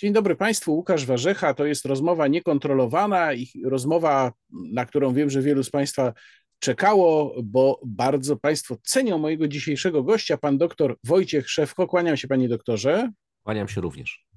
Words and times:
Dzień 0.00 0.12
dobry 0.12 0.36
Państwu, 0.36 0.74
Łukasz 0.74 1.06
Warzecha. 1.06 1.54
To 1.54 1.66
jest 1.66 1.84
rozmowa 1.84 2.28
niekontrolowana 2.28 3.34
i 3.34 3.48
rozmowa, 3.64 4.32
na 4.50 4.86
którą 4.86 5.14
wiem, 5.14 5.30
że 5.30 5.42
wielu 5.42 5.62
z 5.62 5.70
Państwa 5.70 6.12
czekało, 6.58 7.34
bo 7.42 7.80
bardzo 7.86 8.36
Państwo 8.36 8.76
cenią 8.82 9.18
mojego 9.18 9.48
dzisiejszego 9.48 10.02
gościa, 10.02 10.36
pan 10.36 10.58
doktor 10.58 10.96
Wojciech 11.04 11.50
Szewko. 11.50 11.86
Kłaniam 11.86 12.16
się, 12.16 12.28
panie 12.28 12.48
doktorze. 12.48 13.10
Kłaniam 13.42 13.68
się 13.68 13.80
również 13.80 14.27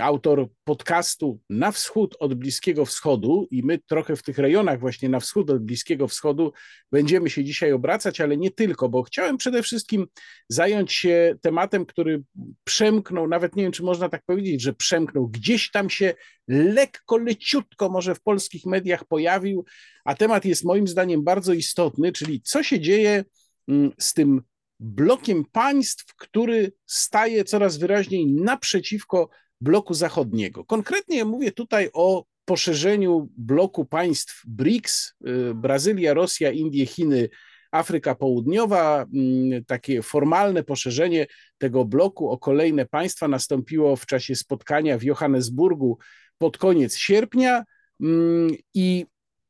autor 0.00 0.48
podcastu 0.64 1.40
Na 1.50 1.72
Wschód 1.72 2.16
od 2.18 2.34
Bliskiego 2.34 2.86
Wschodu 2.86 3.48
i 3.50 3.62
my 3.62 3.78
trochę 3.78 4.16
w 4.16 4.22
tych 4.22 4.38
rejonach 4.38 4.80
właśnie 4.80 5.08
na 5.08 5.20
wschód 5.20 5.50
od 5.50 5.64
Bliskiego 5.64 6.08
Wschodu 6.08 6.52
będziemy 6.92 7.30
się 7.30 7.44
dzisiaj 7.44 7.72
obracać, 7.72 8.20
ale 8.20 8.36
nie 8.36 8.50
tylko, 8.50 8.88
bo 8.88 9.02
chciałem 9.02 9.36
przede 9.36 9.62
wszystkim 9.62 10.06
zająć 10.48 10.92
się 10.92 11.34
tematem, 11.40 11.86
który 11.86 12.22
przemknął, 12.64 13.28
nawet 13.28 13.56
nie 13.56 13.62
wiem, 13.62 13.72
czy 13.72 13.82
można 13.82 14.08
tak 14.08 14.22
powiedzieć, 14.26 14.62
że 14.62 14.72
przemknął, 14.72 15.28
gdzieś 15.28 15.70
tam 15.70 15.90
się 15.90 16.14
lekko, 16.48 17.16
leciutko 17.16 17.88
może 17.88 18.14
w 18.14 18.22
polskich 18.22 18.66
mediach 18.66 19.04
pojawił, 19.04 19.64
a 20.04 20.14
temat 20.14 20.44
jest 20.44 20.64
moim 20.64 20.88
zdaniem 20.88 21.24
bardzo 21.24 21.52
istotny, 21.52 22.12
czyli 22.12 22.40
co 22.42 22.62
się 22.62 22.80
dzieje 22.80 23.24
mm, 23.68 23.90
z 23.98 24.14
tym 24.14 24.42
blokiem 24.80 25.44
państw, 25.52 26.14
który 26.16 26.72
staje 26.86 27.44
coraz 27.44 27.76
wyraźniej 27.76 28.26
naprzeciwko 28.26 29.28
bloku 29.60 29.94
zachodniego. 29.94 30.64
Konkretnie 30.64 31.24
mówię 31.24 31.52
tutaj 31.52 31.90
o 31.92 32.24
poszerzeniu 32.44 33.28
bloku 33.36 33.84
państw 33.84 34.42
BRICS, 34.46 35.14
y, 35.28 35.54
Brazylia, 35.54 36.14
Rosja, 36.14 36.50
Indie, 36.50 36.86
Chiny, 36.86 37.28
Afryka 37.70 38.14
Południowa. 38.14 39.06
Mm, 39.14 39.64
takie 39.64 40.02
formalne 40.02 40.62
poszerzenie 40.62 41.26
tego 41.58 41.84
bloku 41.84 42.30
o 42.30 42.38
kolejne 42.38 42.86
państwa 42.86 43.28
nastąpiło 43.28 43.96
w 43.96 44.06
czasie 44.06 44.36
spotkania 44.36 44.98
w 44.98 45.02
Johannesburgu 45.02 45.98
pod 46.38 46.58
koniec 46.58 46.96
sierpnia. 46.96 47.64
Mm, 48.00 48.50
I 48.74 49.06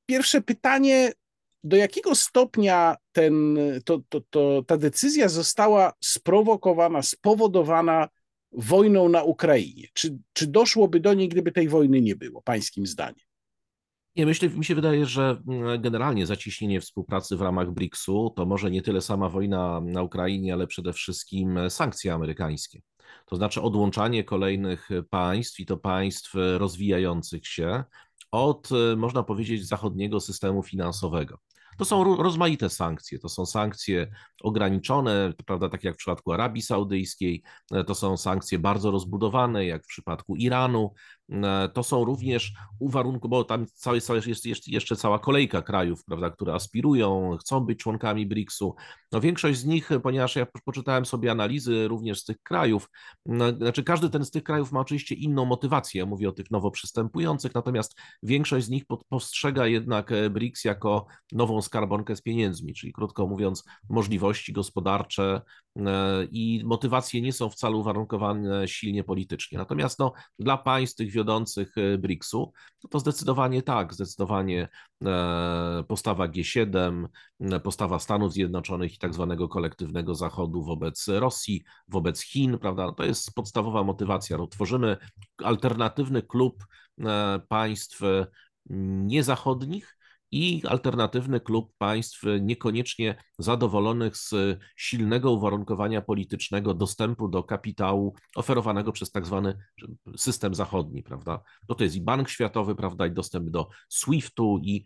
pierwsze 0.07 0.41
pytanie, 0.41 1.13
do 1.65 1.77
jakiego 1.77 2.15
stopnia 2.15 2.97
ten, 3.13 3.59
to, 3.85 4.01
to, 4.09 4.21
to, 4.31 4.63
ta 4.67 4.77
decyzja 4.77 5.29
została 5.29 5.93
sprowokowana, 6.01 7.03
spowodowana 7.03 8.09
wojną 8.53 9.09
na 9.09 9.23
Ukrainie. 9.23 9.89
Czy, 9.93 10.19
czy 10.33 10.47
doszłoby 10.47 11.01
do 11.01 11.15
niej, 11.15 11.29
gdyby 11.29 11.53
tej 11.53 11.69
wojny 11.69 12.01
nie 12.01 12.17
było, 12.17 12.43
pańskim 12.43 12.87
zdaniem? 12.87 13.27
Nie, 14.17 14.27
myślę, 14.27 14.49
mi 14.49 14.65
się 14.65 14.75
wydaje, 14.75 15.07
że 15.07 15.43
mm, 15.49 15.83
generalnie 15.83 16.27
zacieśnienie 16.27 16.81
współpracy 16.81 17.37
w 17.37 17.43
ramach 17.43 17.71
BRICS-u 17.71 18.31
to 18.31 18.47
może 18.47 18.71
nie 18.71 18.83
tyle 18.83 19.01
sama 19.01 19.29
wojna 19.29 19.81
na 19.81 20.03
Ukrainie, 20.03 20.53
ale 20.53 20.67
przede 20.67 20.93
wszystkim 20.93 21.59
sankcje 21.69 22.15
amerykańskie. 22.15 22.83
To 23.27 23.37
znaczy 23.37 23.63
odłączanie 23.63 24.25
kolejnych 24.25 24.89
państw 25.11 25.61
i 25.61 25.67
to 25.67 25.77
państw 25.77 26.33
rozwijających 26.35 27.47
się 27.47 27.85
od, 28.31 28.69
można 28.97 29.23
powiedzieć, 29.23 29.67
zachodniego 29.67 30.21
systemu 30.21 30.63
finansowego. 30.63 31.39
To 31.79 31.85
są 31.85 32.17
rozmaite 32.23 32.71
sankcje. 32.71 33.19
To 33.19 33.29
są 33.29 33.47
sankcje 33.47 34.07
ograniczone, 34.43 35.33
prawda, 35.47 35.69
tak 35.69 35.85
jak 35.85 35.95
w 35.95 35.99
przypadku 35.99 36.33
Arabii 36.33 36.63
Saudyjskiej, 36.63 37.43
e, 37.73 37.85
to 37.85 37.95
są 37.95 38.17
sankcje 38.17 38.59
bardzo 38.59 38.91
rozbudowane, 38.91 39.67
jak 39.67 39.85
w 39.85 39.87
przypadku 39.87 40.37
Iranu. 40.37 40.95
E, 41.33 41.69
to 41.69 41.83
są 41.83 42.05
również 42.05 42.53
uwarunkowane, 42.79 43.31
bo 43.31 43.45
tam 43.45 43.67
cały, 43.67 44.01
jest 44.47 44.69
jeszcze 44.69 44.97
cała 44.97 45.19
kolejka 45.19 45.63
krajów, 45.63 46.05
prawda, 46.05 46.31
które 46.31 46.55
aspirują, 46.55 47.37
chcą 47.41 47.61
być 47.61 47.79
członkami 47.79 48.27
BRICS-u. 48.27 48.75
No 49.13 49.21
większość 49.21 49.59
z 49.59 49.65
nich, 49.65 49.91
ponieważ 50.03 50.37
ja 50.37 50.47
poczytałem 50.65 51.07
sobie 51.07 51.31
analizy 51.31 51.89
również 51.89 52.21
z 52.21 52.25
tych 52.25 52.43
krajów, 52.43 52.91
no, 53.27 53.53
znaczy 53.53 53.85
każdy 53.85 54.11
ten 54.11 54.25
z 54.25 54.31
tych 54.31 54.43
krajów 54.43 54.73
ma 54.73 54.81
oczywiście 54.81 55.15
inną 55.15 55.45
motywację, 55.45 55.99
ja 55.99 56.07
mówię 56.07 56.29
o 56.29 56.33
tych 56.33 56.51
nowo 56.51 56.71
przystępujących, 56.71 57.55
natomiast 57.55 57.97
większość 58.23 58.67
z 58.67 58.69
nich 58.69 58.85
postrzega 59.09 59.67
jednak 59.67 60.13
e, 60.13 60.31
BRICS 60.31 60.65
jako 60.65 61.07
nową 61.33 61.63
skarbonkę 61.63 62.17
z 62.17 62.23
pieniędzmi, 62.23 62.75
czyli 62.75 62.93
krótko 62.93 63.27
mówiąc 63.27 63.65
możliwości 63.89 64.53
gospodarcze 64.53 65.41
i 66.31 66.63
motywacje 66.65 67.21
nie 67.21 67.33
są 67.33 67.51
wcale 67.51 67.77
uwarunkowane 67.77 68.69
silnie 68.69 69.05
politycznie. 69.05 69.59
Natomiast 69.59 69.99
no, 69.99 70.13
dla 70.39 70.59
państw 70.59 70.97
tych 70.97 71.11
wiodących 71.11 71.79
e, 71.79 71.99
BRICS-u, 71.99 72.53
no 72.85 72.91
to 72.91 73.01
zdecydowanie 73.01 73.63
tak, 73.63 73.95
zdecydowanie 73.95 74.69
e, 75.05 75.85
postawa 75.89 76.29
G7, 76.29 77.07
postawa 77.63 77.99
Stanów 77.99 78.33
Zjednoczonych 78.33 78.95
i 78.95 78.99
tak 78.99 79.15
zwanego 79.15 79.49
kolektywnego 79.49 80.15
Zachodu 80.15 80.63
wobec 80.63 81.09
Rosji, 81.09 81.65
wobec 81.89 82.21
Chin, 82.21 82.59
prawda, 82.59 82.87
no 82.87 82.93
to 82.93 83.05
jest 83.05 83.35
podstawowa 83.35 83.85
motywacja. 83.85 84.39
No, 84.39 84.47
tworzymy 84.47 84.97
alternatywny 85.45 86.23
klub 86.23 86.65
państw 87.49 88.01
niezachodnich, 89.05 89.96
i 90.31 90.63
alternatywny 90.69 91.41
klub 91.41 91.73
państw 91.79 92.23
niekoniecznie 92.41 93.17
zadowolonych 93.39 94.17
z 94.17 94.35
silnego 94.77 95.33
uwarunkowania 95.33 96.03
politycznego 96.03 96.75
dostępu 96.75 97.29
do 97.29 97.43
kapitału 97.43 98.15
oferowanego 98.37 98.93
przez 98.93 99.11
tak 99.11 99.27
zwany 99.27 99.59
system 100.17 100.55
zachodni, 100.55 101.03
prawda? 101.03 101.43
No 101.69 101.75
to 101.75 101.85
jest 101.85 101.97
i 101.97 102.01
Bank 102.01 102.29
Światowy, 102.29 102.75
prawda, 102.75 103.07
i 103.07 103.13
dostęp 103.13 103.51
do 103.51 103.69
SWIFT-u 103.89 104.59
i 104.59 104.85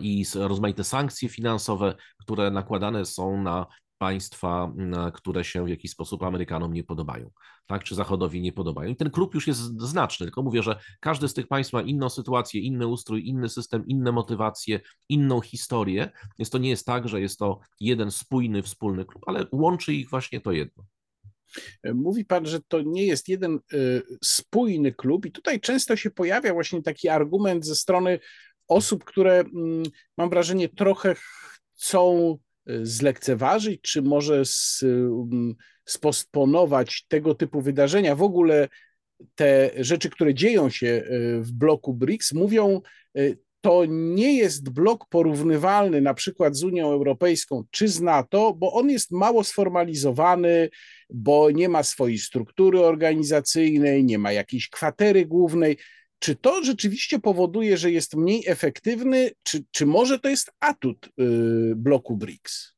i 0.00 0.24
rozmaite 0.34 0.84
sankcje 0.84 1.28
finansowe, 1.28 1.94
które 2.20 2.50
nakładane 2.50 3.04
są 3.04 3.42
na 3.42 3.66
państwa, 3.98 4.72
które 5.14 5.44
się 5.44 5.64
w 5.64 5.68
jakiś 5.68 5.90
sposób 5.90 6.22
Amerykanom 6.22 6.72
nie 6.72 6.84
podobają, 6.84 7.30
tak, 7.66 7.84
czy 7.84 7.94
Zachodowi 7.94 8.40
nie 8.40 8.52
podobają. 8.52 8.90
I 8.90 8.96
ten 8.96 9.10
klub 9.10 9.34
już 9.34 9.46
jest 9.46 9.60
znaczny, 9.60 10.26
tylko 10.26 10.42
mówię, 10.42 10.62
że 10.62 10.78
każdy 11.00 11.28
z 11.28 11.34
tych 11.34 11.46
państw 11.46 11.72
ma 11.72 11.82
inną 11.82 12.08
sytuację, 12.08 12.60
inny 12.60 12.86
ustrój, 12.86 13.28
inny 13.28 13.48
system, 13.48 13.86
inne 13.86 14.12
motywacje, 14.12 14.80
inną 15.08 15.40
historię, 15.40 16.10
więc 16.38 16.50
to 16.50 16.58
nie 16.58 16.68
jest 16.68 16.86
tak, 16.86 17.08
że 17.08 17.20
jest 17.20 17.38
to 17.38 17.60
jeden 17.80 18.10
spójny, 18.10 18.62
wspólny 18.62 19.04
klub, 19.04 19.22
ale 19.26 19.46
łączy 19.52 19.94
ich 19.94 20.10
właśnie 20.10 20.40
to 20.40 20.52
jedno. 20.52 20.84
Mówi 21.94 22.24
pan, 22.24 22.46
że 22.46 22.60
to 22.68 22.82
nie 22.82 23.06
jest 23.06 23.28
jeden 23.28 23.58
y, 23.72 24.02
spójny 24.24 24.92
klub, 24.92 25.26
i 25.26 25.32
tutaj 25.32 25.60
często 25.60 25.96
się 25.96 26.10
pojawia 26.10 26.52
właśnie 26.52 26.82
taki 26.82 27.08
argument 27.08 27.66
ze 27.66 27.76
strony 27.76 28.18
osób, 28.68 29.04
które 29.04 29.40
mm, 29.40 29.82
mam 30.16 30.30
wrażenie 30.30 30.68
trochę 30.68 31.14
chcą 31.74 32.38
zlekceważyć, 32.82 33.80
czy 33.80 34.02
może 34.02 34.42
mm, 34.82 35.54
spostponować 35.84 37.04
tego 37.08 37.34
typu 37.34 37.60
wydarzenia. 37.60 38.16
W 38.16 38.22
ogóle 38.22 38.68
te 39.34 39.70
rzeczy, 39.76 40.10
które 40.10 40.34
dzieją 40.34 40.70
się 40.70 40.86
e, 40.86 41.10
w 41.40 41.52
bloku 41.52 41.94
BRICS, 41.94 42.32
mówią, 42.32 42.80
e, 43.16 43.20
to 43.60 43.84
nie 43.88 44.36
jest 44.36 44.70
blok 44.70 45.08
porównywalny 45.08 46.00
na 46.00 46.14
przykład 46.14 46.56
z 46.56 46.64
Unią 46.64 46.90
Europejską 46.92 47.64
czy 47.70 47.88
z 47.88 48.00
NATO, 48.00 48.54
bo 48.54 48.72
on 48.72 48.90
jest 48.90 49.10
mało 49.10 49.44
sformalizowany, 49.44 50.68
bo 51.10 51.50
nie 51.50 51.68
ma 51.68 51.82
swojej 51.82 52.18
struktury 52.18 52.80
organizacyjnej, 52.80 54.04
nie 54.04 54.18
ma 54.18 54.32
jakiejś 54.32 54.68
kwatery 54.68 55.26
głównej. 55.26 55.76
Czy 56.18 56.36
to 56.36 56.64
rzeczywiście 56.64 57.18
powoduje, 57.18 57.76
że 57.76 57.90
jest 57.90 58.16
mniej 58.16 58.44
efektywny, 58.46 59.30
czy, 59.42 59.64
czy 59.70 59.86
może 59.86 60.18
to 60.18 60.28
jest 60.28 60.50
atut 60.60 61.06
y, 61.06 61.72
bloku 61.76 62.16
BRICS? 62.16 62.77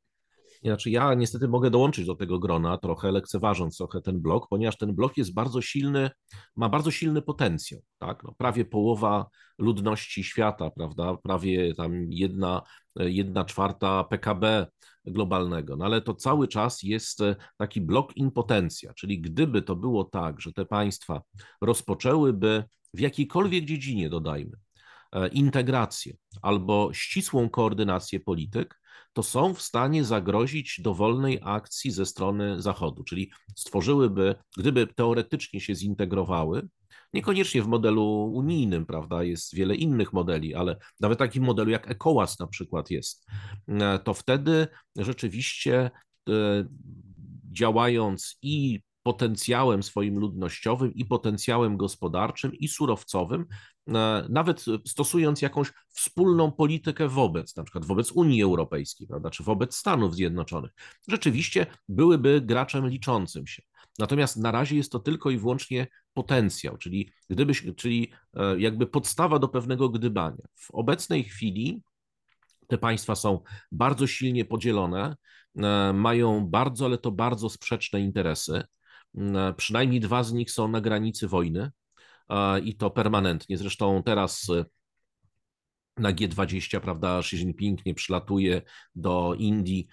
Znaczy 0.63 0.91
ja 0.91 1.15
niestety 1.15 1.49
mogę 1.49 1.71
dołączyć 1.71 2.07
do 2.07 2.15
tego 2.15 2.39
grona, 2.39 2.79
trochę 2.79 3.13
lekceważąc 3.13 3.77
trochę 3.77 4.01
ten 4.01 4.21
blok, 4.21 4.49
ponieważ 4.49 4.77
ten 4.77 4.95
blok 4.95 5.17
jest 5.17 5.35
bardzo 5.35 5.63
silny, 5.63 6.11
ma 6.57 6.69
bardzo 6.69 6.91
silny 6.91 7.23
potencjał. 7.23 7.81
Tak? 7.99 8.25
No, 8.25 8.35
prawie 8.39 8.65
połowa 8.65 9.27
ludności 9.59 10.25
świata, 10.25 10.71
prawda? 10.71 11.17
prawie 11.23 11.75
tam 11.75 12.07
jedna, 12.11 12.63
jedna 12.97 13.45
czwarta 13.45 14.05
PKB 14.05 14.67
globalnego, 15.05 15.77
no 15.77 15.85
ale 15.85 16.01
to 16.01 16.15
cały 16.15 16.49
czas 16.49 16.83
jest 16.83 17.23
taki 17.57 17.81
blok 17.81 18.17
impotencja, 18.17 18.95
czyli 18.95 19.21
gdyby 19.21 19.63
to 19.63 19.77
było 19.77 20.05
tak, 20.05 20.41
że 20.41 20.53
te 20.53 20.67
państwa 20.67 21.23
rozpoczęłyby 21.61 22.65
w 22.95 23.01
jakiejkolwiek 23.01 23.65
dziedzinie, 23.65 24.11
dodajmy, 24.11 24.57
e, 25.13 25.29
integrację 25.29 26.17
albo 26.43 26.91
ścisłą 26.93 27.49
koordynację 27.49 28.21
polityk, 28.21 28.80
to 29.13 29.23
są 29.23 29.55
w 29.55 29.63
stanie 29.63 30.05
zagrozić 30.05 30.81
dowolnej 30.81 31.39
akcji 31.43 31.91
ze 31.91 32.07
strony 32.07 32.63
Zachodu, 32.63 33.05
czyli 33.05 33.31
stworzyłyby, 33.57 34.35
gdyby 34.59 34.87
teoretycznie 34.87 35.61
się 35.61 35.75
zintegrowały, 35.75 36.69
niekoniecznie 37.13 37.63
w 37.63 37.67
modelu 37.67 38.25
unijnym, 38.35 38.87
prawda, 38.87 39.23
jest 39.23 39.55
wiele 39.55 39.75
innych 39.75 40.13
modeli, 40.13 40.55
ale 40.55 40.77
nawet 41.01 41.19
takim 41.19 41.45
modelu 41.45 41.71
jak 41.71 41.91
ECOWAS 41.91 42.39
na 42.39 42.47
przykład 42.47 42.91
jest, 42.91 43.27
e, 43.69 43.99
to 43.99 44.15
wtedy 44.15 44.67
rzeczywiście 44.97 45.91
e, 46.29 46.65
działając 47.53 48.39
i 48.43 48.81
potencjałem 49.03 49.83
swoim 49.83 50.19
ludnościowym 50.19 50.95
i 50.95 51.05
potencjałem 51.05 51.77
gospodarczym 51.77 52.55
i 52.55 52.69
surowcowym, 52.69 53.47
nawet 54.29 54.65
stosując 54.87 55.43
jakąś 55.43 55.73
wspólną 55.89 56.53
politykę 56.53 57.09
wobec, 57.09 57.57
na 57.57 57.65
przykład 57.65 57.85
wobec 57.85 58.13
Unii 58.13 58.43
Europejskiej, 58.43 59.07
prawda, 59.07 59.31
czy 59.31 59.43
wobec 59.45 59.77
Stanów 59.77 60.15
Zjednoczonych, 60.15 60.71
rzeczywiście 61.09 61.67
byłyby 61.89 62.41
graczem 62.41 62.89
liczącym 62.89 63.47
się. 63.47 63.63
Natomiast 63.99 64.37
na 64.37 64.51
razie 64.51 64.77
jest 64.77 64.93
to 64.93 64.99
tylko 64.99 65.31
i 65.31 65.39
wyłącznie 65.39 65.87
potencjał, 66.15 66.77
czyli, 66.77 67.13
gdybyś, 67.31 67.65
czyli 67.77 68.13
e, 68.35 68.61
jakby 68.61 68.87
podstawa 68.87 69.39
do 69.39 69.49
pewnego 69.49 69.89
gdybania. 69.89 70.45
W 70.55 70.71
obecnej 70.71 71.25
chwili 71.25 71.83
te 72.67 72.79
państwa 72.79 73.15
są 73.15 73.41
bardzo 73.73 74.07
silnie 74.07 74.45
podzielone, 74.45 75.17
e, 75.57 75.93
mają 75.93 76.47
bardzo, 76.47 76.85
ale 76.85 76.99
to 76.99 77.11
bardzo 77.11 77.49
sprzeczne 77.49 78.01
interesy. 78.01 78.63
E, 79.19 79.55
przynajmniej 79.57 80.01
dwa 80.01 80.25
z 80.25 80.33
nich 80.33 80.51
są 80.51 80.69
na 80.69 80.81
granicy 80.81 81.29
wojny 81.29 81.71
i 82.65 82.75
to 82.75 82.91
permanentnie. 82.91 83.59
Zresztą 83.59 84.03
teraz 84.03 84.47
na 85.97 86.13
G20, 86.13 86.81
prawda, 86.81 87.19
Xi 87.19 87.37
Jinping 87.37 87.87
nie 87.87 87.95
przylatuje 87.95 88.63
do 88.95 89.35
Indii 89.39 89.87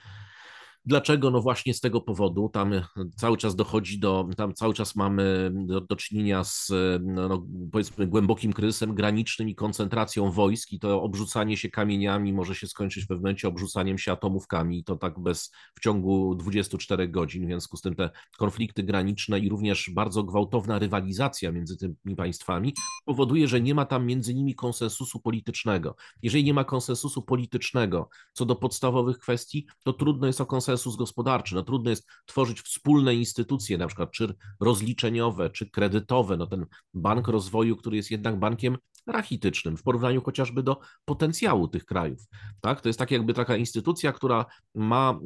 Dlaczego? 0.87 1.31
No 1.31 1.41
właśnie 1.41 1.73
z 1.73 1.79
tego 1.79 2.01
powodu. 2.01 2.49
Tam 2.53 2.71
cały 3.15 3.37
czas 3.37 3.55
dochodzi 3.55 3.99
do, 3.99 4.27
tam 4.37 4.53
cały 4.53 4.73
czas 4.73 4.95
mamy 4.95 5.51
do, 5.53 5.81
do 5.81 5.95
czynienia 5.95 6.43
z 6.43 6.71
no, 7.01 7.27
no, 7.27 7.47
powiedzmy 7.71 8.07
głębokim 8.07 8.53
kryzysem 8.53 8.93
granicznym 8.93 9.49
i 9.49 9.55
koncentracją 9.55 10.31
wojsk 10.31 10.71
i 10.71 10.79
to 10.79 11.01
obrzucanie 11.01 11.57
się 11.57 11.69
kamieniami 11.69 12.33
może 12.33 12.55
się 12.55 12.67
skończyć 12.67 13.03
w 13.03 13.07
pewnym 13.07 13.21
momencie 13.21 13.47
obrzucaniem 13.47 13.97
się 13.97 14.11
atomówkami 14.11 14.79
i 14.79 14.83
to 14.83 14.95
tak 14.95 15.19
bez 15.19 15.51
w 15.75 15.79
ciągu 15.79 16.35
24 16.35 17.07
godzin. 17.07 17.43
W 17.43 17.47
związku 17.47 17.77
z 17.77 17.81
tym 17.81 17.95
te 17.95 18.09
konflikty 18.37 18.83
graniczne 18.83 19.39
i 19.39 19.49
również 19.49 19.91
bardzo 19.93 20.23
gwałtowna 20.23 20.79
rywalizacja 20.79 21.51
między 21.51 21.77
tymi 21.77 22.15
państwami 22.17 22.73
powoduje, 23.05 23.47
że 23.47 23.61
nie 23.61 23.75
ma 23.75 23.85
tam 23.85 24.05
między 24.05 24.33
nimi 24.33 24.55
konsensusu 24.55 25.19
politycznego. 25.19 25.95
Jeżeli 26.21 26.43
nie 26.43 26.53
ma 26.53 26.63
konsensusu 26.63 27.21
politycznego 27.21 28.09
co 28.33 28.45
do 28.45 28.55
podstawowych 28.55 29.19
kwestii, 29.19 29.67
to 29.83 29.93
trudno 29.93 30.27
jest 30.27 30.41
o 30.41 30.45
konsensus 30.45 30.76
konsensus 30.77 30.95
gospodarczy. 30.95 31.55
No 31.55 31.63
trudno 31.63 31.89
jest 31.89 32.07
tworzyć 32.25 32.61
wspólne 32.61 33.15
instytucje, 33.15 33.77
na 33.77 33.87
przykład 33.87 34.11
czy 34.11 34.35
rozliczeniowe, 34.59 35.49
czy 35.49 35.69
kredytowe. 35.69 36.37
No 36.37 36.47
ten 36.47 36.65
Bank 36.93 37.27
Rozwoju, 37.27 37.75
który 37.75 37.97
jest 37.97 38.11
jednak 38.11 38.39
bankiem 38.39 38.77
rachitycznym 39.07 39.77
w 39.77 39.83
porównaniu 39.83 40.21
chociażby 40.21 40.63
do 40.63 40.79
potencjału 41.05 41.67
tych 41.67 41.85
krajów. 41.85 42.25
Tak? 42.61 42.81
To 42.81 42.89
jest 42.89 42.99
tak 42.99 43.11
jakby 43.11 43.33
taka 43.33 43.57
instytucja, 43.57 44.13
która 44.13 44.45
ma 44.75 45.19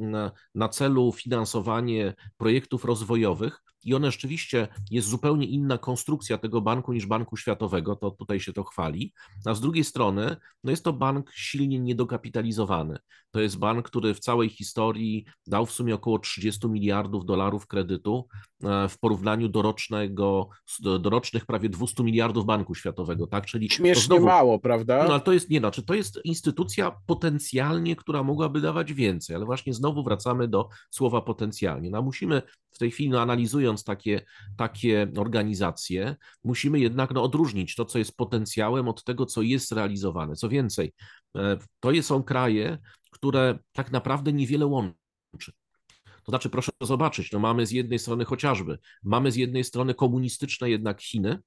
na 0.54 0.68
celu 0.68 1.12
finansowanie 1.12 2.14
projektów 2.36 2.84
rozwojowych, 2.84 3.62
i 3.84 3.94
ona 3.94 4.10
rzeczywiście 4.10 4.68
jest 4.90 5.08
zupełnie 5.08 5.46
inna 5.46 5.78
konstrukcja 5.78 6.38
tego 6.38 6.60
banku 6.60 6.92
niż 6.92 7.06
Banku 7.06 7.36
Światowego, 7.36 7.96
to 7.96 8.10
tutaj 8.10 8.40
się 8.40 8.52
to 8.52 8.64
chwali. 8.64 9.12
A 9.44 9.54
z 9.54 9.60
drugiej 9.60 9.84
strony, 9.84 10.36
no 10.64 10.70
jest 10.70 10.84
to 10.84 10.92
bank 10.92 11.30
silnie 11.34 11.78
niedokapitalizowany. 11.78 12.98
To 13.32 13.40
jest 13.40 13.58
bank, 13.58 13.86
który 13.86 14.14
w 14.14 14.20
całej 14.20 14.48
historii 14.48 15.24
dał 15.46 15.66
w 15.66 15.72
sumie 15.72 15.94
około 15.94 16.18
30 16.18 16.68
miliardów 16.68 17.24
dolarów 17.24 17.66
kredytu 17.66 18.28
e, 18.64 18.88
w 18.88 18.98
porównaniu 18.98 19.48
do, 19.48 19.62
rocznego, 19.62 20.48
do 20.80 21.10
rocznych 21.10 21.46
prawie 21.46 21.68
200 21.68 22.02
miliardów 22.02 22.46
Banku 22.46 22.74
Światowego, 22.74 23.26
tak? 23.26 23.46
Czyli 23.46 23.70
śmiesznie 23.70 24.02
znowu, 24.02 24.26
mało, 24.26 24.58
prawda? 24.58 25.04
No 25.04 25.14
ale 25.14 25.20
to 25.20 25.32
jest 25.32 25.50
nie, 25.50 25.58
znaczy 25.58 25.82
to 25.82 25.94
jest 25.94 26.20
instytucja 26.24 26.96
potencjalnie, 27.06 27.96
która 27.96 28.22
mogłaby 28.22 28.60
dawać 28.60 28.92
więcej, 28.92 29.36
ale 29.36 29.44
właśnie 29.44 29.74
znowu 29.74 30.04
wracamy 30.04 30.48
do 30.48 30.68
słowa 30.90 31.20
potencjalnie. 31.20 31.90
No, 31.90 32.02
musimy 32.02 32.42
w 32.70 32.78
tej 32.78 32.90
chwili 32.90 33.10
no, 33.10 33.20
analizując 33.20 33.84
takie, 33.84 34.24
takie 34.56 35.12
organizacje, 35.16 36.16
musimy 36.44 36.80
jednak 36.80 37.10
no, 37.10 37.22
odróżnić 37.22 37.74
to, 37.74 37.84
co 37.84 37.98
jest 37.98 38.16
potencjałem 38.16 38.88
od 38.88 39.04
tego, 39.04 39.26
co 39.26 39.42
jest 39.42 39.72
realizowane. 39.72 40.36
Co 40.36 40.48
więcej, 40.48 40.92
e, 41.36 41.58
to 41.80 42.02
są 42.02 42.22
kraje, 42.22 42.78
które 43.12 43.58
tak 43.72 43.92
naprawdę 43.92 44.32
niewiele 44.32 44.66
łączy. 44.66 45.52
To 46.24 46.32
znaczy, 46.32 46.50
proszę 46.50 46.72
zobaczyć, 46.80 47.32
no 47.32 47.38
mamy 47.38 47.66
z 47.66 47.70
jednej 47.70 47.98
strony 47.98 48.24
chociażby, 48.24 48.78
mamy 49.02 49.32
z 49.32 49.36
jednej 49.36 49.64
strony 49.64 49.94
komunistyczne 49.94 50.70
jednak 50.70 51.02
Chiny, 51.02 51.38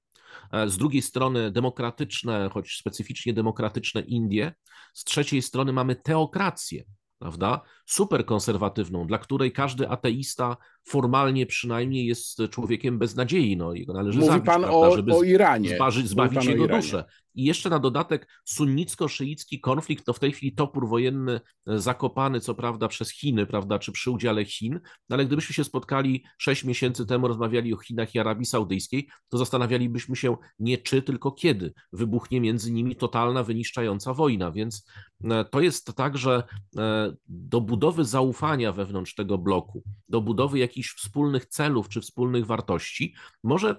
e, 0.52 0.68
z 0.68 0.78
drugiej 0.78 1.02
strony 1.02 1.50
demokratyczne, 1.50 2.50
choć 2.52 2.76
specyficznie 2.76 3.34
demokratyczne 3.34 4.00
Indie, 4.00 4.54
z 4.94 5.04
trzeciej 5.04 5.42
strony 5.42 5.72
mamy 5.72 5.96
teokrację, 5.96 6.84
prawda? 7.18 7.60
Super 7.86 8.26
konserwatywną, 8.26 9.06
dla 9.06 9.18
której 9.18 9.52
każdy 9.52 9.88
ateista 9.88 10.56
formalnie 10.88 11.46
przynajmniej 11.46 12.06
jest 12.06 12.38
człowiekiem 12.50 12.98
bez 12.98 13.16
nadziei. 13.16 13.56
No, 13.56 13.74
jego 13.74 13.92
należy 13.92 14.18
Mówi 14.18 14.30
zabić, 14.30 14.46
pan 14.46 14.60
prawda, 14.60 14.78
o, 14.78 14.96
żeby 14.96 15.14
o 15.14 15.22
Iranie. 15.22 15.76
Zbażyć, 15.76 16.08
zbawić 16.08 16.44
jego 16.44 16.68
duszę. 16.68 17.04
I 17.36 17.44
jeszcze 17.44 17.70
na 17.70 17.78
dodatek 17.78 18.28
sunnicko-szyicki 18.44 19.60
konflikt 19.60 20.04
to 20.06 20.12
w 20.12 20.18
tej 20.18 20.32
chwili 20.32 20.52
topór 20.52 20.88
wojenny 20.88 21.40
e, 21.66 21.78
zakopany, 21.78 22.40
co 22.40 22.54
prawda, 22.54 22.88
przez 22.88 23.10
Chiny, 23.10 23.46
prawda, 23.46 23.78
czy 23.78 23.92
przy 23.92 24.10
udziale 24.10 24.44
Chin, 24.44 24.80
no, 25.08 25.14
ale 25.14 25.26
gdybyśmy 25.26 25.54
się 25.54 25.64
spotkali 25.64 26.24
sześć 26.38 26.64
miesięcy 26.64 27.06
temu, 27.06 27.28
rozmawiali 27.28 27.74
o 27.74 27.76
Chinach 27.76 28.14
i 28.14 28.18
Arabii 28.18 28.46
Saudyjskiej, 28.46 29.08
to 29.28 29.38
zastanawialibyśmy 29.38 30.16
się 30.16 30.36
nie 30.58 30.78
czy, 30.78 31.02
tylko 31.02 31.32
kiedy 31.32 31.72
wybuchnie 31.92 32.40
między 32.40 32.72
nimi 32.72 32.96
totalna, 32.96 33.42
wyniszczająca 33.42 34.14
wojna. 34.14 34.52
Więc 34.52 34.86
e, 35.24 35.44
to 35.44 35.60
jest 35.60 35.94
tak, 35.94 36.18
że 36.18 36.42
e, 36.76 37.12
do 37.28 37.60
budowy 37.60 38.04
zaufania 38.04 38.72
wewnątrz 38.72 39.14
tego 39.14 39.38
bloku, 39.38 39.82
do 40.08 40.20
budowy 40.20 40.58
jakichś 40.76 40.94
wspólnych 40.94 41.46
celów 41.46 41.88
czy 41.88 42.00
wspólnych 42.00 42.46
wartości, 42.46 43.14
może 43.42 43.76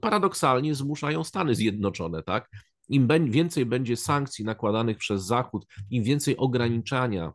paradoksalnie 0.00 0.74
zmuszają 0.74 1.24
Stany 1.24 1.54
Zjednoczone, 1.54 2.22
tak? 2.22 2.50
Im 2.88 3.30
więcej 3.30 3.66
będzie 3.66 3.96
sankcji 3.96 4.44
nakładanych 4.44 4.98
przez 4.98 5.24
Zachód, 5.24 5.66
im 5.90 6.04
więcej 6.04 6.36
ograniczania 6.36 7.32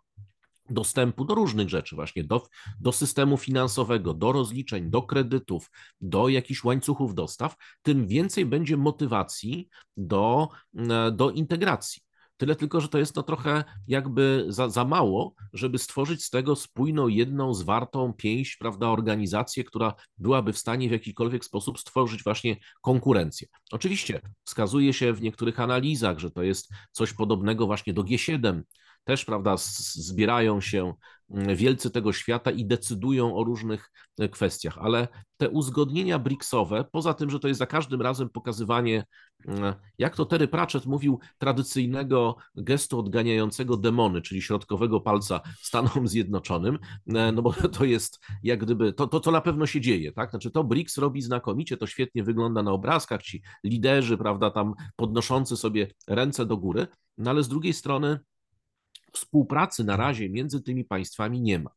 dostępu 0.69 1.25
do 1.25 1.35
różnych 1.35 1.69
rzeczy, 1.69 1.95
właśnie 1.95 2.23
do, 2.23 2.43
do 2.79 2.91
systemu 2.91 3.37
finansowego, 3.37 4.13
do 4.13 4.31
rozliczeń, 4.31 4.89
do 4.89 5.01
kredytów, 5.01 5.71
do 6.01 6.29
jakichś 6.29 6.63
łańcuchów 6.63 7.15
dostaw, 7.15 7.55
tym 7.81 8.07
więcej 8.07 8.45
będzie 8.45 8.77
motywacji 8.77 9.69
do, 9.97 10.49
e, 10.77 11.11
do 11.11 11.31
integracji. 11.31 12.04
Tyle 12.37 12.55
tylko, 12.55 12.81
że 12.81 12.87
to 12.87 12.97
jest 12.97 13.15
to 13.15 13.23
trochę 13.23 13.63
jakby 13.87 14.45
za, 14.47 14.69
za 14.69 14.85
mało, 14.85 15.33
żeby 15.53 15.77
stworzyć 15.77 16.23
z 16.23 16.29
tego 16.29 16.55
spójną, 16.55 17.07
jedną, 17.07 17.53
zwartą 17.53 18.13
pięść, 18.13 18.57
prawda, 18.57 18.89
organizację, 18.89 19.63
która 19.63 19.93
byłaby 20.17 20.53
w 20.53 20.57
stanie 20.57 20.89
w 20.89 20.91
jakikolwiek 20.91 21.45
sposób 21.45 21.79
stworzyć 21.79 22.23
właśnie 22.23 22.57
konkurencję. 22.81 23.47
Oczywiście 23.71 24.21
wskazuje 24.43 24.93
się 24.93 25.13
w 25.13 25.21
niektórych 25.21 25.59
analizach, 25.59 26.19
że 26.19 26.31
to 26.31 26.43
jest 26.43 26.69
coś 26.91 27.13
podobnego 27.13 27.65
właśnie 27.65 27.93
do 27.93 28.03
G7, 28.03 28.61
też, 29.05 29.25
prawda, 29.25 29.55
zbierają 29.93 30.61
się 30.61 30.93
wielcy 31.29 31.91
tego 31.91 32.13
świata 32.13 32.51
i 32.51 32.65
decydują 32.65 33.35
o 33.35 33.43
różnych 33.43 33.91
e, 34.19 34.29
kwestiach, 34.29 34.77
ale 34.77 35.07
te 35.37 35.49
uzgodnienia 35.49 36.19
BRICS-owe, 36.19 36.85
poza 36.91 37.13
tym, 37.13 37.29
że 37.29 37.39
to 37.39 37.47
jest 37.47 37.57
za 37.57 37.65
każdym 37.65 38.01
razem 38.01 38.29
pokazywanie, 38.29 39.03
mm, 39.47 39.73
jak 39.97 40.15
to 40.15 40.25
Terry 40.25 40.47
Pratchett 40.47 40.85
mówił, 40.85 41.19
tradycyjnego 41.37 42.35
gestu 42.55 42.99
odganiającego 42.99 43.77
demony, 43.77 44.21
czyli 44.21 44.41
środkowego 44.41 45.01
palca 45.01 45.41
Stanom 45.61 46.07
Zjednoczonym, 46.07 46.79
e, 47.07 47.31
no 47.31 47.41
bo 47.41 47.53
to 47.77 47.85
jest 47.85 48.19
jak 48.43 48.59
gdyby, 48.59 48.93
to, 48.93 49.07
to, 49.07 49.19
to 49.19 49.31
na 49.31 49.41
pewno 49.41 49.65
się 49.65 49.81
dzieje, 49.81 50.11
tak? 50.11 50.29
Znaczy 50.29 50.51
to 50.51 50.63
BRICS 50.63 50.97
robi 50.97 51.21
znakomicie, 51.21 51.77
to 51.77 51.87
świetnie 51.87 52.23
wygląda 52.23 52.63
na 52.63 52.71
obrazkach, 52.71 53.21
ci 53.23 53.41
liderzy, 53.63 54.17
prawda, 54.17 54.51
tam 54.51 54.73
podnoszący 54.95 55.57
sobie 55.57 55.87
ręce 56.07 56.45
do 56.45 56.57
góry, 56.57 56.87
no 57.17 57.29
ale 57.29 57.43
z 57.43 57.47
drugiej 57.47 57.73
strony 57.73 58.19
współpracy 59.15 59.83
na 59.83 59.97
razie 59.97 60.29
między 60.29 60.61
tymi 60.61 60.85
państwami 60.85 61.41
nie 61.41 61.59
ma. 61.59 61.71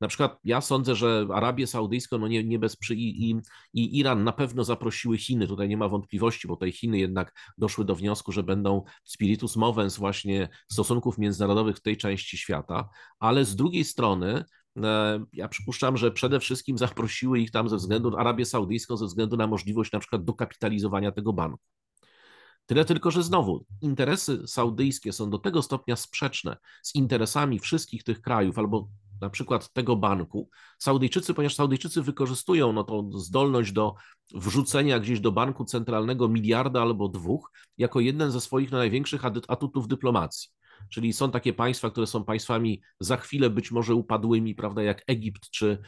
Na 0.00 0.08
przykład 0.08 0.38
ja 0.44 0.60
sądzę, 0.60 0.94
że 0.94 1.26
Arabię 1.34 1.66
Saudyjską, 1.66 2.18
no 2.18 2.28
nie, 2.28 2.44
nie 2.44 2.58
bez 2.58 2.76
przy, 2.76 2.94
i, 2.94 3.30
i, 3.30 3.36
i, 3.74 3.98
Iran 3.98 4.24
na 4.24 4.32
pewno 4.32 4.64
zaprosiły 4.64 5.18
Chiny, 5.18 5.46
tutaj 5.46 5.68
nie 5.68 5.76
ma 5.76 5.88
wątpliwości, 5.88 6.48
bo 6.48 6.56
tutaj 6.56 6.72
Chiny 6.72 6.98
jednak 6.98 7.32
doszły 7.58 7.84
do 7.84 7.94
wniosku, 7.94 8.32
że 8.32 8.42
będą 8.42 8.82
spiritus 9.04 9.56
movens 9.56 9.96
właśnie 9.96 10.48
stosunków 10.70 11.18
międzynarodowych 11.18 11.76
w 11.76 11.82
tej 11.82 11.96
części 11.96 12.38
świata, 12.38 12.88
ale 13.18 13.44
z 13.44 13.56
drugiej 13.56 13.84
strony 13.84 14.44
e, 14.76 15.24
ja 15.32 15.48
przypuszczam, 15.48 15.96
że 15.96 16.10
przede 16.10 16.40
wszystkim 16.40 16.78
zaprosiły 16.78 17.40
ich 17.40 17.50
tam 17.50 17.68
ze 17.68 17.76
względu 17.76 18.10
na 18.10 18.18
Arabię 18.18 18.44
Saudyjską, 18.44 18.96
ze 18.96 19.06
względu 19.06 19.36
na 19.36 19.46
możliwość 19.46 19.92
na 19.92 19.98
przykład 20.00 20.24
dokapitalizowania 20.24 21.12
tego 21.12 21.32
banku. 21.32 21.64
Tyle 22.68 22.84
tylko, 22.84 23.10
że 23.10 23.22
znowu 23.22 23.64
interesy 23.80 24.46
saudyjskie 24.46 25.12
są 25.12 25.30
do 25.30 25.38
tego 25.38 25.62
stopnia 25.62 25.96
sprzeczne 25.96 26.56
z 26.82 26.94
interesami 26.94 27.58
wszystkich 27.58 28.04
tych 28.04 28.20
krajów 28.20 28.58
albo 28.58 28.88
na 29.20 29.30
przykład 29.30 29.72
tego 29.72 29.96
banku. 29.96 30.50
Saudyjczycy, 30.78 31.34
ponieważ 31.34 31.54
Saudyjczycy 31.54 32.02
wykorzystują 32.02 32.72
no, 32.72 32.84
tą 32.84 33.10
zdolność 33.12 33.72
do 33.72 33.94
wrzucenia 34.34 35.00
gdzieś 35.00 35.20
do 35.20 35.32
banku 35.32 35.64
centralnego 35.64 36.28
miliarda 36.28 36.82
albo 36.82 37.08
dwóch 37.08 37.50
jako 37.78 38.00
jeden 38.00 38.30
ze 38.30 38.40
swoich 38.40 38.70
największych 38.70 39.22
atutów 39.48 39.88
dyplomacji. 39.88 40.50
Czyli 40.90 41.12
są 41.12 41.30
takie 41.30 41.52
państwa, 41.52 41.90
które 41.90 42.06
są 42.06 42.24
państwami 42.24 42.82
za 43.00 43.16
chwilę 43.16 43.50
być 43.50 43.70
może 43.70 43.94
upadłymi, 43.94 44.54
prawda, 44.54 44.82
jak 44.82 45.04
Egipt 45.06 45.50
czy, 45.50 45.78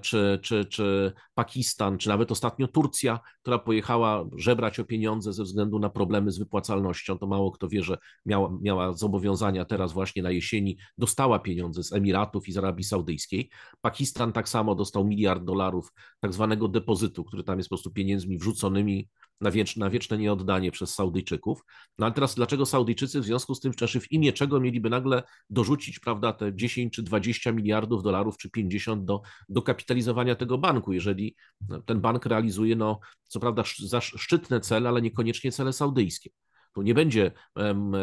czy, 0.00 0.38
czy, 0.42 0.64
czy 0.64 1.12
Pakistan, 1.34 1.98
czy 1.98 2.08
nawet 2.08 2.32
ostatnio 2.32 2.68
Turcja, 2.68 3.20
która 3.42 3.58
pojechała 3.58 4.24
żebrać 4.36 4.80
o 4.80 4.84
pieniądze 4.84 5.32
ze 5.32 5.44
względu 5.44 5.78
na 5.78 5.90
problemy 5.90 6.30
z 6.30 6.38
wypłacalnością. 6.38 7.18
To 7.18 7.26
mało 7.26 7.52
kto 7.52 7.68
wie, 7.68 7.82
że 7.82 7.98
miała, 8.26 8.58
miała 8.62 8.92
zobowiązania 8.92 9.64
teraz 9.64 9.92
właśnie 9.92 10.22
na 10.22 10.30
jesieni, 10.30 10.78
dostała 10.98 11.38
pieniądze 11.38 11.82
z 11.82 11.92
Emiratów 11.92 12.48
i 12.48 12.52
z 12.52 12.56
Arabii 12.56 12.84
Saudyjskiej. 12.84 13.50
Pakistan 13.80 14.32
tak 14.32 14.48
samo 14.48 14.74
dostał 14.74 15.06
miliard 15.06 15.44
dolarów 15.44 15.92
tak 16.20 16.32
zwanego 16.32 16.68
depozytu, 16.68 17.24
który 17.24 17.44
tam 17.44 17.58
jest 17.58 17.68
po 17.68 17.76
prostu 17.76 17.90
pieniędzmi 17.90 18.38
wrzuconymi 18.38 19.08
na, 19.40 19.50
wiecz, 19.50 19.76
na 19.76 19.90
wieczne 19.90 20.18
nieoddanie 20.18 20.70
przez 20.70 20.94
Saudyjczyków. 20.94 21.64
No 21.98 22.06
ale 22.06 22.14
teraz 22.14 22.34
dlaczego 22.34 22.66
Saudyjczycy 22.66 23.20
w 23.20 23.24
związku 23.24 23.54
z 23.54 23.60
tym, 23.60 23.74
czy 23.74 24.00
w 24.00 24.12
imię 24.12 24.32
czego 24.32 24.60
mieliby 24.60 24.90
nagle 24.90 25.22
dorzucić, 25.50 25.98
prawda, 25.98 26.32
te 26.32 26.56
10 26.56 26.94
czy 26.94 27.02
20 27.02 27.52
miliardów 27.52 28.02
dolarów, 28.02 28.36
czy 28.36 28.50
50 28.50 29.04
do, 29.04 29.22
do 29.48 29.62
kapitalizowania 29.62 30.34
tego 30.34 30.58
banku, 30.58 30.92
jeżeli 30.92 31.36
ten 31.86 32.00
bank 32.00 32.26
realizuje, 32.26 32.76
no 32.76 33.00
co 33.28 33.40
prawda 33.40 33.62
szczytne 34.00 34.60
cele, 34.60 34.88
ale 34.88 35.02
niekoniecznie 35.02 35.52
cele 35.52 35.72
saudyjskie. 35.72 36.30
Tu 36.74 36.82
nie 36.82 36.94
będzie 36.94 37.32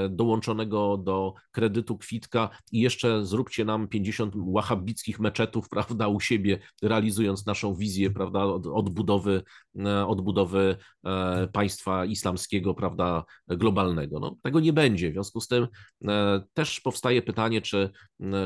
dołączonego 0.09 0.97
do 0.97 1.33
kredytu 1.51 1.97
kwitka 1.97 2.49
i 2.71 2.79
jeszcze 2.79 3.25
zróbcie 3.25 3.65
nam 3.65 3.87
50 3.87 4.33
wahabickich 4.53 5.19
meczetów, 5.19 5.69
prawda, 5.91 6.07
u 6.07 6.19
siebie, 6.19 6.59
realizując 6.81 7.45
naszą 7.45 7.75
wizję, 7.75 8.11
prawda, 8.11 8.43
odbudowy, 8.73 9.43
e, 9.79 10.07
odbudowy 10.07 10.77
e, 11.05 11.47
państwa 11.53 12.05
islamskiego, 12.05 12.73
prawda, 12.73 13.23
globalnego. 13.47 14.19
No, 14.19 14.35
tego 14.43 14.59
nie 14.59 14.73
będzie. 14.73 15.09
W 15.09 15.13
związku 15.13 15.41
z 15.41 15.47
tym 15.47 15.67
e, 16.07 16.41
też 16.53 16.79
powstaje 16.79 17.21
pytanie, 17.21 17.61
czy, 17.61 17.89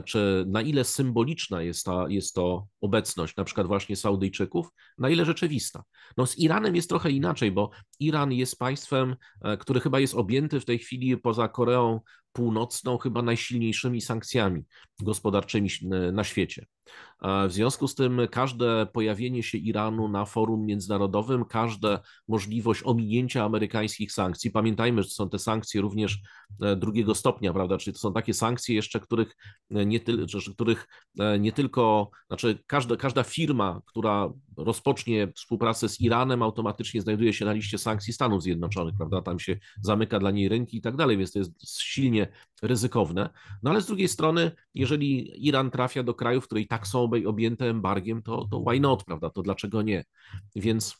czy 0.05 0.46
na 0.48 0.62
ile 0.62 0.84
symboliczna 0.84 1.62
jest, 1.62 1.86
ta, 1.86 2.05
jest 2.10 2.36
to 2.36 2.67
obecność, 2.82 3.36
na 3.36 3.44
przykład 3.44 3.67
właśnie 3.67 3.96
Saudyjczyków, 3.96 4.67
na 4.98 5.10
ile 5.10 5.25
rzeczywista. 5.25 5.84
No 6.17 6.25
z 6.25 6.39
Iranem 6.39 6.75
jest 6.75 6.89
trochę 6.89 7.12
inaczej, 7.12 7.51
bo 7.51 7.70
Iran 8.00 8.32
jest 8.32 8.60
państwem, 8.60 9.15
który 9.60 9.79
chyba 9.79 10.00
jest 10.00 10.14
objęty 10.15 10.60
w 10.60 10.65
tej 10.65 10.79
chwili 10.79 11.17
poza 11.17 11.48
Koreą 11.48 12.00
Północną 12.36 12.98
chyba 12.98 13.22
najsilniejszymi 13.22 14.01
sankcjami 14.01 14.63
gospodarczymi 15.01 15.70
na 16.13 16.24
świecie. 16.24 16.65
W 17.22 17.51
związku 17.51 17.88
z 17.88 17.96
tym 17.96 18.22
każde 18.32 18.86
pojawienie 18.86 19.44
się 19.44 19.58
Iranu 19.58 20.08
na 20.08 20.25
forum 20.25 20.65
międzynarodowym, 20.65 21.46
każda 21.46 22.00
możliwość 22.27 22.82
ominięcia 22.86 23.44
amerykańskich 23.44 24.12
sankcji, 24.12 24.51
pamiętajmy, 24.51 25.04
że 25.04 25.10
to 25.10 25.15
są 25.15 25.30
te 25.30 25.39
sankcje 25.39 25.82
również 25.82 26.20
e, 26.62 26.75
drugiego 26.75 27.15
stopnia, 27.15 27.54
prawda, 27.54 27.77
czyli 27.77 27.94
to 27.94 28.00
są 28.00 28.13
takie 28.13 28.34
sankcje 28.34 28.75
jeszcze, 28.75 29.00
których 29.00 29.36
e, 29.72 29.86
nie, 29.86 30.00
ty, 30.00 30.18
których 30.54 30.88
e, 31.20 31.39
nie 31.39 31.51
tylko, 31.51 32.10
znaczy 32.27 32.60
każda, 32.68 32.96
każda 32.96 33.24
firma, 33.24 33.82
która 33.86 34.30
rozpocznie 34.58 35.32
współpracę 35.36 35.89
z 35.89 36.01
Iranem, 36.01 36.44
automatycznie 36.44 37.01
znajduje 37.01 37.34
się 37.34 37.46
na 37.46 37.54
liście 37.54 37.77
sankcji 37.77 38.13
Stanów 38.13 38.44
Zjednoczonych, 38.44 38.96
prawda, 38.98 39.22
tam 39.22 39.39
się 39.39 39.60
zamyka 39.82 40.20
dla 40.20 40.32
niej 40.32 40.50
rynki 40.50 40.77
i 40.77 40.82
tak 40.82 40.96
dalej, 40.96 41.18
więc 41.18 41.32
to 41.32 41.39
jest 41.39 41.72
silnie 41.80 42.25
ryzykowne. 42.62 43.29
No 43.63 43.72
ale 43.72 43.82
z 43.82 43.86
drugiej 43.86 44.08
strony, 44.08 44.51
jeżeli 44.74 45.32
Iran 45.48 45.72
trafia 45.72 46.03
do 46.03 46.13
krajów, 46.13 46.46
które 46.46 46.62
i 46.62 46.67
tak 46.67 46.88
są 46.88 47.10
objęte 47.27 47.70
embargiem, 47.70 48.22
to, 48.24 48.48
to 48.51 48.63
why 48.67 48.79
not, 48.79 49.03
prawda? 49.03 49.29
To 49.29 49.41
dlaczego 49.41 49.82
nie? 49.82 50.03
Więc 50.55 50.98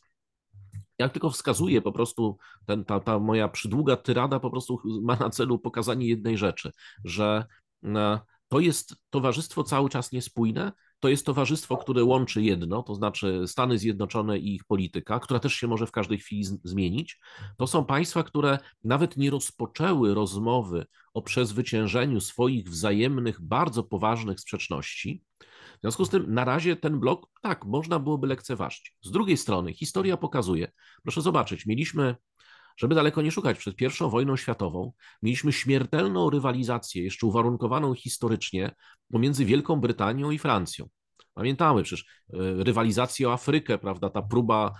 ja 0.98 1.08
tylko 1.08 1.30
wskazuję 1.30 1.82
po 1.82 1.92
prostu, 1.92 2.38
ten, 2.66 2.84
ta, 2.84 3.00
ta 3.00 3.18
moja 3.18 3.48
przydługa 3.48 3.96
tyrada 3.96 4.40
po 4.40 4.50
prostu 4.50 4.80
ma 5.02 5.16
na 5.16 5.30
celu 5.30 5.58
pokazanie 5.58 6.08
jednej 6.08 6.38
rzeczy, 6.38 6.70
że 7.04 7.44
e, 7.84 8.20
to 8.48 8.60
jest 8.60 8.96
towarzystwo 9.10 9.64
cały 9.64 9.88
czas 9.90 10.12
niespójne, 10.12 10.72
to 11.06 11.10
jest 11.10 11.26
towarzystwo, 11.26 11.76
które 11.76 12.04
łączy 12.04 12.42
jedno, 12.42 12.82
to 12.82 12.94
znaczy 12.94 13.42
Stany 13.46 13.78
Zjednoczone 13.78 14.38
i 14.38 14.54
ich 14.54 14.64
polityka, 14.64 15.20
która 15.20 15.40
też 15.40 15.54
się 15.54 15.66
może 15.66 15.86
w 15.86 15.92
każdej 15.92 16.18
chwili 16.18 16.44
zmienić. 16.64 17.18
To 17.56 17.66
są 17.66 17.84
państwa, 17.84 18.22
które 18.22 18.58
nawet 18.84 19.16
nie 19.16 19.30
rozpoczęły 19.30 20.14
rozmowy 20.14 20.86
o 21.14 21.22
przezwyciężeniu 21.22 22.20
swoich 22.20 22.68
wzajemnych, 22.68 23.40
bardzo 23.40 23.82
poważnych 23.82 24.40
sprzeczności. 24.40 25.22
W 25.78 25.80
związku 25.80 26.04
z 26.04 26.10
tym 26.10 26.34
na 26.34 26.44
razie 26.44 26.76
ten 26.76 27.00
blok, 27.00 27.26
tak, 27.42 27.64
można 27.64 27.98
byłoby 27.98 28.26
lekceważyć. 28.26 28.96
Z 29.02 29.10
drugiej 29.10 29.36
strony 29.36 29.72
historia 29.72 30.16
pokazuje, 30.16 30.72
proszę 31.02 31.22
zobaczyć, 31.22 31.66
mieliśmy 31.66 32.16
żeby 32.76 32.94
daleko 32.94 33.22
nie 33.22 33.30
szukać, 33.30 33.58
przed 33.58 33.80
I 33.82 33.88
wojną 34.10 34.36
światową 34.36 34.92
mieliśmy 35.22 35.52
śmiertelną 35.52 36.30
rywalizację, 36.30 37.04
jeszcze 37.04 37.26
uwarunkowaną 37.26 37.94
historycznie, 37.94 38.74
pomiędzy 39.12 39.44
Wielką 39.44 39.76
Brytanią 39.76 40.30
i 40.30 40.38
Francją. 40.38 40.88
Pamiętamy 41.36 41.82
przecież 41.82 42.04
e, 42.32 42.36
rywalizację 42.64 43.28
o 43.28 43.32
Afrykę, 43.32 43.78
prawda, 43.78 44.10
ta 44.10 44.22
próba 44.22 44.72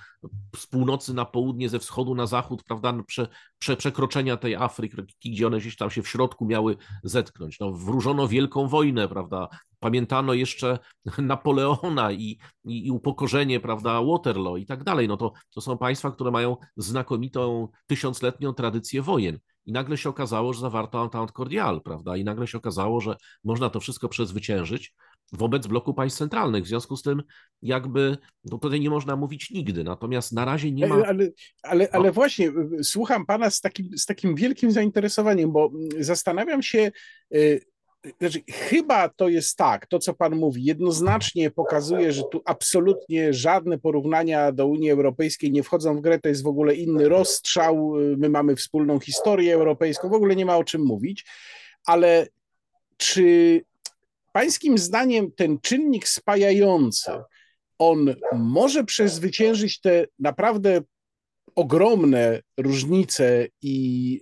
z 0.56 0.66
północy 0.66 1.14
na 1.14 1.24
południe, 1.24 1.68
ze 1.68 1.78
wschodu 1.78 2.14
na 2.14 2.26
zachód, 2.26 2.62
prawda, 2.64 3.02
prze, 3.06 3.28
prze, 3.58 3.76
przekroczenia 3.76 4.36
tej 4.36 4.54
Afryki, 4.54 5.30
gdzie 5.30 5.46
one 5.46 5.58
gdzieś 5.58 5.76
tam 5.76 5.90
się 5.90 6.02
w 6.02 6.08
środku 6.08 6.46
miały 6.46 6.76
zetknąć. 7.04 7.60
No, 7.60 7.72
wróżono 7.72 8.28
wielką 8.28 8.68
wojnę, 8.68 9.08
prawda, 9.08 9.48
pamiętano 9.80 10.34
jeszcze 10.34 10.78
Napoleona 11.18 12.12
i, 12.12 12.38
i, 12.64 12.86
i, 12.86 12.90
upokorzenie, 12.90 13.60
prawda, 13.60 14.02
Waterloo 14.02 14.56
i 14.56 14.66
tak 14.66 14.84
dalej. 14.84 15.08
No 15.08 15.16
to, 15.16 15.32
to 15.50 15.60
są 15.60 15.78
państwa, 15.78 16.10
które 16.10 16.30
mają 16.30 16.56
znakomitą 16.76 17.68
tysiącletnią 17.86 18.52
tradycję 18.52 19.02
wojen. 19.02 19.38
I 19.66 19.72
nagle 19.72 19.96
się 19.96 20.08
okazało, 20.08 20.52
że 20.52 20.60
zawarto 20.60 21.04
Entente 21.04 21.32
Cordial, 21.32 21.82
prawda? 21.82 22.16
I 22.16 22.24
nagle 22.24 22.46
się 22.46 22.58
okazało, 22.58 23.00
że 23.00 23.16
można 23.44 23.70
to 23.70 23.80
wszystko 23.80 24.08
przezwyciężyć 24.08 24.94
wobec 25.32 25.66
bloku 25.66 25.94
państw 25.94 26.18
centralnych. 26.18 26.64
W 26.64 26.68
związku 26.68 26.96
z 26.96 27.02
tym, 27.02 27.22
jakby 27.62 28.16
no 28.44 28.58
tutaj 28.58 28.80
nie 28.80 28.90
można 28.90 29.16
mówić 29.16 29.50
nigdy, 29.50 29.84
natomiast 29.84 30.32
na 30.32 30.44
razie 30.44 30.72
nie 30.72 30.86
ma. 30.86 30.94
Ale, 30.94 31.30
ale, 31.62 31.88
ale 31.92 32.12
właśnie, 32.12 32.52
słucham 32.82 33.26
pana 33.26 33.50
z 33.50 33.60
takim, 33.60 33.98
z 33.98 34.06
takim 34.06 34.34
wielkim 34.34 34.70
zainteresowaniem, 34.70 35.52
bo 35.52 35.70
zastanawiam 36.00 36.62
się. 36.62 36.90
Y, 37.34 37.60
znaczy, 38.20 38.40
chyba 38.52 39.08
to 39.08 39.28
jest 39.28 39.56
tak, 39.56 39.86
to 39.86 39.98
co 39.98 40.14
Pan 40.14 40.36
mówi, 40.36 40.64
jednoznacznie 40.64 41.50
pokazuje, 41.50 42.12
że 42.12 42.22
tu 42.32 42.42
absolutnie 42.44 43.32
żadne 43.32 43.78
porównania 43.78 44.52
do 44.52 44.66
Unii 44.66 44.90
Europejskiej 44.90 45.52
nie 45.52 45.62
wchodzą 45.62 45.96
w 45.96 46.00
grę, 46.00 46.18
to 46.18 46.28
jest 46.28 46.42
w 46.42 46.46
ogóle 46.46 46.74
inny 46.74 47.08
rozstrzał, 47.08 47.92
my 48.18 48.28
mamy 48.28 48.56
wspólną 48.56 49.00
historię 49.00 49.54
europejską, 49.54 50.08
w 50.08 50.12
ogóle 50.12 50.36
nie 50.36 50.46
ma 50.46 50.56
o 50.56 50.64
czym 50.64 50.84
mówić, 50.84 51.26
ale 51.86 52.26
czy 52.96 53.60
Pańskim 54.36 54.78
zdaniem 54.78 55.32
ten 55.32 55.58
czynnik 55.60 56.08
spajający, 56.08 57.10
on 57.78 58.14
może 58.32 58.84
przezwyciężyć 58.84 59.80
te 59.80 60.06
naprawdę 60.18 60.80
ogromne 61.54 62.40
różnice 62.56 63.46
i 63.62 64.20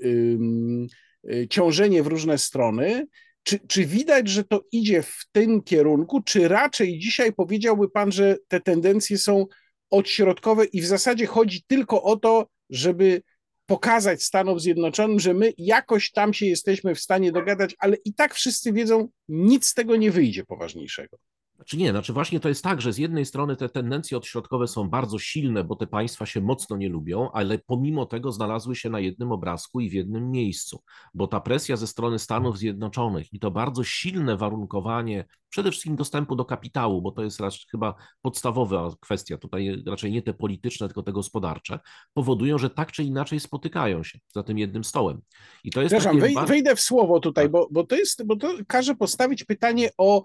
y, 1.30 1.49
ciążenie 1.49 2.02
w 2.02 2.06
różne 2.06 2.38
strony, 2.38 3.06
czy, 3.42 3.59
czy 3.68 3.85
widać, 3.85 4.28
że 4.28 4.44
to 4.44 4.64
idzie 4.73 5.02
w 5.02 5.25
tym 5.33 5.62
kierunku, 5.62 6.23
czy 6.23 6.49
raczej 6.49 6.99
dzisiaj 6.99 7.33
powiedziałby 7.33 7.90
Pan, 7.90 8.12
że 8.12 8.37
te 8.49 8.61
tendencje 8.61 9.18
są 9.18 9.47
odśrodkowe 9.90 10.64
i 10.64 10.80
w 10.80 10.87
zasadzie 10.87 11.26
chodzi 11.26 11.64
tylko 11.66 12.02
o 12.02 12.16
to, 12.16 12.47
żeby 12.71 13.23
pokazać 13.66 14.23
Stanom 14.23 14.61
Zjednoczonym, 14.61 15.21
że 15.21 15.35
my 15.35 15.52
jakoś 15.59 16.11
tam 16.11 16.35
się 16.35 16.47
jesteśmy 16.47 16.94
w 16.94 17.00
stanie 17.00 17.33
dogadać, 17.33 17.75
ale 17.78 17.97
i 18.04 18.14
tak 18.14 18.35
wszyscy 18.35 18.73
wiedzą, 18.73 19.09
nic 19.28 19.66
z 19.66 19.75
tego 19.75 19.97
nie 19.97 20.11
wyjdzie 20.11 20.44
poważniejszego. 20.44 21.16
Znaczy 21.56 21.76
nie, 21.76 21.90
znaczy 21.90 22.12
właśnie 22.12 22.40
to 22.40 22.49
jest 22.49 22.64
tak, 22.64 22.80
że 22.80 22.92
z 22.92 22.99
jednej 22.99 23.26
strony 23.26 23.56
te 23.56 23.68
tendencje 23.68 24.16
odśrodkowe 24.16 24.68
są 24.68 24.88
bardzo 24.88 25.18
silne, 25.18 25.64
bo 25.64 25.76
te 25.76 25.87
państwa 25.87 26.26
się 26.26 26.40
mocno 26.40 26.76
nie 26.76 26.88
lubią, 26.88 27.30
ale 27.32 27.58
pomimo 27.58 28.06
tego 28.06 28.32
znalazły 28.32 28.76
się 28.76 28.90
na 28.90 29.00
jednym 29.00 29.32
obrazku 29.32 29.80
i 29.80 29.90
w 29.90 29.92
jednym 29.92 30.30
miejscu, 30.30 30.82
bo 31.14 31.26
ta 31.26 31.40
presja 31.40 31.76
ze 31.76 31.87
strony 31.87 32.18
Stanów 32.18 32.58
Zjednoczonych 32.58 33.32
i 33.32 33.38
to 33.40 33.50
bardzo 33.50 33.84
silne 33.84 34.37
warunkowanie 34.37 35.25
przede 35.49 35.70
wszystkim 35.70 35.96
dostępu 35.96 36.37
do 36.37 36.44
kapitału, 36.44 37.02
bo 37.02 37.11
to 37.11 37.25
jest 37.25 37.40
raczej 37.40 37.61
chyba 37.70 37.94
podstawowa 38.23 38.90
kwestia, 39.00 39.38
tutaj 39.38 39.82
raczej 39.87 40.12
nie 40.12 40.23
te 40.23 40.34
polityczne, 40.34 40.88
tylko 40.88 41.02
te 41.02 41.12
gospodarcze, 41.12 41.78
powodują, 42.14 42.58
że 42.58 42.70
tak 42.70 42.92
czy 42.92 43.04
inaczej 43.04 43.40
spotykają 43.40 44.02
się 44.02 44.18
za 44.34 44.42
tym 44.42 44.58
jednym 44.58 44.84
stołem. 44.84 45.20
I 45.64 45.70
to 45.70 45.82
jest 45.82 45.94
Przepraszam, 45.94 46.20
takie... 46.20 46.46
wejdę 46.46 46.76
w 46.76 46.80
słowo 46.80 47.20
tutaj, 47.20 47.44
tak. 47.44 47.52
bo, 47.52 47.68
bo, 47.70 47.84
to 47.84 47.96
jest, 47.96 48.26
bo 48.26 48.37
to 48.37 48.52
każe 48.68 48.94
postawić 48.94 49.44
pytanie 49.44 49.90
o 49.99 50.23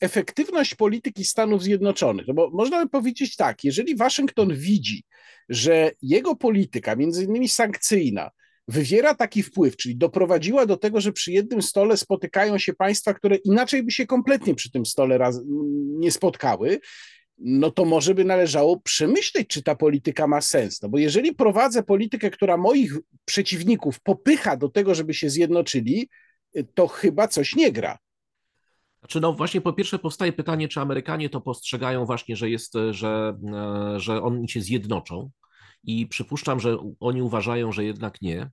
efektywność 0.00 0.74
polityki 0.74 1.24
Stanów 1.24 1.62
Zjednoczonych. 1.62 2.26
No 2.28 2.34
bo 2.34 2.50
można 2.50 2.84
by 2.84 2.90
powiedzieć 2.90 3.36
tak, 3.36 3.64
jeżeli 3.64 3.96
Waszyngton 3.96 4.54
widzi, 4.54 5.04
że 5.48 5.90
jego 6.02 6.36
polityka, 6.36 6.96
między 6.96 7.24
innymi 7.24 7.48
sankcyjna, 7.48 8.30
wywiera 8.68 9.14
taki 9.14 9.42
wpływ, 9.42 9.76
czyli 9.76 9.96
doprowadziła 9.96 10.66
do 10.66 10.76
tego, 10.76 11.00
że 11.00 11.12
przy 11.12 11.32
jednym 11.32 11.62
stole 11.62 11.96
spotykają 11.96 12.58
się 12.58 12.74
państwa, 12.74 13.14
które 13.14 13.36
inaczej 13.36 13.82
by 13.82 13.90
się 13.90 14.06
kompletnie 14.06 14.54
przy 14.54 14.70
tym 14.70 14.86
stole 14.86 15.18
raz, 15.18 15.40
nie 15.98 16.10
spotkały, 16.10 16.80
no 17.38 17.70
to 17.70 17.84
może 17.84 18.14
by 18.14 18.24
należało 18.24 18.80
przemyśleć, 18.80 19.48
czy 19.48 19.62
ta 19.62 19.74
polityka 19.74 20.26
ma 20.26 20.40
sens. 20.40 20.82
No 20.82 20.88
bo 20.88 20.98
jeżeli 20.98 21.34
prowadzę 21.34 21.82
politykę, 21.82 22.30
która 22.30 22.56
moich 22.56 22.92
przeciwników 23.24 24.00
popycha 24.00 24.56
do 24.56 24.68
tego, 24.68 24.94
żeby 24.94 25.14
się 25.14 25.30
zjednoczyli, 25.30 26.08
to 26.74 26.86
chyba 26.86 27.28
coś 27.28 27.56
nie 27.56 27.72
gra. 27.72 27.98
Znaczy, 29.06 29.20
no 29.20 29.32
właśnie 29.32 29.60
po 29.60 29.72
pierwsze 29.72 29.98
powstaje 29.98 30.32
pytanie, 30.32 30.68
czy 30.68 30.80
Amerykanie 30.80 31.30
to 31.30 31.40
postrzegają 31.40 32.04
właśnie, 32.04 32.36
że 32.36 32.50
jest, 32.50 32.74
że, 32.90 33.38
e, 33.54 34.00
że 34.00 34.22
oni 34.22 34.48
się 34.48 34.60
zjednoczą. 34.60 35.30
I 35.84 36.06
przypuszczam, 36.06 36.60
że 36.60 36.78
oni 37.00 37.22
uważają, 37.22 37.72
że 37.72 37.84
jednak 37.84 38.22
nie 38.22 38.50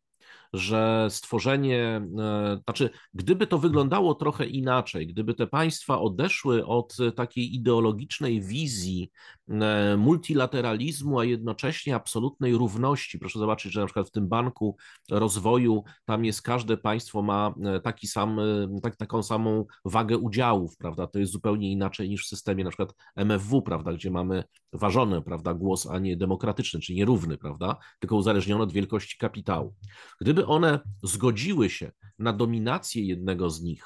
że 0.54 1.08
stworzenie, 1.10 2.02
e, 2.20 2.60
znaczy, 2.64 2.90
gdyby 3.14 3.48
to 3.48 3.58
wyglądało 3.58 4.16
trochę 4.16 4.46
inaczej, 4.46 5.08
gdyby 5.08 5.34
te 5.34 5.48
państwa 5.48 6.00
odeszły 6.00 6.66
od 6.66 6.98
takiej 7.16 7.56
ideologicznej 7.56 8.42
wizji 8.42 9.12
e, 9.50 9.98
multilateralizmu, 9.98 11.20
a 11.20 11.26
jednocześnie 11.26 11.96
absolutnej 11.96 12.54
równości. 12.58 13.20
Proszę 13.20 13.40
zobaczyć, 13.40 13.74
że 13.74 13.80
na 13.80 13.86
przykład 13.86 14.08
w 14.08 14.12
tym 14.12 14.28
banku 14.28 14.78
rozwoju 15.12 15.84
tam 16.06 16.26
jest 16.26 16.42
każde 16.42 16.78
państwo 16.78 17.22
ma 17.22 17.54
e, 17.64 17.80
taki 17.80 18.08
sam, 18.08 18.40
tak, 18.84 18.96
taką 18.96 19.24
samą 19.24 19.66
wagę 19.86 20.18
udziałów, 20.18 20.78
prawda? 20.78 21.08
To 21.08 21.20
jest 21.20 21.32
zupełnie 21.32 21.72
inaczej 21.72 22.10
niż 22.10 22.26
w 22.26 22.28
systemie 22.30 22.64
na 22.64 22.70
przykład 22.70 22.96
MFW, 23.16 23.62
prawda, 23.62 23.94
gdzie 23.94 24.12
mamy 24.12 24.44
ważony, 24.74 25.22
prawda, 25.22 25.54
głos, 25.54 25.88
a 25.88 26.00
nie 26.00 26.18
demokratyczny, 26.18 26.80
czy 26.80 26.94
nierówny, 26.94 27.38
prawda, 27.38 27.78
tylko 28.00 28.16
uzależniony 28.16 28.64
od 28.64 28.72
wielkości 28.72 29.18
kapitału. 29.18 29.74
Gdyby 30.22 30.43
one 30.46 30.80
zgodziły 31.04 31.70
się 31.70 31.92
na 32.20 32.34
dominację 32.34 33.06
jednego 33.06 33.50
z 33.50 33.62
nich, 33.62 33.86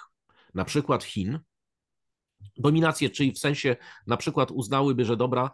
na 0.54 0.66
przykład 0.66 1.04
Chin, 1.04 1.40
dominację, 2.58 3.10
czyli 3.10 3.32
w 3.32 3.40
sensie 3.40 3.76
na 4.08 4.18
przykład 4.18 4.52
uznałyby, 4.52 5.06
że 5.06 5.18
dobra, 5.18 5.52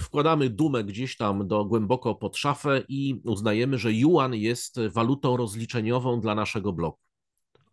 wkładamy 0.00 0.50
dumę 0.50 0.84
gdzieś 0.84 1.16
tam 1.16 1.48
do 1.48 1.64
głęboko 1.64 2.14
pod 2.14 2.36
szafę 2.36 2.82
i 2.88 3.22
uznajemy, 3.24 3.78
że 3.78 3.92
yuan 3.92 4.34
jest 4.34 4.80
walutą 4.80 5.36
rozliczeniową 5.36 6.20
dla 6.20 6.34
naszego 6.34 6.72
bloku 6.72 7.00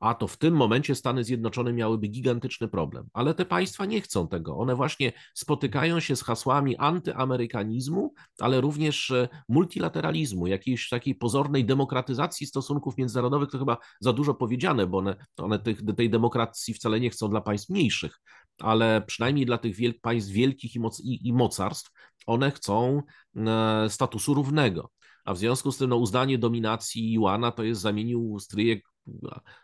a 0.01 0.13
to 0.15 0.27
w 0.27 0.38
tym 0.38 0.53
momencie 0.53 0.96
Stany 0.96 1.24
Zjednoczone 1.24 1.74
miałyby 1.74 2.08
gigantyczny 2.08 2.67
problem. 2.67 3.08
Ale 3.13 3.34
te 3.34 3.46
państwa 3.46 3.86
nie 3.86 4.01
chcą 4.01 4.27
tego. 4.27 4.58
One 4.58 4.75
właśnie 4.75 5.13
spotykają 5.34 6.00
się 6.00 6.15
z 6.15 6.24
hasłami 6.24 6.77
antyamerykanizmu, 6.77 8.13
ale 8.39 8.62
również 8.62 9.12
e, 9.12 9.27
multilateralizmu, 9.50 10.48
jakiejś 10.48 10.89
takiej 10.89 11.15
pozornej 11.15 11.65
demokratyzacji 11.65 12.48
stosunków 12.48 12.98
międzynarodowych. 12.98 13.50
To 13.50 13.60
chyba 13.60 13.77
za 14.00 14.13
dużo 14.13 14.34
powiedziane, 14.34 14.88
bo 14.88 14.98
one, 14.98 15.15
one 15.38 15.60
tych, 15.60 15.81
tej 15.98 16.10
demokracji 16.10 16.74
wcale 16.74 17.00
nie 17.00 17.10
chcą 17.10 17.29
dla 17.29 17.41
państw 17.41 17.70
mniejszych, 17.70 18.20
ale 18.60 19.01
przynajmniej 19.01 19.46
dla 19.46 19.58
tych 19.58 19.77
państw 20.01 20.31
wielkich 20.31 20.75
i, 20.75 20.79
moc 20.79 21.00
i, 21.00 21.27
i 21.27 21.34
mocarstw, 21.34 21.91
one 22.25 22.51
chcą 22.51 23.01
e, 23.36 23.89
statusu 23.89 24.34
równego. 24.34 24.89
A 25.25 25.33
w 25.33 25.37
związku 25.37 25.71
z 25.71 25.77
tym 25.77 25.89
no, 25.89 25.95
uznanie 25.95 26.37
dominacji 26.37 27.13
Iwana 27.13 27.51
to 27.51 27.63
jest 27.63 27.81
zamienił 27.81 28.39
stryjek 28.39 28.83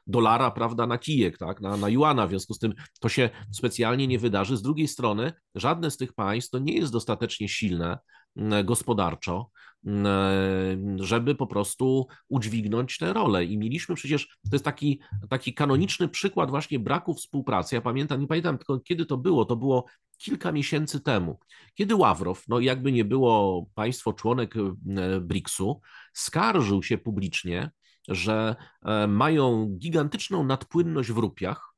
dolara, 0.07 0.51
prawda, 0.51 0.87
na 0.87 0.97
kijek, 0.97 1.37
tak, 1.37 1.61
na, 1.61 1.77
na 1.77 1.89
juana, 1.89 2.27
w 2.27 2.29
związku 2.29 2.53
z 2.53 2.59
tym 2.59 2.73
to 2.99 3.09
się 3.09 3.29
specjalnie 3.51 4.07
nie 4.07 4.19
wydarzy. 4.19 4.57
Z 4.57 4.61
drugiej 4.61 4.87
strony 4.87 5.33
żadne 5.55 5.91
z 5.91 5.97
tych 5.97 6.13
państw 6.13 6.51
to 6.51 6.59
nie 6.59 6.73
jest 6.73 6.91
dostatecznie 6.91 7.49
silne 7.49 7.97
gospodarczo, 8.63 9.49
żeby 10.95 11.35
po 11.35 11.47
prostu 11.47 12.07
udźwignąć 12.29 12.97
tę 12.97 13.13
rolę. 13.13 13.45
I 13.45 13.57
mieliśmy 13.57 13.95
przecież, 13.95 14.27
to 14.27 14.55
jest 14.55 14.65
taki, 14.65 14.99
taki 15.29 15.53
kanoniczny 15.53 16.07
przykład 16.07 16.49
właśnie 16.49 16.79
braku 16.79 17.13
współpracy. 17.13 17.75
Ja 17.75 17.81
pamiętam, 17.81 18.21
nie 18.21 18.27
pamiętam 18.27 18.57
tylko 18.57 18.79
kiedy 18.79 19.05
to 19.05 19.17
było, 19.17 19.45
to 19.45 19.55
było 19.55 19.85
kilka 20.17 20.51
miesięcy 20.51 21.01
temu, 21.01 21.39
kiedy 21.73 21.95
Ławrow, 21.95 22.43
no 22.47 22.59
jakby 22.59 22.91
nie 22.91 23.05
było 23.05 23.65
państwo 23.75 24.13
członek 24.13 24.53
BRICS-u, 25.21 25.81
skarżył 26.13 26.83
się 26.83 26.97
publicznie, 26.97 27.71
że 28.07 28.55
e, 28.85 29.07
mają 29.07 29.65
gigantyczną 29.77 30.43
nadpłynność 30.43 31.11
w 31.11 31.17
rupiach. 31.17 31.76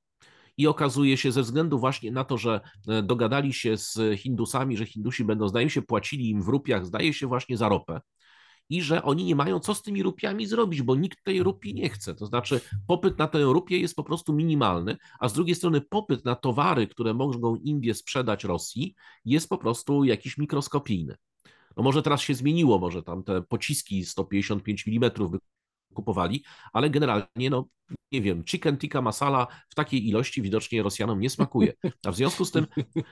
I 0.60 0.68
okazuje 0.68 1.18
się, 1.18 1.32
ze 1.32 1.42
względu 1.42 1.80
właśnie 1.80 2.12
na 2.12 2.24
to, 2.24 2.38
że 2.38 2.62
e, 2.88 3.04
dogadali 3.04 3.54
się 3.54 3.78
z 3.78 4.20
Hindusami, 4.20 4.78
że 4.78 4.86
Hindusi 4.86 5.24
będą, 5.24 5.48
zdaje 5.48 5.70
się, 5.70 5.82
płacili 5.82 6.30
im 6.30 6.44
w 6.44 6.48
rupiach, 6.48 6.86
zdaje 6.86 7.14
się, 7.14 7.28
właśnie 7.28 7.58
za 7.58 7.70
ropę, 7.70 8.02
i 8.70 8.82
że 8.82 9.04
oni 9.04 9.26
nie 9.26 9.36
mają 9.36 9.60
co 9.60 9.76
z 9.76 9.82
tymi 9.82 10.04
rupiami 10.04 10.48
zrobić, 10.48 10.82
bo 10.82 10.96
nikt 10.96 11.24
tej 11.24 11.44
rupii 11.44 11.74
nie 11.74 11.90
chce. 11.90 12.16
To 12.16 12.26
znaczy, 12.26 12.62
popyt 12.88 13.18
na 13.18 13.28
tę 13.28 13.44
rupię 13.44 13.80
jest 13.80 13.96
po 13.96 14.04
prostu 14.04 14.34
minimalny, 14.34 14.98
a 15.20 15.30
z 15.30 15.34
drugiej 15.34 15.56
strony 15.56 15.82
popyt 15.82 16.26
na 16.26 16.36
towary, 16.36 16.88
które 16.88 17.14
mogą 17.14 17.56
Indie 17.56 17.94
sprzedać 17.94 18.44
Rosji, 18.44 18.96
jest 19.26 19.50
po 19.50 19.58
prostu 19.58 20.04
jakiś 20.04 20.38
mikroskopijny. 20.38 21.16
No 21.78 21.84
może 21.84 22.02
teraz 22.02 22.22
się 22.22 22.36
zmieniło, 22.36 22.80
może 22.80 23.04
tam 23.04 23.24
te 23.24 23.42
pociski 23.42 24.06
155 24.06 24.86
mm 24.88 25.12
kupowali, 25.94 26.44
ale 26.74 26.90
generalnie, 26.90 27.50
no 27.50 27.66
nie 28.12 28.22
wiem, 28.22 28.44
chicken 28.44 28.78
tikka 28.78 29.02
masala 29.02 29.48
w 29.70 29.76
takiej 29.76 30.08
ilości 30.08 30.42
widocznie 30.42 30.84
Rosjanom 30.84 31.20
nie 31.20 31.30
smakuje. 31.30 31.74
A 32.06 32.12
w 32.12 32.16
związku 32.16 32.46
z 32.46 32.52
tym, 32.52 32.68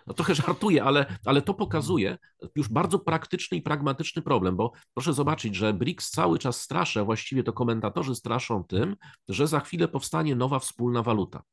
no 0.08 0.14
trochę 0.14 0.36
żartuję, 0.36 0.84
ale, 0.84 1.18
ale 1.26 1.42
to 1.42 1.54
pokazuje 1.54 2.18
już 2.56 2.70
bardzo 2.70 3.00
praktyczny 3.00 3.58
i 3.58 3.62
pragmatyczny 3.62 4.22
problem, 4.22 4.56
bo 4.56 4.72
proszę 4.94 5.14
zobaczyć, 5.14 5.56
że 5.56 5.74
BRICS 5.74 6.12
cały 6.12 6.40
czas 6.40 6.62
straszy, 6.62 7.04
właściwie 7.04 7.44
to 7.44 7.54
komentatorzy 7.54 8.16
straszą 8.16 8.64
tym, 8.64 8.96
że 9.30 9.48
za 9.48 9.60
chwilę 9.60 9.88
powstanie 9.88 10.36
nowa 10.36 10.60
wspólna 10.60 11.04
waluta 11.04 11.44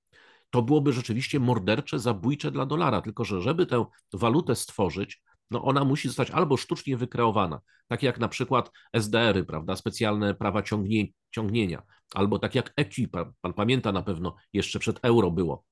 to 0.50 0.62
byłoby 0.62 0.92
rzeczywiście 0.92 1.40
mordercze, 1.40 1.98
zabójcze 1.98 2.50
dla 2.50 2.66
dolara. 2.66 3.00
Tylko, 3.00 3.24
że 3.24 3.42
żeby 3.42 3.66
tę 3.66 3.84
walutę 4.12 4.54
stworzyć, 4.54 5.22
no 5.50 5.62
ona 5.62 5.84
musi 5.84 6.08
zostać 6.08 6.30
albo 6.30 6.56
sztucznie 6.56 6.96
wykreowana, 6.96 7.60
tak 7.88 8.02
jak 8.02 8.20
na 8.20 8.28
przykład 8.28 8.70
SDR-y, 8.92 9.44
prawda, 9.44 9.76
specjalne 9.76 10.34
prawa 10.34 10.62
ciągnie, 10.62 11.06
ciągnienia, 11.30 11.82
albo 12.14 12.38
tak 12.38 12.54
jak 12.54 12.72
EQ, 12.76 13.08
pan 13.40 13.52
pamięta 13.56 13.92
na 13.92 14.02
pewno, 14.02 14.34
jeszcze 14.52 14.78
przed 14.78 14.98
euro 15.02 15.30
było. 15.30 15.64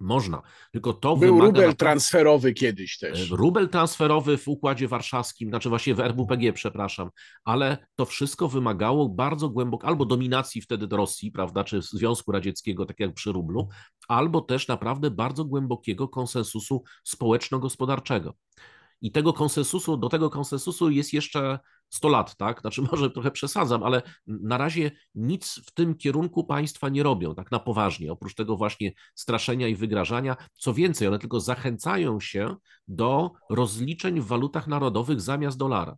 Można, 0.00 0.42
tylko 0.72 0.92
to 0.92 1.16
Był 1.16 1.34
wymaga... 1.34 1.46
rubel 1.46 1.76
transferowy 1.76 2.52
kiedyś 2.52 2.98
też. 2.98 3.32
E, 3.32 3.36
rubel 3.36 3.68
transferowy 3.68 4.38
w 4.38 4.48
Układzie 4.48 4.88
Warszawskim, 4.88 5.48
znaczy 5.48 5.68
właśnie 5.68 5.94
w 5.94 6.00
RWPG, 6.00 6.52
przepraszam, 6.52 7.10
ale 7.44 7.86
to 7.96 8.04
wszystko 8.04 8.48
wymagało 8.48 9.08
bardzo 9.08 9.48
głęboko, 9.48 9.86
albo 9.86 10.04
dominacji 10.04 10.60
wtedy 10.60 10.86
do 10.86 10.96
Rosji, 10.96 11.32
prawda, 11.32 11.64
czy 11.64 11.82
Związku 11.82 12.32
Radzieckiego, 12.32 12.86
tak 12.86 13.00
jak 13.00 13.14
przy 13.14 13.32
rublu, 13.32 13.68
albo 14.08 14.40
też 14.40 14.68
naprawdę 14.68 15.10
bardzo 15.10 15.44
głębokiego 15.44 16.08
konsensusu 16.08 16.82
społeczno-gospodarczego. 17.04 18.34
I 19.00 19.12
tego 19.12 19.32
konsensusu, 19.32 19.96
do 19.96 20.08
tego 20.08 20.30
konsensusu 20.30 20.90
jest 20.90 21.12
jeszcze 21.12 21.58
100 21.90 22.08
lat, 22.08 22.36
tak? 22.36 22.60
Znaczy, 22.60 22.82
może 22.92 23.10
trochę 23.10 23.30
przesadzam, 23.30 23.82
ale 23.82 24.02
na 24.26 24.58
razie 24.58 24.90
nic 25.14 25.60
w 25.66 25.70
tym 25.70 25.94
kierunku 25.94 26.44
państwa 26.44 26.88
nie 26.88 27.02
robią, 27.02 27.34
tak 27.34 27.50
na 27.50 27.58
poważnie, 27.58 28.12
oprócz 28.12 28.34
tego 28.34 28.56
właśnie 28.56 28.92
straszenia 29.14 29.68
i 29.68 29.74
wygrażania. 29.74 30.36
Co 30.52 30.74
więcej, 30.74 31.08
one 31.08 31.18
tylko 31.18 31.40
zachęcają 31.40 32.20
się 32.20 32.56
do 32.88 33.32
rozliczeń 33.50 34.20
w 34.20 34.26
walutach 34.26 34.66
narodowych 34.66 35.20
zamiast 35.20 35.58
dolara. 35.58 35.96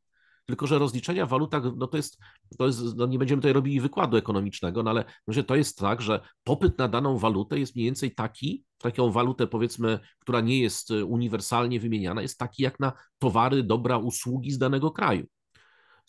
Tylko, 0.50 0.66
że 0.66 0.78
rozliczenia 0.78 1.26
w 1.26 1.28
walutach, 1.28 1.62
no 1.76 1.86
to 1.86 1.96
jest, 1.96 2.18
to 2.58 2.66
jest 2.66 2.96
no 2.96 3.06
nie 3.06 3.18
będziemy 3.18 3.42
tutaj 3.42 3.52
robili 3.52 3.80
wykładu 3.80 4.16
ekonomicznego, 4.16 4.82
no 4.82 4.90
ale 4.90 5.04
że 5.28 5.44
to 5.44 5.56
jest 5.56 5.78
tak, 5.78 6.02
że 6.02 6.20
popyt 6.44 6.78
na 6.78 6.88
daną 6.88 7.18
walutę 7.18 7.58
jest 7.58 7.76
mniej 7.76 7.86
więcej 7.86 8.14
taki, 8.14 8.64
taką 8.78 9.10
walutę 9.10 9.46
powiedzmy, 9.46 9.98
która 10.18 10.40
nie 10.40 10.60
jest 10.60 10.90
uniwersalnie 10.90 11.80
wymieniana, 11.80 12.22
jest 12.22 12.38
taki 12.38 12.62
jak 12.62 12.80
na 12.80 12.92
towary, 13.18 13.62
dobra, 13.62 13.98
usługi 13.98 14.50
z 14.50 14.58
danego 14.58 14.90
kraju. 14.90 15.26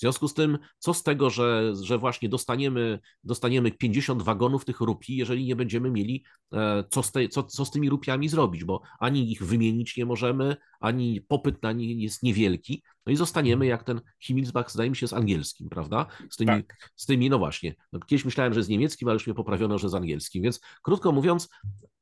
W 0.01 0.03
związku 0.03 0.27
z 0.27 0.33
tym, 0.33 0.57
co 0.77 0.93
z 0.93 1.03
tego, 1.03 1.29
że, 1.29 1.73
że 1.81 1.97
właśnie 1.97 2.29
dostaniemy, 2.29 2.99
dostaniemy 3.23 3.71
50 3.71 4.21
wagonów 4.21 4.65
tych 4.65 4.79
rupii, 4.79 5.17
jeżeli 5.17 5.45
nie 5.45 5.55
będziemy 5.55 5.91
mieli 5.91 6.23
e, 6.53 6.83
co 6.89 7.03
z, 7.03 7.11
te, 7.11 7.27
co, 7.27 7.43
co 7.43 7.65
z 7.65 7.71
tymi 7.71 7.89
rupiami 7.89 8.29
zrobić, 8.29 8.63
bo 8.63 8.81
ani 8.99 9.31
ich 9.31 9.43
wymienić 9.43 9.97
nie 9.97 10.05
możemy, 10.05 10.55
ani 10.79 11.21
popyt 11.21 11.63
na 11.63 11.71
nie 11.71 11.93
jest 11.93 12.23
niewielki, 12.23 12.83
no 13.05 13.13
i 13.13 13.15
zostaniemy 13.15 13.65
jak 13.65 13.83
ten 13.83 14.01
Himmelsbach, 14.19 14.71
zdaje 14.71 14.89
mi 14.89 14.95
się, 14.95 15.07
z 15.07 15.13
angielskim, 15.13 15.69
prawda? 15.69 16.05
Z 16.29 16.35
tymi, 16.37 16.63
tak. 16.63 16.91
z 16.95 17.05
tymi 17.05 17.29
no 17.29 17.39
właśnie, 17.39 17.75
no 17.91 17.99
kiedyś 17.99 18.25
myślałem, 18.25 18.53
że 18.53 18.63
z 18.63 18.69
niemieckim, 18.69 19.07
ale 19.07 19.15
już 19.15 19.27
mnie 19.27 19.33
poprawiono, 19.33 19.77
że 19.77 19.89
z 19.89 19.95
angielskim, 19.95 20.43
więc 20.43 20.61
krótko 20.81 21.11
mówiąc, 21.11 21.49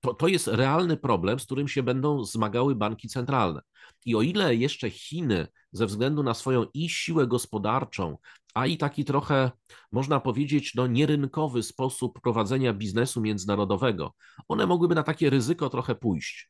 to, 0.02 0.14
to 0.14 0.28
jest 0.28 0.48
realny 0.48 0.98
problem, 0.98 1.40
z 1.40 1.46
którym 1.46 1.68
się 1.68 1.84
będą 1.84 2.24
zmagały 2.24 2.76
banki 2.76 3.08
centralne. 3.08 3.62
I 4.06 4.16
o 4.16 4.22
ile 4.22 4.56
jeszcze 4.56 4.90
Chiny 4.90 5.48
ze 5.72 5.86
względu 5.86 6.24
na 6.24 6.34
swoją 6.34 6.66
i 6.74 6.90
siłę 6.90 7.28
gospodarczą, 7.28 8.18
a 8.54 8.66
i 8.66 8.78
taki 8.78 9.06
trochę, 9.06 9.52
można 9.92 10.20
powiedzieć, 10.20 10.76
no, 10.76 10.88
nierynkowy 10.88 11.64
sposób 11.64 12.22
prowadzenia 12.22 12.74
biznesu 12.74 13.22
międzynarodowego, 13.22 14.14
one 14.48 14.68
mogłyby 14.68 14.96
na 14.96 15.04
takie 15.04 15.30
ryzyko 15.30 15.70
trochę 15.70 15.96
pójść. 15.96 16.50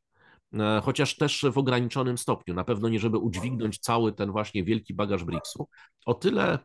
E, 0.54 0.82
chociaż 0.84 1.16
też 1.16 1.46
w 1.54 1.58
ograniczonym 1.58 2.18
stopniu, 2.18 2.54
na 2.54 2.64
pewno 2.64 2.90
nie 2.90 3.00
żeby 3.00 3.18
udźwignąć 3.18 3.80
cały 3.80 4.14
ten 4.14 4.32
właśnie 4.32 4.64
wielki 4.64 4.94
bagaż 4.94 5.24
BRICS-u. 5.24 5.68
O 6.06 6.14
tyle 6.14 6.60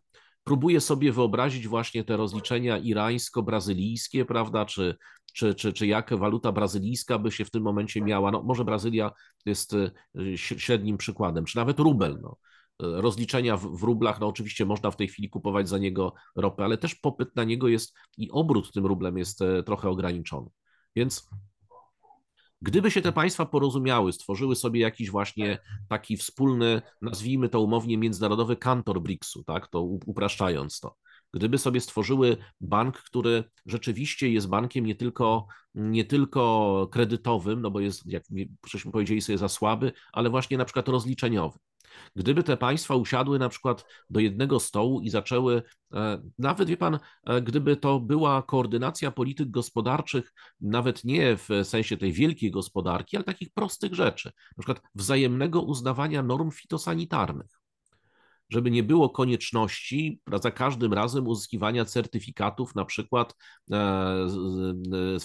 próbuję 0.44 0.80
sobie 0.80 1.12
wyobrazić 1.12 1.68
właśnie 1.68 2.04
te 2.04 2.16
rozliczenia 2.16 2.78
irańsko-brazylijskie, 2.78 4.24
prawda, 4.24 4.64
czy, 4.64 4.96
czy, 5.32 5.54
czy, 5.54 5.72
czy 5.72 5.86
jak 5.86 6.14
waluta 6.14 6.52
brazylijska 6.52 7.18
by 7.18 7.30
się 7.30 7.44
w 7.44 7.50
tym 7.50 7.62
momencie 7.62 8.00
miała, 8.00 8.30
no 8.30 8.42
może 8.42 8.64
Brazylia 8.64 9.10
jest 9.46 9.76
średnim 10.36 10.96
przykładem, 10.96 11.44
czy 11.44 11.56
nawet 11.56 11.78
rubel, 11.78 12.18
no 12.22 12.36
rozliczenia 12.78 13.56
w, 13.56 13.76
w, 13.76 13.82
rublach, 13.82 14.20
no 14.20 14.26
oczywiście 14.26 14.66
można 14.66 14.90
w 14.90 14.96
tej 14.96 15.08
chwili 15.08 15.28
kupować 15.28 15.68
za 15.68 15.78
niego 15.78 16.14
ropę, 16.36 16.64
ale 16.64 16.78
też 16.78 16.94
popyt 16.94 17.36
na 17.36 17.44
niego 17.44 17.68
jest 17.68 17.94
i 18.18 18.30
obrót 18.30 18.72
tym 18.72 18.86
rublem 18.86 19.18
jest 19.18 19.40
trochę 19.66 19.88
ograniczony. 19.88 20.50
Więc 20.96 21.28
Gdyby 22.64 22.90
się 22.90 23.02
te 23.02 23.12
państwa 23.12 23.46
porozumiały, 23.46 24.12
stworzyły 24.12 24.56
sobie 24.56 24.80
jakiś 24.80 25.10
właśnie 25.10 25.58
taki 25.88 26.16
wspólny, 26.16 26.82
nazwijmy 27.02 27.48
to 27.48 27.60
umownie, 27.60 27.98
międzynarodowy 27.98 28.56
kantor 28.56 29.02
BRICS-u, 29.02 29.44
tak, 29.44 29.68
to 29.68 29.82
upraszczając 29.82 30.80
to, 30.80 30.96
gdyby 31.34 31.58
sobie 31.58 31.80
stworzyły 31.80 32.36
bank, 32.60 32.98
który 32.98 33.44
rzeczywiście 33.66 34.28
jest 34.28 34.48
bankiem 34.48 34.86
nie 34.86 34.94
tylko, 34.94 35.46
nie 35.74 36.04
tylko 36.04 36.88
kredytowym, 36.92 37.60
no 37.60 37.70
bo 37.70 37.80
jest, 37.80 38.06
jak 38.06 38.22
powiedzieli 38.92 39.20
sobie, 39.20 39.38
za 39.38 39.48
słaby, 39.48 39.92
ale 40.12 40.30
właśnie 40.30 40.58
na 40.58 40.64
przykład 40.64 40.88
rozliczeniowy. 40.88 41.58
Gdyby 42.16 42.42
te 42.42 42.56
państwa 42.56 42.96
usiadły 42.96 43.38
na 43.38 43.48
przykład 43.48 43.84
do 44.10 44.20
jednego 44.20 44.60
stołu 44.60 45.00
i 45.00 45.10
zaczęły, 45.10 45.62
e, 45.94 46.22
nawet 46.38 46.68
wie 46.68 46.76
pan, 46.76 46.98
e, 47.24 47.42
gdyby 47.42 47.76
to 47.76 48.00
była 48.00 48.42
koordynacja 48.42 49.10
polityk 49.10 49.50
gospodarczych, 49.50 50.32
nawet 50.60 51.04
nie 51.04 51.36
w 51.36 51.48
sensie 51.62 51.96
tej 51.96 52.12
wielkiej 52.12 52.50
gospodarki, 52.50 53.16
ale 53.16 53.24
takich 53.24 53.52
prostych 53.52 53.94
rzeczy, 53.94 54.32
na 54.56 54.62
przykład 54.62 54.82
wzajemnego 54.94 55.62
uznawania 55.62 56.22
norm 56.22 56.50
fitosanitarnych 56.50 57.63
żeby 58.50 58.70
nie 58.70 58.82
było 58.82 59.10
konieczności 59.10 60.20
za 60.42 60.50
każdym 60.50 60.92
razem 60.92 61.26
uzyskiwania 61.26 61.84
certyfikatów, 61.84 62.74
na 62.74 62.84
przykład 62.84 63.34
e, 63.72 64.26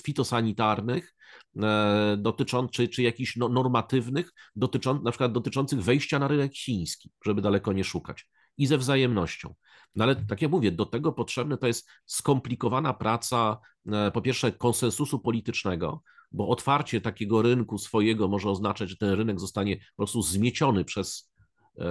fitosanitarnych, 0.03 1.15
e, 1.61 2.17
dotyczących, 2.17 2.71
czy, 2.71 2.87
czy 2.87 3.03
jakichś 3.03 3.35
no, 3.35 3.49
normatywnych, 3.49 4.31
dotyczących, 4.55 5.03
na 5.03 5.11
przykład 5.11 5.31
dotyczących 5.31 5.83
wejścia 5.83 6.19
na 6.19 6.27
rynek 6.27 6.53
chiński, 6.55 7.11
żeby 7.25 7.41
daleko 7.41 7.73
nie 7.73 7.83
szukać. 7.83 8.29
I 8.57 8.67
ze 8.67 8.77
wzajemnością. 8.77 9.53
No 9.95 10.03
ale 10.03 10.15
tak 10.15 10.41
jak 10.41 10.51
mówię, 10.51 10.71
do 10.71 10.85
tego 10.85 11.11
potrzebne 11.11 11.57
to 11.57 11.67
jest 11.67 11.89
skomplikowana 12.05 12.93
praca, 12.93 13.57
e, 13.91 14.11
po 14.11 14.21
pierwsze, 14.21 14.51
konsensusu 14.51 15.19
politycznego, 15.19 16.03
bo 16.31 16.47
otwarcie 16.47 17.01
takiego 17.01 17.41
rynku 17.41 17.77
swojego 17.77 18.27
może 18.27 18.49
oznaczać, 18.49 18.89
że 18.89 18.97
ten 18.97 19.09
rynek 19.09 19.39
zostanie 19.39 19.77
po 19.77 19.83
prostu 19.97 20.21
zmieciony 20.21 20.85
przez 20.85 21.28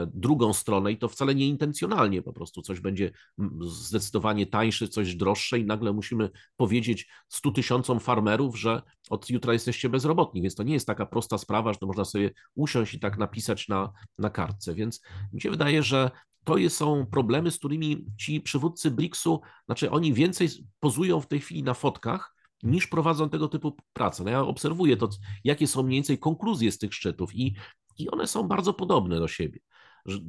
drugą 0.07 0.53
stronę 0.53 0.93
i 0.93 0.99
to 0.99 1.09
wcale 1.09 1.35
nie 1.35 1.49
intencjonalnie, 1.49 2.23
po 2.23 2.33
prostu 2.33 2.63
coś 2.63 2.81
będzie 2.81 3.11
zdecydowanie 3.61 4.47
tańsze, 4.47 4.89
coś 4.89 5.15
droższe 5.15 5.59
i 5.59 5.65
nagle 5.65 5.93
musimy 5.93 6.31
powiedzieć 6.57 7.09
100 7.29 7.51
tysiącom 7.51 8.01
farmerów, 8.01 8.59
że 8.59 8.83
od 9.11 9.31
jutra 9.31 9.53
jesteście 9.53 9.89
bezrobotni, 9.89 10.43
więc 10.43 10.55
to 10.55 10.63
nie 10.63 10.75
jest 10.75 10.87
taka 10.87 11.07
prosta 11.07 11.39
sprawa, 11.39 11.73
że 11.73 11.79
to 11.79 11.87
można 11.87 12.05
sobie 12.05 12.31
usiąść 12.55 12.95
i 12.95 13.01
tak 13.01 13.19
napisać 13.19 13.69
na, 13.69 13.93
na 14.19 14.31
kartce, 14.31 14.75
więc 14.75 15.01
mi 15.33 15.41
się 15.41 15.51
wydaje, 15.51 15.83
że 15.83 16.11
to 16.45 16.55
są 16.69 17.07
problemy, 17.07 17.51
z 17.51 17.59
którymi 17.59 18.07
ci 18.19 18.41
przywódcy 18.41 18.91
BRICS-u, 18.91 19.41
znaczy 19.67 19.91
oni 19.91 20.13
więcej 20.13 20.49
pozują 20.81 21.21
w 21.21 21.27
tej 21.27 21.41
chwili 21.41 21.63
na 21.63 21.75
fotkach, 21.75 22.35
niż 22.63 22.87
prowadzą 22.87 23.29
tego 23.29 23.49
typu 23.49 23.77
pracę. 23.93 24.25
No 24.25 24.31
ja 24.31 24.41
obserwuję 24.41 24.97
to, 24.97 25.09
jakie 25.45 25.67
są 25.67 25.83
mniej 25.83 25.97
więcej 25.97 26.19
konkluzje 26.19 26.73
z 26.73 26.79
tych 26.79 26.95
szczytów 26.95 27.35
i, 27.35 27.57
i 27.99 28.11
one 28.11 28.27
są 28.27 28.43
bardzo 28.43 28.75
podobne 28.75 29.19
do 29.19 29.29
siebie. 29.29 29.61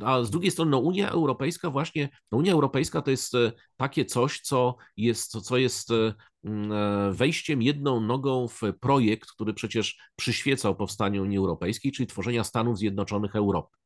A 0.05 0.23
z 0.23 0.29
drugiej 0.29 0.51
strony 0.51 0.71
no, 0.71 0.77
Unia 0.77 1.09
Europejska 1.09 1.69
właśnie, 1.69 2.09
no, 2.31 2.37
Unia 2.37 2.53
Europejska 2.53 3.01
to 3.01 3.11
jest 3.11 3.35
e, 3.35 3.51
takie 3.77 4.05
coś, 4.05 4.41
co 4.41 4.75
jest, 4.97 5.31
co 5.31 5.57
jest 5.57 5.91
e, 5.91 6.13
e, 6.45 7.11
wejściem 7.11 7.61
jedną 7.61 7.99
nogą 7.99 8.47
w 8.47 8.61
projekt, 8.79 9.29
który 9.31 9.53
przecież 9.53 9.97
przyświecał 10.15 10.75
powstaniu 10.75 11.23
Unii 11.23 11.37
Europejskiej, 11.37 11.91
czyli 11.91 12.07
tworzenia 12.07 12.43
Stanów 12.43 12.77
Zjednoczonych 12.77 13.35
Europy. 13.35 13.77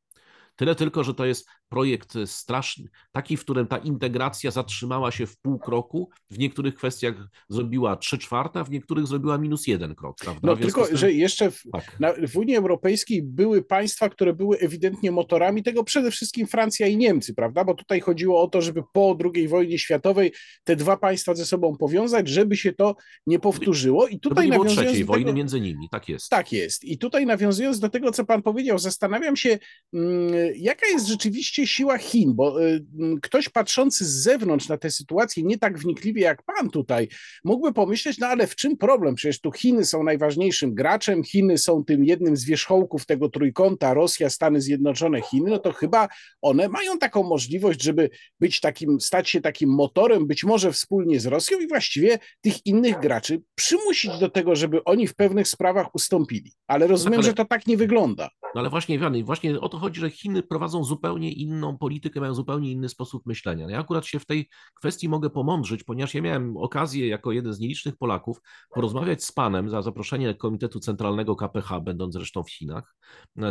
Tyle 0.56 0.76
tylko, 0.76 1.04
że 1.04 1.14
to 1.14 1.26
jest 1.26 1.48
projekt 1.70 2.14
straszny, 2.26 2.90
taki, 3.12 3.38
w 3.38 3.42
którym 3.42 3.68
ta 3.68 3.78
integracja 3.78 4.52
zatrzymała 4.52 5.12
się 5.12 5.26
w 5.26 5.38
pół 5.38 5.60
kroku, 5.60 6.10
w 6.30 6.40
niektórych 6.40 6.76
kwestiach 6.76 7.28
zrobiła 7.50 7.96
trzy 7.96 8.18
czwarte, 8.18 8.64
w 8.64 8.70
niektórych 8.70 9.08
zrobiła 9.08 9.38
minus 9.38 9.68
jeden 9.68 9.96
krok. 9.96 10.18
Prawda? 10.18 10.40
No 10.44 10.58
tylko, 10.58 10.88
tym... 10.88 10.98
że 10.98 11.12
jeszcze 11.12 11.52
w, 11.52 11.62
tak. 11.72 12.00
na, 12.00 12.14
w 12.28 12.38
Unii 12.38 12.56
Europejskiej 12.56 13.24
były 13.24 13.64
państwa, 13.64 14.10
które 14.10 14.34
były 14.34 14.58
ewidentnie 14.58 15.12
motorami 15.12 15.64
tego, 15.64 15.84
przede 15.84 16.12
wszystkim 16.12 16.48
Francja 16.48 16.88
i 16.88 16.98
Niemcy, 16.98 17.34
prawda? 17.34 17.64
Bo 17.64 17.74
tutaj 17.74 18.00
chodziło 18.00 18.42
o 18.42 18.48
to, 18.48 18.62
żeby 18.62 18.84
po 18.94 19.18
II 19.36 19.48
wojnie 19.48 19.80
światowej 19.80 20.34
te 20.64 20.76
dwa 20.76 20.98
państwa 20.98 21.36
ze 21.36 21.46
sobą 21.46 21.78
powiązać, 21.78 22.28
żeby 22.28 22.58
się 22.58 22.74
to 22.74 22.96
nie 23.28 23.40
powtórzyło. 23.40 24.08
I 24.08 24.20
tutaj 24.20 24.46
nie 24.46 24.52
było 24.52 24.66
trzeciej 24.66 24.94
tego... 24.94 25.14
wojny 25.14 25.34
między 25.34 25.62
nimi, 25.62 25.90
tak 25.92 26.10
jest. 26.10 26.30
Tak 26.30 26.52
jest. 26.52 26.84
I 26.84 26.98
tutaj 26.98 27.26
nawiązując 27.26 27.80
do 27.80 27.90
tego, 27.90 28.12
co 28.12 28.26
pan 28.26 28.42
powiedział, 28.42 28.80
zastanawiam 28.80 29.36
się, 29.36 29.60
mm, 29.94 30.43
jaka 30.56 30.88
jest 30.88 31.08
rzeczywiście 31.08 31.68
siła 31.68 31.98
Chin, 31.98 32.34
bo 32.36 32.64
y, 32.64 32.86
ktoś 33.22 33.50
patrzący 33.50 34.06
z 34.06 34.24
zewnątrz 34.24 34.68
na 34.70 34.78
tę 34.78 34.92
sytuację, 34.92 35.44
nie 35.44 35.58
tak 35.58 35.80
wnikliwie 35.80 36.22
jak 36.22 36.44
pan 36.44 36.70
tutaj, 36.70 37.08
mógłby 37.44 37.74
pomyśleć, 37.74 38.18
no 38.18 38.28
ale 38.28 38.48
w 38.48 38.56
czym 38.56 38.78
problem? 38.78 39.16
Przecież 39.16 39.42
tu 39.42 39.52
Chiny 39.52 39.86
są 39.86 40.04
najważniejszym 40.04 40.74
graczem, 40.74 41.24
Chiny 41.24 41.58
są 41.58 41.86
tym 41.86 42.06
jednym 42.06 42.38
z 42.38 42.46
wierzchołków 42.46 43.06
tego 43.06 43.30
trójkąta, 43.30 43.94
Rosja, 43.94 44.30
Stany 44.30 44.62
Zjednoczone, 44.62 45.22
Chiny, 45.22 45.50
no 45.50 45.60
to 45.60 45.72
chyba 45.72 46.08
one 46.42 46.70
mają 46.70 46.98
taką 46.98 47.24
możliwość, 47.24 47.84
żeby 47.84 48.10
być 48.40 48.60
takim, 48.60 49.02
stać 49.02 49.30
się 49.30 49.42
takim 49.42 49.70
motorem, 49.70 50.28
być 50.28 50.44
może 50.44 50.72
wspólnie 50.72 51.20
z 51.20 51.26
Rosją 51.26 51.60
i 51.60 51.68
właściwie 51.68 52.20
tych 52.42 52.66
innych 52.66 53.00
graczy 53.00 53.42
przymusić 53.56 54.20
do 54.20 54.30
tego, 54.30 54.56
żeby 54.56 54.84
oni 54.84 55.08
w 55.08 55.16
pewnych 55.16 55.48
sprawach 55.48 55.96
ustąpili. 55.96 56.52
Ale 56.68 56.88
rozumiem, 56.88 57.20
tak, 57.20 57.26
ale... 57.26 57.32
że 57.32 57.34
to 57.34 57.46
tak 57.46 57.68
nie 57.68 57.78
wygląda. 57.78 58.30
No 58.56 58.60
ale 58.60 58.70
właśnie, 58.70 59.00
Wiany, 59.00 59.24
właśnie 59.24 59.62
o 59.62 59.70
to 59.70 59.78
chodzi, 59.78 60.00
że 60.00 60.10
Chiny 60.10 60.44
prowadzą 60.44 60.84
zupełnie 60.84 61.32
inną 61.32 61.78
politykę, 61.78 62.20
mają 62.20 62.34
zupełnie 62.34 62.72
inny 62.72 62.90
sposób 62.90 63.26
myślenia. 63.26 63.70
Ja 63.70 63.80
akurat 63.80 64.06
się 64.06 64.20
w 64.20 64.26
tej 64.26 64.50
kwestii 64.76 65.10
mogę 65.10 65.30
pomądrzyć, 65.30 65.84
ponieważ 65.84 66.14
ja 66.14 66.22
miałem 66.22 66.58
okazję 66.58 67.08
jako 67.08 67.32
jeden 67.32 67.54
z 67.54 67.60
nielicznych 67.60 67.98
Polaków 67.98 68.42
porozmawiać 68.70 69.24
z 69.24 69.32
panem 69.32 69.70
za 69.70 69.82
zaproszenie 69.82 70.36
Komitetu 70.36 70.80
Centralnego 70.80 71.36
KPH, 71.36 71.80
będąc 71.84 72.14
zresztą 72.14 72.44
w 72.44 72.52
Chinach, 72.52 72.96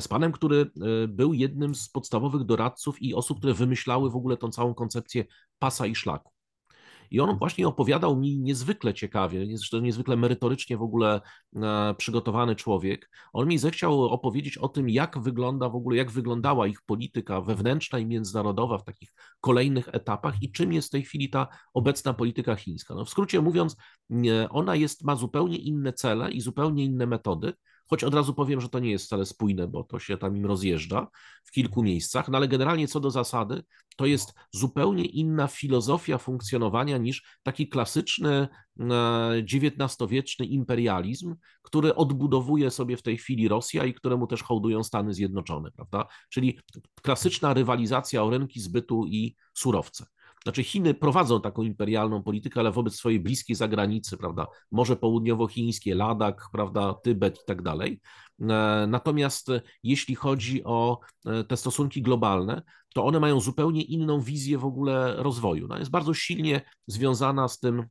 z 0.00 0.08
panem, 0.08 0.32
który 0.32 0.60
e, 0.60 1.08
był 1.08 1.34
jednym 1.34 1.74
z 1.74 1.88
podstawowych 1.88 2.44
doradców 2.44 3.02
i 3.02 3.14
osób, 3.14 3.38
które 3.38 3.54
wymyślały 3.54 4.10
w 4.10 4.16
ogóle 4.16 4.36
tą 4.36 4.50
całą 4.50 4.74
koncepcję 4.74 5.24
pasa 5.58 5.86
i 5.86 5.94
szlaku. 5.94 6.31
I 7.12 7.20
on 7.20 7.38
właśnie 7.38 7.68
opowiadał 7.68 8.16
mi 8.16 8.38
niezwykle 8.38 8.94
ciekawie, 8.94 9.56
zresztą 9.56 9.80
niezwykle 9.80 10.16
merytorycznie 10.16 10.76
w 10.76 10.82
ogóle 10.82 11.20
e, 11.56 11.94
przygotowany 11.94 12.56
człowiek. 12.56 13.10
On 13.32 13.48
mi 13.48 13.58
zechciał 13.58 14.02
opowiedzieć 14.02 14.58
o 14.58 14.68
tym, 14.68 14.88
jak 14.90 15.18
wygląda 15.18 15.68
w 15.68 15.76
ogóle, 15.76 15.96
jak 15.96 16.10
wyglądała 16.10 16.66
ich 16.66 16.82
polityka 16.86 17.40
wewnętrzna 17.40 17.98
i 17.98 18.06
międzynarodowa 18.06 18.78
w 18.78 18.84
takich 18.84 19.12
kolejnych 19.40 19.88
etapach 19.92 20.42
i 20.42 20.52
czym 20.52 20.72
jest 20.72 20.88
w 20.88 20.90
tej 20.90 21.02
chwili 21.02 21.30
ta 21.30 21.48
obecna 21.74 22.14
polityka 22.14 22.56
chińska. 22.56 22.94
No 22.94 23.04
w 23.04 23.10
skrócie 23.10 23.40
mówiąc, 23.40 23.76
ona 24.50 24.76
jest, 24.76 25.04
ma 25.04 25.16
zupełnie 25.16 25.56
inne 25.56 25.92
cele 25.92 26.30
i 26.30 26.40
zupełnie 26.40 26.84
inne 26.84 27.06
metody, 27.06 27.52
choć 27.86 28.04
od 28.04 28.14
razu 28.14 28.34
powiem, 28.34 28.60
że 28.60 28.68
to 28.68 28.78
nie 28.78 28.90
jest 28.90 29.04
wcale 29.04 29.26
spójne, 29.26 29.68
bo 29.68 29.84
to 29.84 29.98
się 29.98 30.18
tam 30.18 30.36
im 30.36 30.46
rozjeżdża 30.46 31.06
w 31.44 31.50
kilku 31.50 31.82
miejscach, 31.82 32.28
no 32.28 32.38
ale 32.38 32.48
generalnie 32.48 32.88
co 32.88 33.00
do 33.00 33.10
zasady, 33.10 33.62
to 33.96 34.06
jest 34.06 34.34
zupełnie 34.50 35.04
inna 35.04 35.46
filozofia 35.46 36.18
funkcjonowania 36.18 36.98
niż 36.98 37.38
taki 37.42 37.68
klasyczny 37.68 38.48
XIX-wieczny 39.54 40.46
imperializm, 40.46 41.36
który 41.62 41.94
odbudowuje 41.94 42.70
sobie 42.70 42.96
w 42.96 43.02
tej 43.02 43.18
chwili 43.18 43.48
Rosja 43.48 43.84
i 43.84 43.94
któremu 43.94 44.26
też 44.26 44.42
hołdują 44.42 44.82
Stany 44.82 45.14
Zjednoczone, 45.14 45.70
prawda? 45.70 46.06
Czyli 46.30 46.58
klasyczna 47.02 47.54
rywalizacja 47.54 48.24
o 48.24 48.30
rynki 48.30 48.60
zbytu 48.60 49.06
i 49.06 49.36
surowce. 49.54 50.06
Znaczy 50.42 50.64
Chiny 50.64 50.94
prowadzą 50.94 51.40
taką 51.40 51.62
imperialną 51.62 52.22
politykę, 52.22 52.60
ale 52.60 52.72
wobec 52.72 52.94
swojej 52.94 53.20
bliskiej 53.20 53.56
zagranicy, 53.56 54.16
prawda, 54.16 54.46
Morze 54.70 54.96
Południowochińskie, 54.96 55.94
Ladak, 55.94 56.42
prawda, 56.52 56.94
Tybet 56.94 57.36
i 57.36 57.44
tak 57.46 57.62
dalej. 57.62 58.00
E, 58.40 58.44
natomiast 58.88 59.50
jeśli 59.82 60.14
chodzi 60.14 60.64
o 60.64 61.00
e, 61.26 61.44
te 61.44 61.56
stosunki 61.56 62.02
globalne, 62.02 62.62
to 62.94 63.04
one 63.04 63.20
mają 63.20 63.40
zupełnie 63.40 63.82
inną 63.82 64.20
wizję 64.20 64.58
w 64.58 64.64
ogóle 64.64 65.14
rozwoju. 65.16 65.68
No, 65.68 65.78
jest 65.78 65.90
bardzo 65.90 66.14
silnie 66.14 66.60
związana 66.86 67.48
z 67.48 67.58
tym 67.58 67.86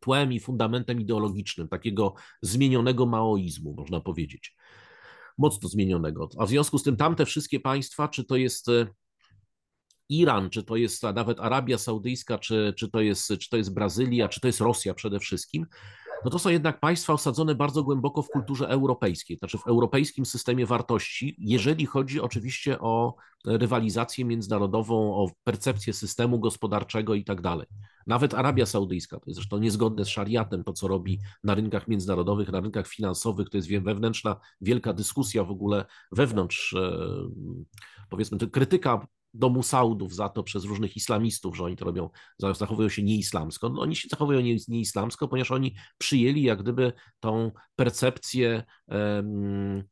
tłem 0.00 0.32
i 0.32 0.40
fundamentem 0.40 1.00
ideologicznym 1.00 1.68
takiego 1.68 2.14
zmienionego 2.42 3.06
maoizmu, 3.06 3.74
można 3.74 4.00
powiedzieć. 4.00 4.56
Mocno 5.38 5.68
zmienionego. 5.68 6.28
A 6.38 6.46
w 6.46 6.48
związku 6.48 6.78
z 6.78 6.82
tym 6.82 6.96
tamte 6.96 7.26
wszystkie 7.26 7.60
państwa, 7.60 8.08
czy 8.08 8.24
to 8.24 8.36
jest 8.36 8.68
e, 8.68 8.86
Iran, 10.10 10.50
czy 10.50 10.62
to 10.62 10.76
jest 10.76 11.02
nawet 11.02 11.40
Arabia 11.40 11.78
Saudyjska, 11.78 12.38
czy, 12.38 12.74
czy, 12.76 12.90
to 12.90 13.00
jest, 13.00 13.28
czy 13.40 13.50
to 13.50 13.56
jest 13.56 13.74
Brazylia, 13.74 14.28
czy 14.28 14.40
to 14.40 14.46
jest 14.46 14.60
Rosja 14.60 14.94
przede 14.94 15.18
wszystkim, 15.18 15.66
no 16.24 16.30
to 16.30 16.38
są 16.38 16.50
jednak 16.50 16.80
państwa 16.80 17.12
osadzone 17.12 17.54
bardzo 17.54 17.82
głęboko 17.82 18.22
w 18.22 18.28
kulturze 18.28 18.68
europejskiej, 18.68 19.36
znaczy 19.36 19.58
w 19.58 19.66
europejskim 19.66 20.26
systemie 20.26 20.66
wartości, 20.66 21.36
jeżeli 21.38 21.86
chodzi 21.86 22.20
oczywiście 22.20 22.80
o 22.80 23.14
rywalizację 23.44 24.24
międzynarodową, 24.24 25.14
o 25.14 25.30
percepcję 25.44 25.92
systemu 25.92 26.38
gospodarczego 26.38 27.14
i 27.14 27.24
tak 27.24 27.40
dalej. 27.40 27.66
Nawet 28.06 28.34
Arabia 28.34 28.66
Saudyjska, 28.66 29.16
to 29.16 29.24
jest 29.26 29.36
zresztą 29.36 29.58
niezgodne 29.58 30.04
z 30.04 30.08
szariatem, 30.08 30.64
to 30.64 30.72
co 30.72 30.88
robi 30.88 31.18
na 31.44 31.54
rynkach 31.54 31.88
międzynarodowych, 31.88 32.52
na 32.52 32.60
rynkach 32.60 32.86
finansowych, 32.86 33.50
to 33.50 33.56
jest 33.56 33.70
wewnętrzna 33.70 34.36
wielka 34.60 34.92
dyskusja 34.92 35.44
w 35.44 35.50
ogóle 35.50 35.84
wewnątrz, 36.12 36.72
e, 36.72 36.92
powiedzmy, 38.10 38.38
krytyka 38.38 39.06
domu 39.34 39.62
Saudów 39.62 40.14
za 40.14 40.28
to 40.28 40.42
przez 40.42 40.64
różnych 40.64 40.96
islamistów, 40.96 41.56
że 41.56 41.64
oni 41.64 41.76
to 41.76 41.84
robią, 41.84 42.10
zachowują 42.38 42.88
się 42.88 43.02
nieislamsko. 43.02 43.68
No, 43.68 43.80
oni 43.80 43.96
się 43.96 44.08
zachowują 44.10 44.40
nie, 44.40 44.56
nieislamsko, 44.68 45.28
ponieważ 45.28 45.50
oni 45.50 45.74
przyjęli 45.98 46.42
jak 46.42 46.62
gdyby 46.62 46.92
tą 47.20 47.50
percepcję 47.76 48.62
um, 48.88 49.84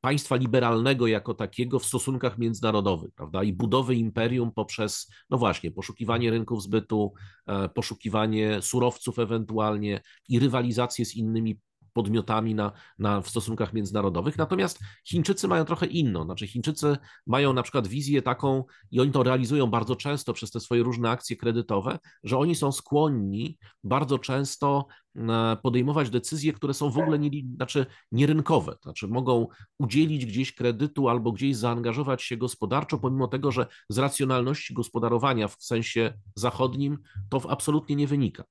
państwa 0.00 0.36
liberalnego 0.36 1.06
jako 1.06 1.34
takiego 1.34 1.78
w 1.78 1.86
stosunkach 1.86 2.38
międzynarodowych, 2.38 3.10
prawda? 3.14 3.42
I 3.42 3.52
budowy 3.52 3.94
imperium 3.94 4.52
poprzez, 4.52 5.10
no 5.30 5.38
właśnie, 5.38 5.70
poszukiwanie 5.70 6.30
rynków 6.30 6.62
zbytu, 6.62 7.12
e, 7.46 7.68
poszukiwanie 7.68 8.62
surowców 8.62 9.18
ewentualnie 9.18 10.00
i 10.28 10.38
rywalizację 10.38 11.04
z 11.04 11.14
innymi 11.14 11.58
podmiotami 11.96 12.54
na, 12.54 12.72
na, 12.98 13.20
w 13.20 13.28
stosunkach 13.28 13.72
międzynarodowych. 13.72 14.38
Natomiast 14.38 14.80
Chińczycy 15.04 15.48
mają 15.48 15.64
trochę 15.64 15.86
inną. 15.86 16.24
Znaczy, 16.24 16.46
Chińczycy 16.46 16.96
mają 17.26 17.52
na 17.52 17.62
przykład 17.62 17.86
wizję 17.86 18.22
taką, 18.22 18.64
i 18.90 19.00
oni 19.00 19.12
to 19.12 19.22
realizują 19.22 19.66
bardzo 19.66 19.96
często 19.96 20.32
przez 20.32 20.50
te 20.50 20.60
swoje 20.60 20.82
różne 20.82 21.10
akcje 21.10 21.36
kredytowe, 21.36 21.98
że 22.24 22.38
oni 22.38 22.54
są 22.54 22.72
skłonni 22.72 23.58
bardzo 23.84 24.18
często 24.18 24.86
e, 25.16 25.56
podejmować 25.62 26.10
decyzje, 26.10 26.52
które 26.52 26.74
są 26.74 26.90
w 26.90 26.98
ogóle 26.98 27.18
nie, 27.18 27.30
znaczy 27.56 27.86
nierynkowe. 28.12 28.76
Znaczy 28.82 29.08
mogą 29.08 29.46
udzielić 29.78 30.26
gdzieś 30.26 30.54
kredytu 30.54 31.08
albo 31.08 31.32
gdzieś 31.32 31.56
zaangażować 31.56 32.22
się 32.22 32.36
gospodarczo, 32.36 32.98
pomimo 32.98 33.28
tego, 33.28 33.52
że 33.52 33.66
z 33.88 33.98
racjonalności 33.98 34.74
gospodarowania 34.74 35.48
w 35.48 35.56
sensie 35.58 36.12
zachodnim 36.34 36.98
to 37.30 37.50
absolutnie 37.50 37.96
nie 37.96 38.06
wynika. 38.06 38.44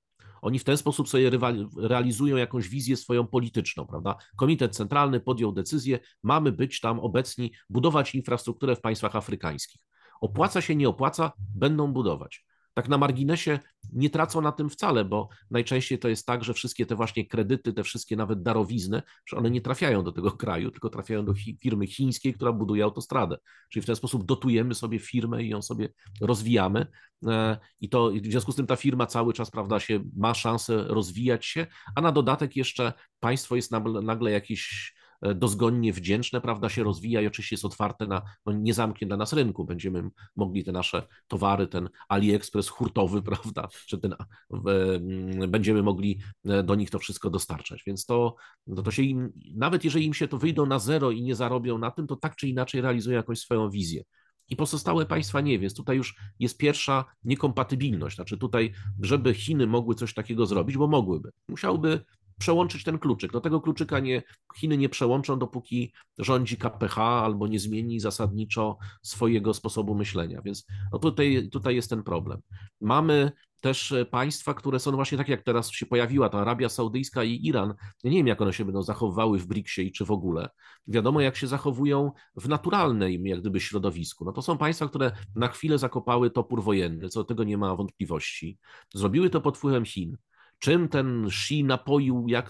Oni 0.46 0.60
w 0.60 0.64
ten 0.64 0.78
sposób 0.78 1.10
sobie 1.10 1.32
realizują 1.78 2.38
jakąś 2.38 2.70
wizję 2.70 2.98
swoją 2.98 3.28
polityczną, 3.28 3.88
prawda? 3.88 4.16
Komitet 4.36 4.76
Centralny 4.76 5.20
podjął 5.20 5.52
decyzję, 5.52 6.00
mamy 6.24 6.52
być 6.52 6.80
tam 6.80 7.00
obecni, 7.00 7.52
budować 7.70 8.16
infrastrukturę 8.16 8.76
w 8.76 8.82
państwach 8.82 9.16
afrykańskich. 9.16 9.82
Opłaca 10.22 10.62
się, 10.62 10.76
nie 10.76 10.90
opłaca, 10.90 11.32
będą 11.56 11.94
budować 11.94 12.46
tak 12.76 12.90
na 12.90 12.98
marginesie 12.98 13.60
nie 13.94 14.10
tracą 14.10 14.42
na 14.42 14.52
tym 14.52 14.70
wcale, 14.70 15.06
bo 15.06 15.30
najczęściej 15.52 16.00
to 16.00 16.08
jest 16.08 16.26
tak, 16.26 16.44
że 16.44 16.54
wszystkie 16.54 16.86
te 16.86 16.96
właśnie 16.96 17.28
kredyty, 17.28 17.74
te 17.74 17.84
wszystkie 17.84 18.16
nawet 18.16 18.42
darowizny, 18.42 19.02
że 19.26 19.38
one 19.38 19.50
nie 19.50 19.62
trafiają 19.62 20.04
do 20.04 20.12
tego 20.12 20.32
kraju, 20.32 20.72
tylko 20.72 20.90
trafiają 20.90 21.26
do 21.26 21.34
chi 21.34 21.58
firmy 21.62 21.88
chińskiej, 21.88 22.34
która 22.34 22.52
buduje 22.52 22.84
autostradę. 22.84 23.38
Czyli 23.72 23.84
w 23.84 23.86
ten 23.86 23.96
sposób 23.96 24.26
dotujemy 24.26 24.76
sobie 24.76 25.00
firmę 25.00 25.44
i 25.44 25.50
ją 25.50 25.62
sobie 25.62 25.90
rozwijamy. 26.22 26.88
E, 27.28 27.58
I 27.80 27.90
to 27.90 28.12
w 28.22 28.26
związku 28.26 28.52
z 28.52 28.56
tym 28.56 28.68
ta 28.68 28.76
firma 28.76 29.06
cały 29.06 29.34
czas, 29.34 29.52
prawda, 29.52 29.80
się 29.80 30.04
ma 30.18 30.34
szansę 30.34 30.86
rozwijać 30.88 31.46
się, 31.46 31.68
a 31.96 32.02
na 32.02 32.12
dodatek 32.12 32.56
jeszcze 32.56 32.94
państwo 33.20 33.56
jest 33.56 33.72
nagle, 33.72 34.02
nagle 34.02 34.32
jakieś 34.32 34.95
dozgonnie 35.36 35.94
wdzięczne, 35.94 36.42
prawda, 36.42 36.70
się 36.70 36.84
rozwija 36.84 37.22
i 37.22 37.28
oczywiście 37.28 37.54
jest 37.54 37.66
otwarte 37.66 38.08
na, 38.08 38.22
no 38.46 38.54
nie 38.54 38.74
zamknie 38.74 39.08
dla 39.08 39.18
nas 39.18 39.34
rynku, 39.34 39.66
będziemy 39.66 40.10
mogli 40.36 40.64
te 40.64 40.72
nasze 40.72 41.08
towary, 41.28 41.68
ten 41.68 41.90
AliExpress 42.10 42.70
hurtowy, 42.70 43.22
prawda, 43.32 43.68
czy 43.88 43.98
ten, 43.98 44.16
mm, 44.52 45.52
będziemy 45.52 45.84
mogli 45.84 46.20
e, 46.46 46.64
do 46.64 46.76
nich 46.76 46.90
to 46.90 47.00
wszystko 47.00 47.30
dostarczać, 47.30 47.84
więc 47.88 48.06
to, 48.06 48.36
no 48.68 48.82
to 48.82 48.92
się 48.92 49.04
im, 49.04 49.32
nawet 49.56 49.84
jeżeli 49.84 50.06
im 50.06 50.14
się 50.14 50.28
to 50.28 50.38
wyjdą 50.38 50.66
na 50.66 50.80
zero 50.80 51.12
i 51.12 51.22
nie 51.22 51.36
zarobią 51.36 51.78
na 51.78 51.92
tym, 51.92 52.08
to 52.08 52.16
tak 52.16 52.36
czy 52.36 52.48
inaczej 52.48 52.82
realizują 52.82 53.18
jakąś 53.18 53.40
swoją 53.40 53.70
wizję. 53.70 54.04
I 54.50 54.56
pozostałe 54.56 55.06
państwa 55.06 55.42
nie, 55.42 55.60
więc 55.60 55.74
tutaj 55.74 55.98
już 55.98 56.16
jest 56.40 56.58
pierwsza 56.58 57.06
niekompatybilność. 57.24 58.16
Znaczy 58.16 58.38
tutaj, 58.38 58.74
żeby 59.02 59.34
Chiny 59.34 59.68
mogły 59.68 59.96
coś 59.96 60.14
takiego 60.14 60.46
zrobić, 60.46 60.78
bo 60.78 60.88
mogłyby, 60.88 61.32
musiałyby 61.48 62.06
przełączyć 62.40 62.84
ten 62.84 63.00
kluczyk. 63.00 63.34
No 63.34 63.42
tego 63.42 63.62
kluczyka 63.62 64.00
nie, 64.00 64.24
Chiny 64.56 64.78
nie 64.78 64.90
przełączą, 64.90 65.40
dopóki 65.40 65.94
rządzi 66.18 66.58
KPH 66.58 66.98
albo 66.98 67.48
nie 67.48 67.60
zmieni 67.60 68.00
zasadniczo 68.00 68.78
swojego 69.02 69.54
sposobu 69.54 69.96
myślenia. 69.96 70.42
Więc 70.42 70.66
no 70.92 71.00
tutaj, 71.00 71.50
tutaj 71.52 71.76
jest 71.76 71.90
ten 71.90 72.04
problem. 72.04 72.42
Mamy 72.82 73.32
też 73.62 73.94
państwa, 74.12 74.54
które 74.54 74.80
są 74.80 74.92
właśnie 74.92 75.18
tak 75.18 75.30
jak 75.30 75.44
teraz 75.44 75.72
się 75.72 75.86
pojawiła, 75.86 76.30
to 76.30 76.42
Arabia 76.42 76.70
Saudyjska 76.70 77.24
i 77.24 77.48
Iran. 77.48 77.74
Ja 78.04 78.12
nie 78.12 78.18
wiem, 78.18 78.28
jak 78.28 78.42
one 78.42 78.54
się 78.54 78.66
będą 78.66 78.84
zachowywały 78.84 79.40
w 79.40 79.48
BRICSie 79.48 79.82
i 79.82 79.92
czy 79.92 80.06
w 80.06 80.12
ogóle. 80.12 80.50
Wiadomo, 80.88 81.22
jak 81.22 81.36
się 81.36 81.48
zachowują 81.48 82.12
w 82.36 82.50
naturalnym 82.50 83.28
jak 83.28 83.42
gdyby 83.42 83.60
środowisku. 83.60 84.26
No 84.26 84.32
to 84.32 84.42
są 84.42 84.58
państwa, 84.58 84.88
które 84.88 85.12
na 85.36 85.48
chwilę 85.48 85.78
zakopały 85.78 86.32
topór 86.32 86.64
wojenny, 86.64 87.10
co 87.10 87.20
do 87.20 87.24
tego 87.24 87.44
nie 87.44 87.58
ma 87.58 87.76
wątpliwości. 87.76 88.58
Zrobiły 88.94 89.30
to 89.30 89.42
pod 89.42 89.58
wpływem 89.58 89.86
Chin 89.86 90.18
czym 90.60 90.90
ten 90.90 91.26
Xi 91.26 91.64
napoił, 91.64 92.26
jak, 92.28 92.50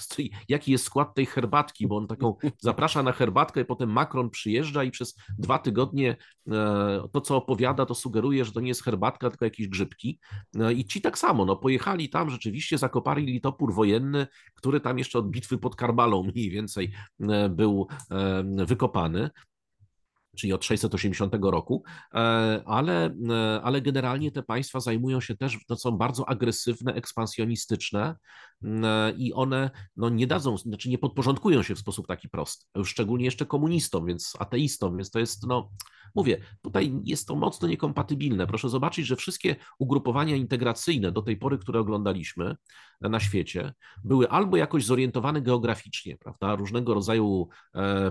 jaki 0.49 0.71
jest 0.71 0.85
skład 0.85 1.15
tej 1.15 1.25
herbatki, 1.25 1.87
bo 1.87 1.97
on 1.97 2.07
taką 2.07 2.35
zaprasza 2.59 3.03
na 3.03 3.11
herbatkę 3.11 3.61
i 3.61 3.65
potem 3.65 3.89
Macron 3.89 4.29
przyjeżdża 4.29 4.83
i 4.83 4.91
przez 4.91 5.15
dwa 5.37 5.59
tygodnie 5.59 6.17
e, 6.51 7.07
to, 7.11 7.21
co 7.21 7.37
opowiada, 7.37 7.85
to 7.85 7.95
sugeruje, 7.95 8.45
że 8.45 8.51
to 8.51 8.59
nie 8.59 8.67
jest 8.67 8.83
herbatka, 8.83 9.29
tylko 9.29 9.45
jakieś 9.45 9.67
grzybki. 9.67 10.19
E, 10.59 10.73
I 10.73 10.85
ci 10.85 11.01
tak 11.01 11.17
samo, 11.17 11.45
no 11.45 11.55
pojechali 11.55 12.09
tam, 12.09 12.29
rzeczywiście 12.29 12.77
zakopali 12.77 13.41
topór 13.41 13.73
wojenny, 13.73 14.27
który 14.55 14.79
tam 14.79 14.97
jeszcze 14.97 15.19
od 15.19 15.29
bitwy 15.29 15.57
pod 15.57 15.75
Karbalą 15.75 16.23
mniej 16.23 16.49
więcej 16.49 16.91
e, 17.21 17.49
był 17.49 17.87
wykopany 18.65 19.29
czyli 20.35 20.53
od 20.53 20.65
680 20.65 21.35
roku, 21.41 21.83
e, 22.13 22.17
ale, 22.65 23.05
e, 23.29 23.61
ale 23.63 23.81
generalnie 23.81 24.31
te 24.31 24.43
państwa 24.43 24.79
zajmują 24.79 25.21
się 25.21 25.35
też, 25.35 25.57
to 25.67 25.75
są 25.75 25.91
bardzo 25.91 26.29
agresywne, 26.29 26.93
ekspansjonistyczne 26.93 28.15
e, 28.63 29.11
i 29.11 29.33
one 29.33 29.71
no, 29.97 30.09
nie 30.09 30.27
dadzą, 30.27 30.57
znaczy 30.57 30.89
nie 30.89 30.97
podporządkują 30.97 31.63
się 31.63 31.75
w 31.75 31.79
sposób 31.79 32.07
taki 32.07 32.29
prosty, 32.29 32.65
szczególnie 32.83 33.25
jeszcze 33.25 33.45
komunistom, 33.45 34.05
więc 34.05 34.33
ateistom, 34.39 34.97
więc 34.97 35.11
to 35.11 35.19
jest, 35.19 35.47
no, 35.47 35.71
mówię, 36.15 36.41
tutaj 36.61 36.99
jest 37.03 37.27
to 37.27 37.35
mocno 37.35 37.67
niekompatybilne. 37.67 38.47
Proszę 38.47 38.69
zobaczyć, 38.69 39.05
że 39.05 39.15
wszystkie 39.15 39.55
ugrupowania 39.79 40.35
integracyjne 40.35 41.11
do 41.11 41.21
tej 41.21 41.37
pory, 41.37 41.57
które 41.57 41.79
oglądaliśmy 41.79 42.55
na 43.01 43.19
świecie, 43.19 43.73
były 44.03 44.29
albo 44.29 44.57
jakoś 44.57 44.85
zorientowane 44.85 45.41
geograficznie, 45.41 46.17
prawda, 46.17 46.55
różnego 46.55 46.93
rodzaju 46.93 47.47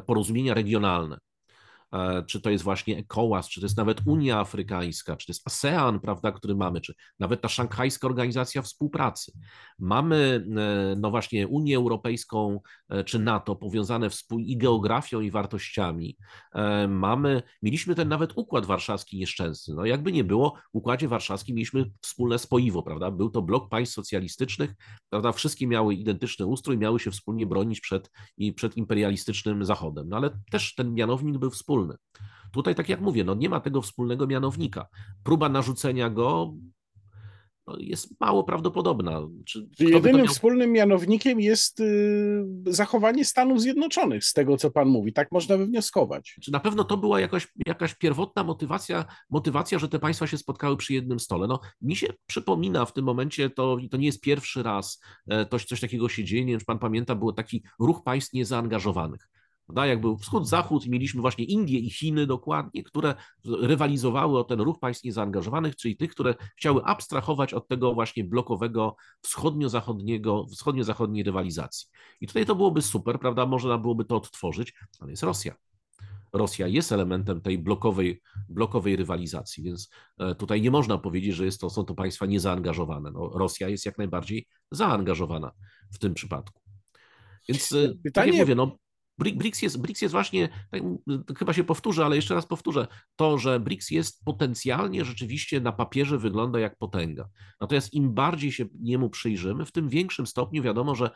porozumienia 0.06 0.54
regionalne, 0.54 1.18
czy 2.26 2.40
to 2.40 2.50
jest 2.50 2.64
właśnie 2.64 2.98
ECOWAS, 2.98 3.48
czy 3.48 3.60
to 3.60 3.66
jest 3.66 3.76
nawet 3.76 4.00
Unia 4.06 4.40
Afrykańska, 4.40 5.16
czy 5.16 5.26
to 5.26 5.30
jest 5.30 5.46
ASEAN, 5.46 6.00
prawda, 6.00 6.32
który 6.32 6.54
mamy, 6.54 6.80
czy 6.80 6.94
nawet 7.18 7.40
ta 7.40 7.48
szanghajska 7.48 8.06
organizacja 8.06 8.62
współpracy. 8.62 9.32
Mamy, 9.78 10.46
e, 10.56 10.96
no 10.98 11.10
właśnie, 11.10 11.48
Unię 11.48 11.76
Europejską 11.76 12.60
e, 12.88 13.04
czy 13.04 13.18
NATO 13.18 13.56
powiązane 13.56 14.08
i 14.38 14.56
geografią, 14.56 15.20
i 15.20 15.30
wartościami. 15.30 16.16
Mamy, 16.88 17.42
mieliśmy 17.62 17.94
ten 17.94 18.08
nawet 18.08 18.32
Układ 18.36 18.66
Warszawski 18.66 19.18
nieszczęsny. 19.18 19.74
No 19.74 19.84
jakby 19.84 20.12
nie 20.12 20.24
było, 20.24 20.54
w 20.74 20.76
Układzie 20.76 21.08
Warszawskim 21.08 21.56
mieliśmy 21.56 21.90
wspólne 22.00 22.38
spoiwo, 22.38 22.82
prawda? 22.82 23.10
Był 23.10 23.30
to 23.30 23.42
blok 23.42 23.68
państw 23.68 23.94
socjalistycznych, 23.94 24.74
prawda? 25.10 25.32
Wszystkie 25.32 25.66
miały 25.66 25.94
identyczny 25.94 26.46
ustrój, 26.46 26.78
miały 26.78 27.00
się 27.00 27.10
wspólnie 27.10 27.46
bronić 27.46 27.80
przed, 27.80 28.10
i 28.36 28.52
przed 28.52 28.76
imperialistycznym 28.76 29.64
Zachodem. 29.64 30.08
No 30.08 30.16
ale 30.16 30.30
też 30.50 30.74
ten 30.74 30.94
mianownik 30.94 31.38
był 31.38 31.50
wspólny 31.50 31.83
wspólny. 31.84 31.96
Tutaj, 32.52 32.74
tak 32.74 32.88
jak 32.88 33.00
mówię, 33.00 33.24
no 33.24 33.34
nie 33.34 33.48
ma 33.48 33.60
tego 33.60 33.82
wspólnego 33.82 34.26
mianownika. 34.26 34.86
Próba 35.24 35.48
narzucenia 35.48 36.10
go 36.10 36.54
no, 37.66 37.76
jest 37.78 38.20
mało 38.20 38.44
prawdopodobna. 38.44 39.20
Czy 39.46 39.68
jedynym 39.78 40.16
miał... 40.16 40.34
wspólnym 40.34 40.72
mianownikiem 40.72 41.40
jest 41.40 41.80
y, 41.80 42.44
zachowanie 42.66 43.24
Stanów 43.24 43.60
Zjednoczonych, 43.60 44.24
z 44.24 44.32
tego 44.32 44.56
co 44.56 44.70
pan 44.70 44.88
mówi. 44.88 45.12
Tak 45.12 45.32
można 45.32 45.56
wywnioskować. 45.56 46.36
Czy 46.42 46.52
na 46.52 46.60
pewno 46.60 46.84
to 46.84 46.96
była 46.96 47.20
jakaś, 47.20 47.48
jakaś 47.66 47.94
pierwotna 47.94 48.44
motywacja, 48.44 49.04
motywacja, 49.30 49.78
że 49.78 49.88
te 49.88 49.98
państwa 49.98 50.26
się 50.26 50.38
spotkały 50.38 50.76
przy 50.76 50.94
jednym 50.94 51.20
stole. 51.20 51.46
No, 51.46 51.60
mi 51.82 51.96
się 51.96 52.06
przypomina 52.26 52.84
w 52.84 52.92
tym 52.92 53.04
momencie, 53.04 53.50
to, 53.50 53.76
to 53.90 53.96
nie 53.96 54.06
jest 54.06 54.20
pierwszy 54.20 54.62
raz, 54.62 55.00
e, 55.28 55.46
to, 55.46 55.58
coś 55.58 55.80
takiego 55.80 56.08
się 56.08 56.24
dzieje. 56.24 56.44
Nie 56.44 56.52
wiem, 56.52 56.60
czy 56.60 56.66
pan 56.66 56.78
pamięta, 56.78 57.14
był 57.14 57.32
taki 57.32 57.62
ruch 57.78 58.02
państw 58.02 58.32
niezaangażowanych. 58.32 59.28
Prawda? 59.66 59.86
Jak 59.86 60.00
był 60.00 60.18
wschód-zachód, 60.18 60.86
mieliśmy 60.86 61.20
właśnie 61.20 61.44
Indie 61.44 61.78
i 61.78 61.90
Chiny 61.90 62.26
dokładnie, 62.26 62.82
które 62.82 63.14
rywalizowały 63.44 64.38
o 64.38 64.44
ten 64.44 64.60
ruch 64.60 64.78
państw 64.78 65.04
niezaangażowanych, 65.04 65.76
czyli 65.76 65.96
tych, 65.96 66.10
które 66.10 66.34
chciały 66.56 66.84
abstrahować 66.84 67.54
od 67.54 67.68
tego 67.68 67.94
właśnie 67.94 68.24
blokowego 68.24 68.96
wschodnio-zachodniego, 69.22 70.46
wschodnio-zachodniej 70.46 71.24
rywalizacji. 71.24 71.88
I 72.20 72.26
tutaj 72.26 72.46
to 72.46 72.54
byłoby 72.54 72.82
super, 72.82 73.20
prawda? 73.20 73.46
Można 73.46 73.78
byłoby 73.78 74.04
to 74.04 74.16
odtworzyć, 74.16 74.74
ale 75.00 75.10
jest 75.10 75.22
Rosja. 75.22 75.54
Rosja 76.32 76.66
jest 76.66 76.92
elementem 76.92 77.40
tej 77.40 77.58
blokowej, 77.58 78.22
blokowej 78.48 78.96
rywalizacji, 78.96 79.64
więc 79.64 79.90
tutaj 80.38 80.62
nie 80.62 80.70
można 80.70 80.98
powiedzieć, 80.98 81.34
że 81.34 81.44
jest 81.44 81.60
to, 81.60 81.70
są 81.70 81.84
to 81.84 81.94
państwa 81.94 82.26
niezaangażowane. 82.26 83.10
No, 83.10 83.28
Rosja 83.28 83.68
jest 83.68 83.86
jak 83.86 83.98
najbardziej 83.98 84.46
zaangażowana 84.70 85.52
w 85.92 85.98
tym 85.98 86.14
przypadku. 86.14 86.60
Więc 87.48 87.68
Pytanie... 87.68 88.12
tak 88.12 88.26
jak 88.26 88.36
mówię, 88.36 88.54
no, 88.54 88.76
BRICS 89.18 89.62
jest, 89.62 89.80
BRICS 89.80 90.02
jest 90.02 90.12
właśnie, 90.12 90.48
tak, 90.70 90.82
chyba 91.38 91.52
się 91.52 91.64
powtórzę, 91.64 92.04
ale 92.04 92.16
jeszcze 92.16 92.34
raz 92.34 92.46
powtórzę, 92.46 92.86
to, 93.16 93.38
że 93.38 93.60
BRICS 93.60 93.90
jest 93.90 94.24
potencjalnie 94.24 95.04
rzeczywiście 95.04 95.60
na 95.60 95.72
papierze 95.72 96.18
wygląda 96.18 96.60
jak 96.60 96.78
potęga. 96.78 97.28
Natomiast 97.60 97.94
im 97.94 98.14
bardziej 98.14 98.52
się 98.52 98.64
niemu 98.80 99.10
przyjrzymy, 99.10 99.64
w 99.64 99.72
tym 99.72 99.88
większym 99.88 100.26
stopniu 100.26 100.62
wiadomo, 100.62 100.94
że 100.94 101.10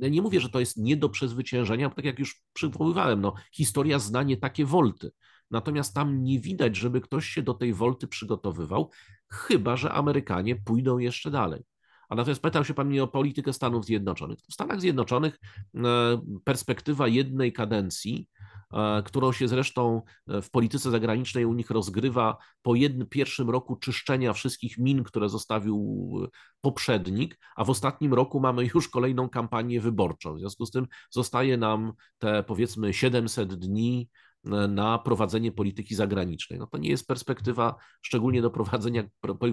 ja 0.00 0.08
nie 0.08 0.22
mówię, 0.22 0.40
że 0.40 0.48
to 0.48 0.60
jest 0.60 0.76
nie 0.76 0.96
do 0.96 1.08
przezwyciężenia, 1.08 1.88
bo 1.88 1.94
tak 1.94 2.04
jak 2.04 2.18
już 2.18 2.42
przywoływałem, 2.52 3.20
no, 3.20 3.34
historia 3.52 3.98
zna 3.98 4.22
nie 4.22 4.36
takie 4.36 4.64
wolty. 4.64 5.10
Natomiast 5.50 5.94
tam 5.94 6.22
nie 6.22 6.40
widać, 6.40 6.76
żeby 6.76 7.00
ktoś 7.00 7.26
się 7.26 7.42
do 7.42 7.54
tej 7.54 7.74
wolty 7.74 8.08
przygotowywał, 8.08 8.90
chyba 9.30 9.76
że 9.76 9.92
Amerykanie 9.92 10.56
pójdą 10.56 10.98
jeszcze 10.98 11.30
dalej. 11.30 11.62
A 12.10 12.14
natomiast 12.14 12.42
pytał 12.42 12.64
się 12.64 12.74
pan 12.74 12.88
mnie 12.88 13.02
o 13.02 13.08
politykę 13.08 13.52
Stanów 13.52 13.84
Zjednoczonych. 13.84 14.38
W 14.38 14.52
Stanach 14.52 14.80
Zjednoczonych 14.80 15.38
e, 15.74 15.80
perspektywa 16.44 17.08
jednej 17.08 17.52
kadencji, 17.52 18.28
e, 18.72 19.02
którą 19.02 19.32
się 19.32 19.48
zresztą 19.48 20.02
e, 20.28 20.42
w 20.42 20.50
polityce 20.50 20.90
zagranicznej 20.90 21.44
u 21.44 21.54
nich 21.54 21.70
rozgrywa 21.70 22.36
po 22.62 22.74
jednym, 22.74 23.06
pierwszym 23.06 23.50
roku 23.50 23.76
czyszczenia 23.76 24.32
wszystkich 24.32 24.78
min, 24.78 25.04
które 25.04 25.28
zostawił 25.28 26.10
poprzednik, 26.60 27.38
a 27.56 27.64
w 27.64 27.70
ostatnim 27.70 28.14
roku 28.14 28.40
mamy 28.40 28.68
już 28.74 28.88
kolejną 28.88 29.28
kampanię 29.28 29.80
wyborczą. 29.80 30.34
W 30.34 30.38
związku 30.38 30.66
z 30.66 30.70
tym 30.70 30.86
zostaje 31.10 31.56
nam 31.56 31.92
te 32.18 32.42
powiedzmy 32.42 32.94
700 32.94 33.54
dni 33.54 34.08
na 34.44 34.98
prowadzenie 34.98 35.52
polityki 35.52 35.94
zagranicznej. 35.94 36.58
No 36.58 36.66
to 36.66 36.78
nie 36.78 36.88
jest 36.88 37.06
perspektywa 37.06 37.74
szczególnie 38.02 38.42
do 38.42 38.50
prowadzenia 38.50 39.04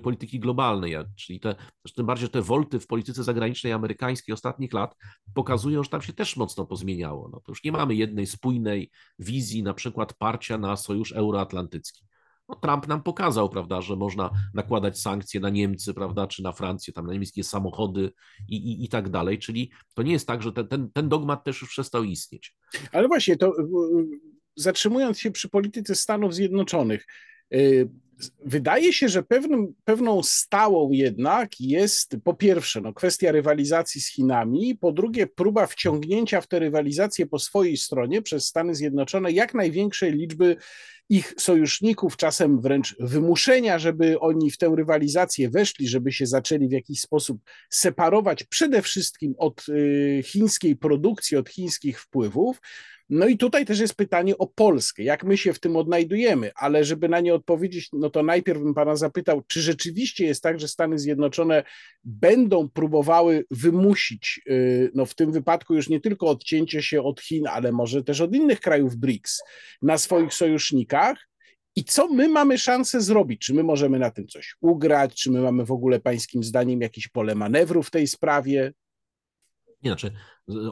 polityki 0.04 0.40
globalnej, 0.40 0.96
czyli 1.16 1.40
te, 1.40 1.56
tym 1.96 2.06
bardziej 2.06 2.30
te 2.30 2.42
wolty 2.42 2.80
w 2.80 2.88
polityce 2.88 3.24
zagranicznej 3.24 3.74
amerykańskiej 3.74 4.34
ostatnich 4.34 4.74
lat 4.74 4.96
pokazują, 5.34 5.84
że 5.84 5.90
tam 5.90 6.02
się 6.02 6.14
też 6.14 6.38
mocno 6.38 6.66
pozmieniało. 6.66 7.30
No 7.30 7.40
to 7.40 7.52
już 7.52 7.64
nie 7.64 7.72
mamy 7.72 7.96
jednej 7.96 8.26
spójnej 8.26 8.92
wizji 9.20 9.64
na 9.64 9.74
przykład 9.74 10.14
parcia 10.14 10.58
na 10.58 10.76
sojusz 10.76 11.12
euroatlantycki. 11.12 12.08
No, 12.50 12.56
Trump 12.56 12.88
nam 12.88 13.04
pokazał, 13.04 13.50
prawda, 13.50 13.82
że 13.82 13.96
można 13.96 14.30
nakładać 14.54 15.00
sankcje 15.00 15.40
na 15.40 15.50
Niemcy, 15.50 15.94
prawda, 15.94 16.28
czy 16.28 16.44
na 16.44 16.52
Francję, 16.52 16.94
tam 16.94 17.08
na 17.08 17.14
niemieckie 17.14 17.44
samochody 17.44 18.12
i, 18.50 18.56
i, 18.56 18.86
i 18.86 18.90
tak 18.90 19.10
dalej. 19.10 19.40
Czyli 19.40 19.72
to 19.94 20.04
nie 20.04 20.12
jest 20.12 20.28
tak, 20.28 20.42
że 20.42 20.52
ten, 20.52 20.68
ten, 20.68 20.92
ten 20.92 21.10
dogmat 21.10 21.44
też 21.44 21.62
już 21.62 21.70
przestał 21.70 22.04
istnieć. 22.04 22.56
Ale 22.92 23.08
właśnie 23.08 23.38
to 23.38 23.54
zatrzymując 24.58 25.20
się 25.20 25.32
przy 25.32 25.50
polityce 25.50 25.96
Stanów 25.96 26.36
Zjednoczonych, 26.36 27.06
y, 27.54 27.90
wydaje 28.46 28.94
się, 28.94 29.10
że 29.10 29.24
pewnym, 29.24 29.74
pewną 29.84 30.24
stałą 30.24 30.92
jednak 30.92 31.60
jest 31.60 32.16
po 32.24 32.34
pierwsze 32.34 32.82
no, 32.82 32.94
kwestia 32.94 33.32
rywalizacji 33.32 34.02
z 34.02 34.12
Chinami, 34.12 34.76
po 34.76 34.92
drugie 34.92 35.28
próba 35.28 35.68
wciągnięcia 35.68 36.42
w 36.42 36.48
tę 36.48 36.60
rywalizację 36.60 37.26
po 37.26 37.40
swojej 37.40 37.78
stronie 37.78 38.22
przez 38.22 38.46
Stany 38.46 38.76
Zjednoczone 38.76 39.32
jak 39.32 39.54
największej 39.54 40.12
liczby 40.12 40.56
ich 41.10 41.34
sojuszników, 41.38 42.18
czasem 42.18 42.62
wręcz 42.62 42.96
wymuszenia, 43.00 43.80
żeby 43.80 44.20
oni 44.20 44.52
w 44.52 44.58
tę 44.58 44.74
rywalizację 44.78 45.50
weszli, 45.50 45.88
żeby 45.88 46.12
się 46.12 46.26
zaczęli 46.26 46.68
w 46.68 46.72
jakiś 46.72 47.02
sposób 47.02 47.42
separować 47.70 48.44
przede 48.44 48.82
wszystkim 48.82 49.36
od 49.38 49.70
y, 49.70 50.22
chińskiej 50.26 50.76
produkcji, 50.76 51.38
od 51.38 51.50
chińskich 51.50 52.02
wpływów. 52.02 52.62
No 53.10 53.28
i 53.28 53.38
tutaj 53.38 53.66
też 53.66 53.80
jest 53.80 53.96
pytanie 53.96 54.38
o 54.38 54.48
Polskę, 54.48 55.04
jak 55.04 55.24
my 55.24 55.38
się 55.38 55.54
w 55.54 55.60
tym 55.60 55.76
odnajdujemy, 55.76 56.52
ale 56.56 56.84
żeby 56.84 57.10
na 57.10 57.20
nie 57.20 57.34
odpowiedzieć, 57.34 57.90
no 57.94 58.10
to 58.10 58.24
najpierw 58.24 58.62
bym 58.62 58.74
pana 58.74 58.96
zapytał, 58.96 59.42
czy 59.48 59.62
rzeczywiście 59.62 60.26
jest 60.26 60.44
tak, 60.44 60.60
że 60.60 60.68
Stany 60.68 61.00
Zjednoczone 61.00 61.64
będą 62.04 62.70
próbowały 62.70 63.46
wymusić, 63.52 64.42
y, 64.50 64.92
no 64.96 65.06
w 65.06 65.16
tym 65.16 65.32
wypadku 65.32 65.74
już 65.76 65.90
nie 65.90 66.00
tylko 66.00 66.28
odcięcie 66.28 66.84
się 66.84 67.02
od 67.02 67.22
Chin, 67.22 67.48
ale 67.48 67.72
może 67.72 68.04
też 68.04 68.22
od 68.22 68.36
innych 68.36 68.60
krajów 68.60 68.96
BRICS 68.96 69.44
na 69.82 69.98
swoich 69.98 70.34
sojusznikach, 70.34 71.28
i 71.76 71.84
co 71.84 72.08
my 72.08 72.30
mamy 72.30 72.58
szansę 72.58 73.02
zrobić? 73.02 73.42
Czy 73.42 73.54
my 73.54 73.64
możemy 73.64 74.00
na 74.00 74.12
tym 74.12 74.28
coś 74.28 74.56
ugrać? 74.62 75.16
Czy 75.16 75.32
my 75.32 75.42
mamy 75.42 75.66
w 75.66 75.72
ogóle 75.72 76.00
pańskim 76.00 76.44
zdaniem 76.44 76.82
jakieś 76.82 77.08
pole 77.08 77.36
manewru 77.36 77.84
w 77.84 77.92
tej 77.92 78.08
sprawie? 78.08 78.74
Nie, 79.84 79.90
znaczy 79.90 80.12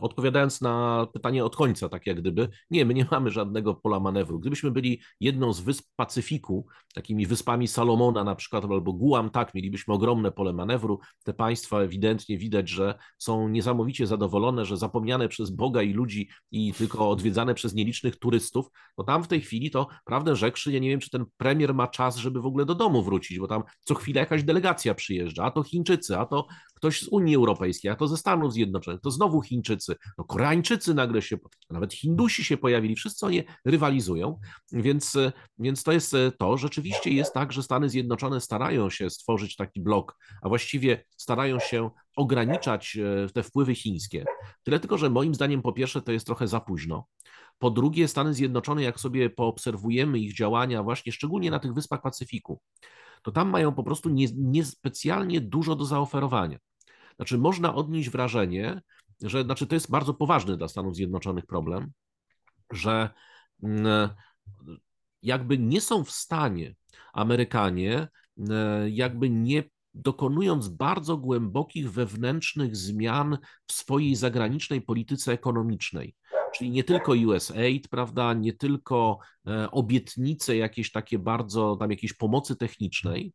odpowiadając 0.01 0.61
na 0.61 1.07
pytanie 1.13 1.45
od 1.45 1.55
końca, 1.55 1.89
tak 1.89 2.07
jak 2.07 2.21
gdyby, 2.21 2.49
nie, 2.69 2.85
my 2.85 2.93
nie 2.93 3.07
mamy 3.11 3.31
żadnego 3.31 3.75
pola 3.75 3.99
manewru. 3.99 4.39
Gdybyśmy 4.39 4.71
byli 4.71 5.01
jedną 5.19 5.53
z 5.53 5.59
wysp 5.59 5.85
Pacyfiku, 5.95 6.67
takimi 6.93 7.25
wyspami 7.25 7.67
Salomona 7.67 8.23
na 8.23 8.35
przykład, 8.35 8.65
albo 8.65 8.93
Guam, 8.93 9.29
tak, 9.29 9.53
mielibyśmy 9.53 9.93
ogromne 9.93 10.31
pole 10.31 10.53
manewru. 10.53 10.99
Te 11.23 11.33
państwa 11.33 11.81
ewidentnie 11.81 12.37
widać, 12.37 12.69
że 12.69 12.97
są 13.17 13.49
niesamowicie 13.49 14.07
zadowolone, 14.07 14.65
że 14.65 14.77
zapomniane 14.77 15.27
przez 15.27 15.49
Boga 15.49 15.81
i 15.81 15.93
ludzi 15.93 16.29
i 16.51 16.73
tylko 16.73 17.09
odwiedzane 17.09 17.53
przez 17.53 17.73
nielicznych 17.73 18.19
turystów. 18.19 18.67
No 18.97 19.03
tam 19.03 19.23
w 19.23 19.27
tej 19.27 19.41
chwili 19.41 19.71
to, 19.71 19.87
prawdę 20.05 20.35
rzekszy, 20.35 20.71
ja 20.71 20.79
nie 20.79 20.89
wiem, 20.89 20.99
czy 20.99 21.09
ten 21.09 21.25
premier 21.37 21.73
ma 21.73 21.87
czas, 21.87 22.17
żeby 22.17 22.41
w 22.41 22.45
ogóle 22.45 22.65
do 22.65 22.75
domu 22.75 23.03
wrócić, 23.03 23.39
bo 23.39 23.47
tam 23.47 23.63
co 23.79 23.95
chwilę 23.95 24.19
jakaś 24.19 24.43
delegacja 24.43 24.95
przyjeżdża, 24.95 25.43
a 25.43 25.51
to 25.51 25.63
Chińczycy, 25.63 26.17
a 26.17 26.25
to 26.25 26.47
ktoś 26.75 27.01
z 27.01 27.07
Unii 27.07 27.35
Europejskiej, 27.35 27.91
a 27.91 27.95
to 27.95 28.07
ze 28.07 28.17
Stanów 28.17 28.53
Zjednoczonych, 28.53 29.01
to 29.01 29.11
znowu 29.11 29.41
Chińczycy, 29.41 29.64
no 30.17 30.23
Koreańczycy 30.23 30.93
nagle 30.93 31.21
się, 31.21 31.37
nawet 31.69 31.93
Hindusi 31.93 32.43
się 32.43 32.57
pojawili, 32.57 32.95
wszyscy 32.95 33.25
oni 33.25 33.43
rywalizują, 33.65 34.39
więc, 34.71 35.17
więc 35.57 35.83
to 35.83 35.91
jest 35.91 36.15
to, 36.39 36.57
rzeczywiście 36.57 37.09
jest 37.09 37.33
tak, 37.33 37.53
że 37.53 37.63
Stany 37.63 37.89
Zjednoczone 37.89 38.41
starają 38.41 38.89
się 38.89 39.09
stworzyć 39.09 39.55
taki 39.55 39.81
blok, 39.81 40.17
a 40.41 40.49
właściwie 40.49 41.03
starają 41.17 41.59
się 41.59 41.89
ograniczać 42.15 42.97
e, 42.97 43.29
te 43.29 43.43
wpływy 43.43 43.75
chińskie. 43.75 44.25
Tyle 44.63 44.79
tylko, 44.79 44.97
że 44.97 45.09
moim 45.09 45.35
zdaniem 45.35 45.61
po 45.61 45.73
pierwsze 45.73 46.01
to 46.01 46.11
jest 46.11 46.25
trochę 46.25 46.47
za 46.47 46.59
późno. 46.59 47.05
Po 47.57 47.71
drugie, 47.71 48.07
Stany 48.07 48.33
Zjednoczone, 48.33 48.83
jak 48.83 48.99
sobie 48.99 49.29
poobserwujemy 49.29 50.19
ich 50.19 50.35
działania, 50.35 50.83
właśnie 50.83 51.11
szczególnie 51.11 51.51
na 51.51 51.59
tych 51.59 51.73
wyspach 51.73 52.01
Pacyfiku, 52.01 52.61
to 53.23 53.31
tam 53.31 53.49
mają 53.49 53.73
po 53.73 53.83
prostu 53.83 54.09
niespecjalnie 54.35 55.33
nie 55.33 55.41
dużo 55.41 55.75
do 55.75 55.85
zaoferowania. 55.85 56.57
Znaczy, 57.15 57.37
można 57.37 57.75
odnieść 57.75 58.09
wrażenie, 58.09 58.81
że 59.21 59.43
znaczy 59.43 59.67
to 59.67 59.75
jest 59.75 59.91
bardzo 59.91 60.13
poważny 60.13 60.57
dla 60.57 60.67
Stanów 60.67 60.95
Zjednoczonych 60.95 61.45
problem, 61.45 61.91
że 62.71 63.09
mm, 63.63 64.09
jakby 65.21 65.57
nie 65.57 65.81
są 65.81 66.03
w 66.03 66.11
stanie 66.11 66.75
Amerykanie, 67.13 68.07
mm, 68.37 68.89
jakby 68.89 69.29
nie 69.29 69.63
dokonując 69.93 70.69
bardzo 70.69 71.17
głębokich 71.17 71.91
wewnętrznych 71.91 72.75
zmian 72.75 73.37
w 73.67 73.73
swojej 73.73 74.15
zagranicznej 74.15 74.81
polityce 74.81 75.31
ekonomicznej, 75.31 76.15
czyli 76.55 76.71
nie 76.71 76.83
tylko 76.83 77.11
USAID, 77.11 77.87
prawda, 77.87 78.33
nie 78.33 78.53
tylko 78.53 79.19
e, 79.47 79.71
obietnice 79.71 80.57
jakieś 80.57 80.91
takie 80.91 81.19
bardzo, 81.19 81.75
tam 81.75 81.91
jakiejś 81.91 82.13
pomocy 82.13 82.55
technicznej, 82.55 83.33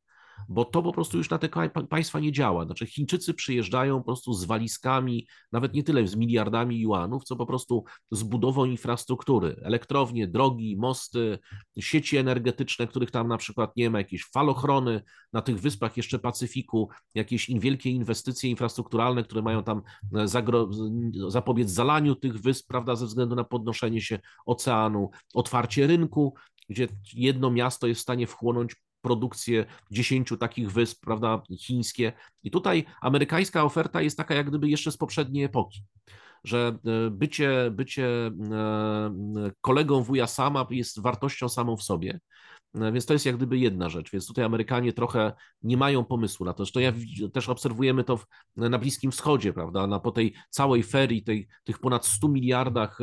bo 0.49 0.65
to 0.65 0.83
po 0.83 0.93
prostu 0.93 1.19
już 1.19 1.31
na 1.31 1.39
te 1.39 1.49
państwa 1.89 2.21
nie 2.21 2.33
działa. 2.33 2.65
Znaczy 2.65 2.87
Chińczycy 2.87 3.35
przyjeżdżają 3.35 3.99
po 3.99 4.05
prostu 4.05 4.35
z 4.35 4.45
walizkami, 4.45 5.27
nawet 5.53 5.75
nie 5.75 5.83
tyle 5.83 6.07
z 6.07 6.17
miliardami 6.17 6.81
juanów, 6.81 7.25
co 7.25 7.37
po 7.37 7.47
prostu 7.47 7.85
z 8.11 8.23
budową 8.23 8.65
infrastruktury, 8.65 9.57
elektrownie, 9.63 10.29
drogi, 10.29 10.77
mosty, 10.77 11.39
sieci 11.79 12.17
energetyczne, 12.17 12.87
których 12.87 13.11
tam 13.11 13.29
na 13.29 13.37
przykład 13.37 13.77
nie 13.77 13.91
ma, 13.91 13.99
jakieś 13.99 14.25
falochrony 14.25 15.03
na 15.33 15.43
tych 15.43 15.61
wyspach 15.61 15.97
jeszcze 15.97 16.19
Pacyfiku, 16.19 16.89
jakieś 17.15 17.51
wielkie 17.51 17.91
inwestycje 17.91 18.51
infrastrukturalne, 18.51 19.23
które 19.23 19.43
mają 19.43 19.63
tam 19.63 19.83
e, 20.15 20.29
zapobiec 21.29 21.71
zalaniu 21.71 22.15
tych 22.15 22.41
wysp, 22.41 22.67
prawda, 22.69 22.97
ze 22.97 23.07
względu 23.07 23.35
na 23.35 23.45
podnoszenie 23.45 24.01
się 24.01 24.19
oceanu, 24.47 25.11
otwarcie 25.35 25.87
rynku, 25.87 26.35
gdzie 26.69 26.89
jedno 27.15 27.51
miasto 27.51 27.87
jest 27.87 28.01
w 28.01 28.03
stanie 28.03 28.27
wchłonąć 28.27 28.77
produkcję 29.03 29.65
dziesięciu 29.91 30.37
takich 30.37 30.73
wysp, 30.73 31.05
prawda, 31.05 31.43
chińskie. 31.59 32.13
I 32.43 32.51
tutaj 32.51 32.85
amerykańska 33.01 33.65
oferta 33.65 34.03
jest 34.03 34.17
taka 34.17 34.35
jak 34.35 34.49
gdyby 34.49 34.69
jeszcze 34.69 34.93
z 34.93 34.97
poprzedniej 34.97 35.45
epoki 35.45 35.85
że 36.45 36.79
e, 36.87 37.11
bycie, 37.11 37.71
bycie 37.71 38.07
e, 38.07 38.31
kolegą 39.61 40.03
wuja 40.03 40.27
sama 40.27 40.67
jest 40.71 41.01
wartością 41.03 41.49
samą 41.49 41.77
w 41.77 41.83
sobie. 41.83 42.21
E, 42.75 42.93
więc 42.93 43.07
to 43.07 43.13
jest 43.13 43.27
jak 43.27 43.37
gdyby 43.37 43.59
jedna 43.59 43.89
rzecz. 43.89 44.11
Więc 44.11 44.27
tutaj 44.27 44.45
Amerykanie 44.45 44.93
trochę 44.93 45.33
nie 45.63 45.77
mają 45.77 46.05
pomysłu 46.05 46.47
na 46.47 46.53
to. 46.53 46.65
Zresztą 46.65 46.81
ja 46.81 46.93
też 47.33 47.49
obserwujemy 47.49 48.05
to 48.05 48.17
w, 48.17 48.27
na 48.57 48.79
Bliskim 48.79 49.11
Wschodzie, 49.11 49.53
prawda? 49.53 49.87
Na, 49.87 50.01
po 50.01 50.11
tej 50.11 50.35
całej 50.51 50.83
ferii, 50.83 51.23
tej, 51.23 51.49
tych 51.65 51.79
ponad 51.79 52.07
100 52.07 52.29
miliardach 52.29 52.99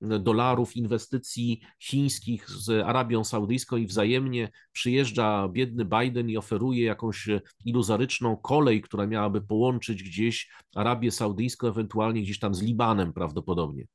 dolarów 0.00 0.76
inwestycji 0.76 1.60
chińskich 1.78 2.50
z 2.50 2.70
Arabią 2.86 3.24
Saudyjską 3.24 3.76
i 3.76 3.86
wzajemnie 3.86 4.50
przyjeżdża 4.72 5.48
biedny 5.48 5.84
Biden 5.84 6.30
i 6.30 6.36
oferuje 6.36 6.84
jakąś 6.84 7.28
iluzoryczną 7.64 8.36
kolej, 8.36 8.82
która 8.82 9.06
miałaby 9.06 9.40
połączyć 9.40 10.02
gdzieś 10.02 10.50
Arabię 10.74 11.10
Saudyjską, 11.10 11.68
ewentualnie 11.68 12.22
gdzieś 12.22 12.38
tam 12.38 12.54
z 12.54 12.62
Libanem 12.62 13.12
prawdopodobnie, 13.12 13.86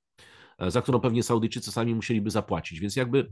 za 0.68 0.82
którą 0.82 1.00
pewnie 1.00 1.24
Saudyjczycy 1.24 1.72
sami 1.72 1.96
musieliby 1.96 2.30
zapłacić. 2.30 2.80
Więc 2.80 2.96
jakby 2.96 3.30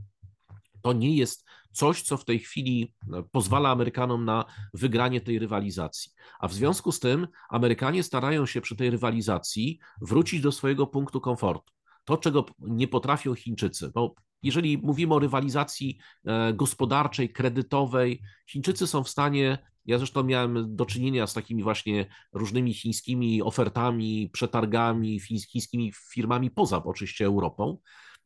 To 0.82 0.94
nie 0.94 1.16
jest 1.16 1.46
coś, 1.72 2.02
co 2.02 2.18
w 2.18 2.26
tej 2.26 2.40
chwili 2.40 2.94
pozwala 3.32 3.70
Amerykanom 3.70 4.26
na 4.26 4.46
wygranie 4.74 5.22
tej 5.22 5.40
rywalizacji. 5.40 6.12
A 6.40 6.48
w 6.48 6.54
związku 6.54 6.92
z 6.92 7.00
tym 7.00 7.28
Amerykanie 7.50 8.04
starają 8.04 8.46
się 8.46 8.62
przy 8.62 8.76
tej 8.76 8.90
rywalizacji 8.90 9.80
wrócić 10.02 10.42
do 10.42 10.52
swojego 10.52 10.88
punktu 10.88 11.22
komfortu. 11.22 11.74
To, 12.06 12.18
czego 12.18 12.46
nie 12.60 12.88
potrafią 12.88 13.36
Chińczycy, 13.36 13.92
bo 13.96 14.16
jeżeli 14.44 14.78
mówimy 14.78 15.14
o 15.14 15.20
rywalizacji 15.20 15.98
e, 16.26 16.54
gospodarczej, 16.54 17.30
kredytowej, 17.30 18.22
Chińczycy 18.48 18.88
są 18.88 19.04
w 19.04 19.10
stanie 19.10 19.58
ja 19.86 19.98
zresztą 19.98 20.24
miałem 20.24 20.76
do 20.76 20.86
czynienia 20.86 21.28
z 21.28 21.34
takimi 21.34 21.64
właśnie 21.64 22.06
różnymi 22.34 22.74
chińskimi 22.74 23.42
ofertami, 23.42 24.30
przetargami, 24.34 25.20
chińskimi 25.20 25.92
firmami 26.14 26.52
poza 26.52 26.84
oczywiście 26.84 27.26
Europą. 27.26 27.78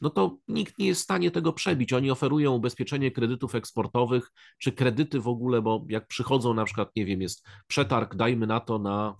No 0.01 0.09
to 0.09 0.37
nikt 0.47 0.77
nie 0.77 0.87
jest 0.87 1.01
w 1.01 1.03
stanie 1.03 1.31
tego 1.31 1.53
przebić. 1.53 1.93
Oni 1.93 2.11
oferują 2.11 2.51
ubezpieczenie 2.51 3.11
kredytów 3.11 3.55
eksportowych, 3.55 4.31
czy 4.59 4.71
kredyty 4.71 5.19
w 5.19 5.27
ogóle, 5.27 5.61
bo 5.61 5.85
jak 5.89 6.07
przychodzą 6.07 6.53
na 6.53 6.65
przykład, 6.65 6.89
nie 6.95 7.05
wiem, 7.05 7.21
jest 7.21 7.47
przetarg, 7.67 8.15
dajmy 8.15 8.47
na 8.47 8.59
to 8.59 8.79
na 8.79 9.15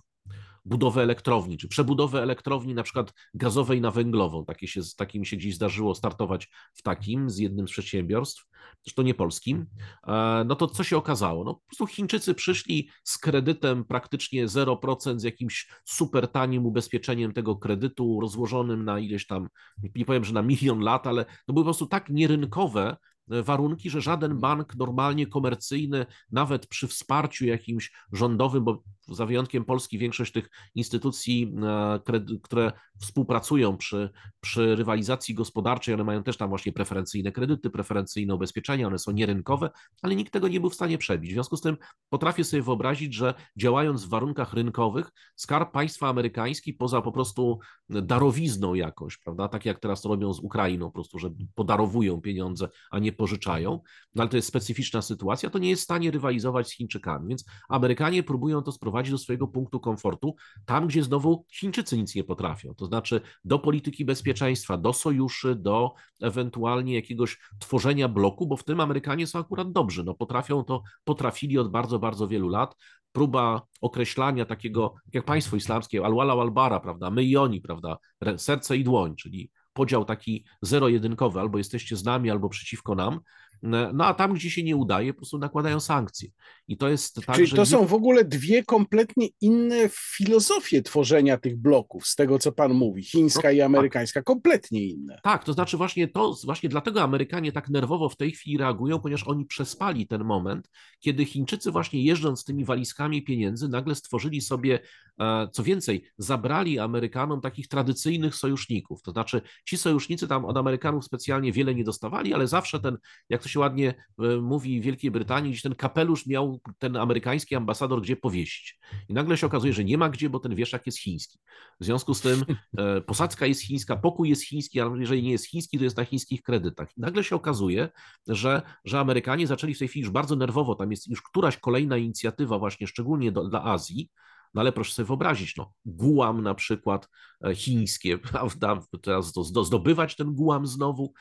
budowę 0.66 1.02
elektrowni, 1.02 1.58
czy 1.58 1.68
przebudowę 1.68 2.22
elektrowni 2.22 2.74
na 2.74 2.82
przykład 2.82 3.12
gazowej 3.34 3.80
na 3.80 3.90
węglową. 3.90 4.44
Takie 4.44 4.68
się, 4.68 4.80
takim 4.96 5.24
się 5.24 5.36
gdzieś 5.36 5.54
zdarzyło 5.54 5.94
startować 5.94 6.50
w 6.74 6.82
takim 6.82 7.30
z 7.30 7.38
jednym 7.38 7.68
z 7.68 7.70
przedsiębiorstw, 7.70 8.46
zresztą 8.84 9.02
nie 9.02 9.14
polskim. 9.14 9.66
E, 10.06 10.44
no 10.46 10.56
to 10.56 10.66
co 10.66 10.84
się 10.84 10.96
okazało? 10.96 11.44
No 11.44 11.54
po 11.54 11.60
prostu 11.60 11.86
Chińczycy 11.86 12.34
przyszli 12.34 12.88
z 13.04 13.18
kredytem 13.18 13.84
praktycznie 13.84 14.46
0%, 14.46 15.18
z 15.18 15.22
jakimś 15.22 15.68
super 15.84 16.28
tanim 16.28 16.66
ubezpieczeniem 16.66 17.32
tego 17.32 17.56
kredytu 17.56 18.20
rozłożonym 18.20 18.84
na 18.84 18.98
ileś 18.98 19.26
tam, 19.26 19.48
nie 19.94 20.04
powiem, 20.04 20.24
że 20.24 20.32
na 20.32 20.42
milion 20.42 20.80
lat, 20.80 21.06
ale 21.06 21.24
to 21.24 21.52
były 21.52 21.64
po 21.64 21.64
prostu 21.64 21.86
tak 21.86 22.10
nierynkowe, 22.10 22.96
warunki, 23.28 23.90
że 23.90 24.00
żaden 24.00 24.38
bank 24.38 24.76
normalnie 24.76 25.26
komercyjny, 25.26 26.06
nawet 26.30 26.66
przy 26.66 26.88
wsparciu 26.88 27.46
jakimś 27.46 27.92
rządowym, 28.12 28.64
bo 28.64 28.82
za 29.08 29.26
wyjątkiem 29.26 29.64
Polski 29.64 29.98
większość 29.98 30.32
tych 30.32 30.50
instytucji, 30.74 31.54
e, 31.62 32.38
które 32.42 32.72
współpracują 33.00 33.76
przy, 33.76 34.10
przy 34.40 34.76
rywalizacji 34.76 35.34
gospodarczej, 35.34 35.94
one 35.94 36.04
mają 36.04 36.22
też 36.22 36.36
tam 36.36 36.48
właśnie 36.48 36.72
preferencyjne 36.72 37.32
kredyty, 37.32 37.70
preferencyjne 37.70 38.34
ubezpieczenia, 38.34 38.86
one 38.86 38.98
są 38.98 39.12
nierynkowe, 39.12 39.70
ale 40.02 40.14
nikt 40.14 40.32
tego 40.32 40.48
nie 40.48 40.60
był 40.60 40.70
w 40.70 40.74
stanie 40.74 40.98
przebić. 40.98 41.30
W 41.30 41.34
związku 41.34 41.56
z 41.56 41.60
tym 41.60 41.76
potrafię 42.08 42.44
sobie 42.44 42.62
wyobrazić, 42.62 43.14
że 43.14 43.34
działając 43.56 44.04
w 44.04 44.08
warunkach 44.08 44.52
rynkowych, 44.52 45.10
skarb 45.36 45.72
państwa 45.72 46.08
amerykański 46.08 46.72
poza 46.72 47.02
po 47.02 47.12
prostu 47.12 47.58
darowizną 47.88 48.74
jakąś, 48.74 49.18
prawda, 49.18 49.48
tak 49.48 49.64
jak 49.64 49.78
teraz 49.80 50.02
to 50.02 50.08
robią 50.08 50.32
z 50.32 50.40
Ukrainą, 50.40 50.86
po 50.86 50.92
prostu, 50.92 51.18
że 51.18 51.30
podarowują 51.54 52.20
pieniądze, 52.20 52.68
a 52.90 52.98
nie 52.98 53.12
pożyczają, 53.12 53.80
no 54.14 54.22
ale 54.22 54.30
to 54.30 54.36
jest 54.36 54.48
specyficzna 54.48 55.02
sytuacja, 55.02 55.50
to 55.50 55.58
nie 55.58 55.70
jest 55.70 55.82
w 55.82 55.84
stanie 55.84 56.10
rywalizować 56.10 56.68
z 56.68 56.72
Chińczykami, 56.72 57.28
więc 57.28 57.44
Amerykanie 57.68 58.22
próbują 58.22 58.62
to 58.62 58.72
sprowadzić 58.72 58.95
do 59.02 59.18
swojego 59.18 59.48
punktu 59.48 59.80
komfortu, 59.80 60.34
tam 60.66 60.86
gdzie 60.86 61.02
znowu 61.02 61.44
Chińczycy 61.52 61.98
nic 61.98 62.14
nie 62.14 62.24
potrafią, 62.24 62.74
to 62.74 62.86
znaczy 62.86 63.20
do 63.44 63.58
polityki 63.58 64.04
bezpieczeństwa, 64.04 64.76
do 64.76 64.92
sojuszy, 64.92 65.54
do 65.54 65.94
ewentualnie 66.22 66.94
jakiegoś 66.94 67.38
tworzenia 67.58 68.08
bloku, 68.08 68.46
bo 68.46 68.56
w 68.56 68.64
tym 68.64 68.80
Amerykanie 68.80 69.26
są 69.26 69.38
akurat 69.38 69.72
dobrzy, 69.72 70.04
no 70.04 70.14
potrafią 70.14 70.64
to, 70.64 70.82
potrafili 71.04 71.58
od 71.58 71.70
bardzo, 71.70 71.98
bardzo 71.98 72.28
wielu 72.28 72.48
lat, 72.48 72.76
próba 73.12 73.62
określania 73.80 74.44
takiego, 74.44 74.94
jak 75.12 75.24
państwo 75.24 75.56
islamskie, 75.56 76.04
al-wala 76.04 76.32
al-bara, 76.32 76.80
prawda, 76.80 77.10
my 77.10 77.24
i 77.24 77.36
oni, 77.36 77.60
prawda, 77.60 77.96
serce 78.36 78.76
i 78.76 78.84
dłoń, 78.84 79.16
czyli 79.16 79.50
podział 79.72 80.04
taki 80.04 80.44
zero-jedynkowy, 80.62 81.40
albo 81.40 81.58
jesteście 81.58 81.96
z 81.96 82.04
nami, 82.04 82.30
albo 82.30 82.48
przeciwko 82.48 82.94
nam, 82.94 83.20
no 83.62 84.04
a 84.04 84.14
tam, 84.14 84.34
gdzie 84.34 84.50
się 84.50 84.62
nie 84.62 84.76
udaje, 84.76 85.12
po 85.12 85.16
prostu 85.16 85.38
nakładają 85.38 85.80
sankcje. 85.80 86.28
I 86.68 86.76
to 86.76 86.88
jest 86.88 87.14
tak, 87.26 87.36
Czyli 87.36 87.52
to 87.52 87.66
są 87.66 87.86
w 87.86 87.94
ogóle 87.94 88.24
dwie 88.24 88.64
kompletnie 88.64 89.28
inne 89.40 89.88
filozofie 89.92 90.82
tworzenia 90.82 91.38
tych 91.38 91.56
bloków, 91.56 92.06
z 92.06 92.14
tego 92.14 92.38
co 92.38 92.52
pan 92.52 92.74
mówi, 92.74 93.02
chińska 93.02 93.48
no, 93.48 93.50
i 93.50 93.58
tak. 93.58 93.66
amerykańska, 93.66 94.20
tak. 94.20 94.24
kompletnie 94.24 94.86
inne. 94.86 95.20
Tak, 95.22 95.44
to 95.44 95.52
znaczy 95.52 95.76
właśnie 95.76 96.08
to, 96.08 96.36
właśnie 96.44 96.68
dlatego 96.68 97.02
Amerykanie 97.02 97.52
tak 97.52 97.68
nerwowo 97.68 98.08
w 98.08 98.16
tej 98.16 98.32
chwili 98.32 98.58
reagują, 98.58 99.00
ponieważ 99.00 99.28
oni 99.28 99.46
przespali 99.46 100.06
ten 100.06 100.24
moment, 100.24 100.70
kiedy 101.00 101.24
Chińczycy 101.24 101.70
właśnie 101.70 102.04
jeżdżąc 102.04 102.44
tymi 102.44 102.64
walizkami 102.64 103.22
pieniędzy, 103.22 103.68
nagle 103.68 103.94
stworzyli 103.94 104.40
sobie, 104.40 104.78
e, 105.20 105.48
co 105.52 105.62
więcej, 105.62 106.04
zabrali 106.18 106.78
Amerykanom 106.78 107.40
takich 107.40 107.68
tradycyjnych 107.68 108.34
sojuszników. 108.34 109.02
To 109.02 109.10
znaczy 109.10 109.40
ci 109.68 109.78
sojusznicy 109.78 110.28
tam 110.28 110.44
od 110.44 110.56
Amerykanów 110.56 111.04
specjalnie 111.04 111.52
wiele 111.52 111.74
nie 111.74 111.84
dostawali, 111.84 112.34
ale 112.34 112.46
zawsze 112.46 112.80
ten, 112.80 112.98
jak 113.28 113.42
to 113.42 113.48
się 113.48 113.55
ładnie 113.60 113.94
e, 114.18 114.36
mówi 114.36 114.80
w 114.80 114.84
Wielkiej 114.84 115.10
Brytanii, 115.10 115.52
gdzie 115.52 115.62
ten 115.62 115.74
kapelusz 115.74 116.26
miał 116.26 116.60
ten 116.78 116.96
amerykański 116.96 117.54
ambasador 117.54 118.02
gdzie 118.02 118.16
powiesić. 118.16 118.78
I 119.08 119.14
nagle 119.14 119.36
się 119.36 119.46
okazuje, 119.46 119.72
że 119.72 119.84
nie 119.84 119.98
ma 119.98 120.08
gdzie, 120.08 120.30
bo 120.30 120.40
ten 120.40 120.54
wieszak 120.54 120.86
jest 120.86 120.98
chiński. 120.98 121.38
W 121.80 121.84
związku 121.84 122.14
z 122.14 122.20
tym 122.20 122.44
e, 122.78 123.00
posadzka 123.00 123.46
jest 123.46 123.62
chińska, 123.62 123.96
pokój 123.96 124.28
jest 124.28 124.44
chiński, 124.44 124.80
ale 124.80 125.00
jeżeli 125.00 125.22
nie 125.22 125.30
jest 125.30 125.46
chiński, 125.46 125.78
to 125.78 125.84
jest 125.84 125.96
na 125.96 126.04
chińskich 126.04 126.42
kredytach. 126.42 126.88
I 126.96 127.00
nagle 127.00 127.24
się 127.24 127.36
okazuje, 127.36 127.88
że, 128.28 128.62
że 128.84 129.00
Amerykanie 129.00 129.46
zaczęli 129.46 129.74
w 129.74 129.78
tej 129.78 129.88
chwili 129.88 130.02
już 130.02 130.12
bardzo 130.12 130.36
nerwowo, 130.36 130.74
tam 130.74 130.90
jest 130.90 131.08
już 131.08 131.22
któraś 131.22 131.56
kolejna 131.56 131.96
inicjatywa 131.96 132.58
właśnie 132.58 132.86
szczególnie 132.86 133.32
do, 133.32 133.48
dla 133.48 133.64
Azji, 133.64 134.10
no 134.56 134.60
ale 134.60 134.72
proszę 134.72 134.92
sobie 134.94 135.06
wyobrazić, 135.06 135.56
no, 135.56 135.72
Guam 135.84 136.42
na 136.42 136.54
przykład 136.54 137.08
e, 137.44 137.54
chińskie, 137.54 138.18
prawda, 138.32 138.80
teraz 139.02 139.32
zdobywać 139.62 140.16
ten 140.16 140.34
Guam 140.34 140.66
znowu, 140.66 141.12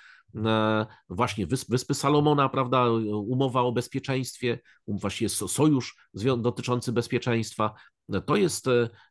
E, 0.46 0.86
właśnie 1.10 1.48
Wyspy 1.48 1.94
Salomona, 1.94 2.50
prawda, 2.50 2.86
umowa 3.14 3.62
o 3.62 3.72
bezpieczeństwie, 3.72 4.60
um, 4.86 4.98
właśnie 4.98 5.30
sojusz 5.30 5.98
dotyczący 6.38 6.92
bezpieczeństwa. 6.92 7.74
E, 8.14 8.22
to 8.22 8.36
jest, 8.36 8.66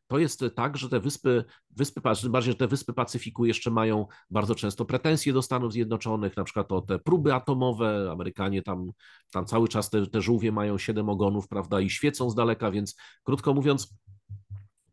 to 0.06 0.18
jest 0.18 0.44
tak, 0.56 0.76
że 0.76 0.88
te 0.88 1.00
wyspy, 1.00 1.44
wyspy, 1.70 2.00
bardziej, 2.30 2.52
że 2.52 2.58
te 2.58 2.68
wyspy 2.68 2.92
Pacyfiku 2.92 3.44
jeszcze 3.44 3.70
mają 3.70 4.06
bardzo 4.30 4.54
często 4.54 4.84
pretensje 4.84 5.32
do 5.32 5.42
Stanów 5.42 5.72
Zjednoczonych, 5.72 6.36
na 6.36 6.44
przykład 6.44 6.72
o 6.72 6.80
te 6.80 6.98
próby 6.98 7.34
atomowe. 7.34 8.08
Amerykanie 8.12 8.62
tam, 8.62 8.90
tam 9.30 9.46
cały 9.46 9.68
czas 9.68 9.90
te, 9.90 10.06
te 10.06 10.22
żółwie 10.22 10.52
mają 10.52 10.78
siedem 10.78 11.08
ogonów, 11.08 11.48
prawda, 11.48 11.80
i 11.80 11.90
świecą 11.90 12.30
z 12.30 12.34
daleka, 12.34 12.70
więc 12.70 12.96
krótko 13.22 13.54
mówiąc, 13.54 13.94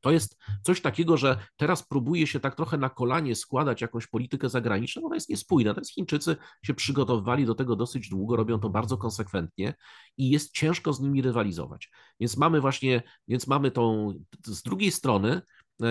to 0.02 0.12
jest 0.12 0.38
coś 0.64 0.82
takiego, 0.82 1.18
że 1.18 1.38
teraz 1.58 1.84
próbuje 1.88 2.28
się 2.28 2.40
tak 2.40 2.56
trochę 2.56 2.78
na 2.78 2.90
kolanie 2.90 3.36
składać 3.36 3.82
jakąś 3.82 4.08
politykę 4.08 4.50
zagraniczną, 4.50 5.06
ona 5.06 5.16
jest 5.16 5.30
niespójna. 5.30 5.70
Natomiast 5.70 5.94
Chińczycy 5.94 6.36
się 6.66 6.74
przygotowywali 6.74 7.46
do 7.46 7.56
tego 7.56 7.76
dosyć 7.76 8.10
długo, 8.10 8.36
robią 8.36 8.60
to 8.60 8.70
bardzo 8.70 8.98
konsekwentnie 8.98 9.74
i 10.18 10.30
jest 10.30 10.54
ciężko 10.54 10.94
z 10.94 11.00
nimi 11.00 11.22
rywalizować. 11.22 11.92
Więc 12.20 12.38
mamy 12.38 12.62
właśnie, 12.62 13.04
więc 13.28 13.48
mamy 13.48 13.72
tą, 13.72 14.14
z 14.46 14.64
drugiej 14.64 14.92
strony 14.92 15.42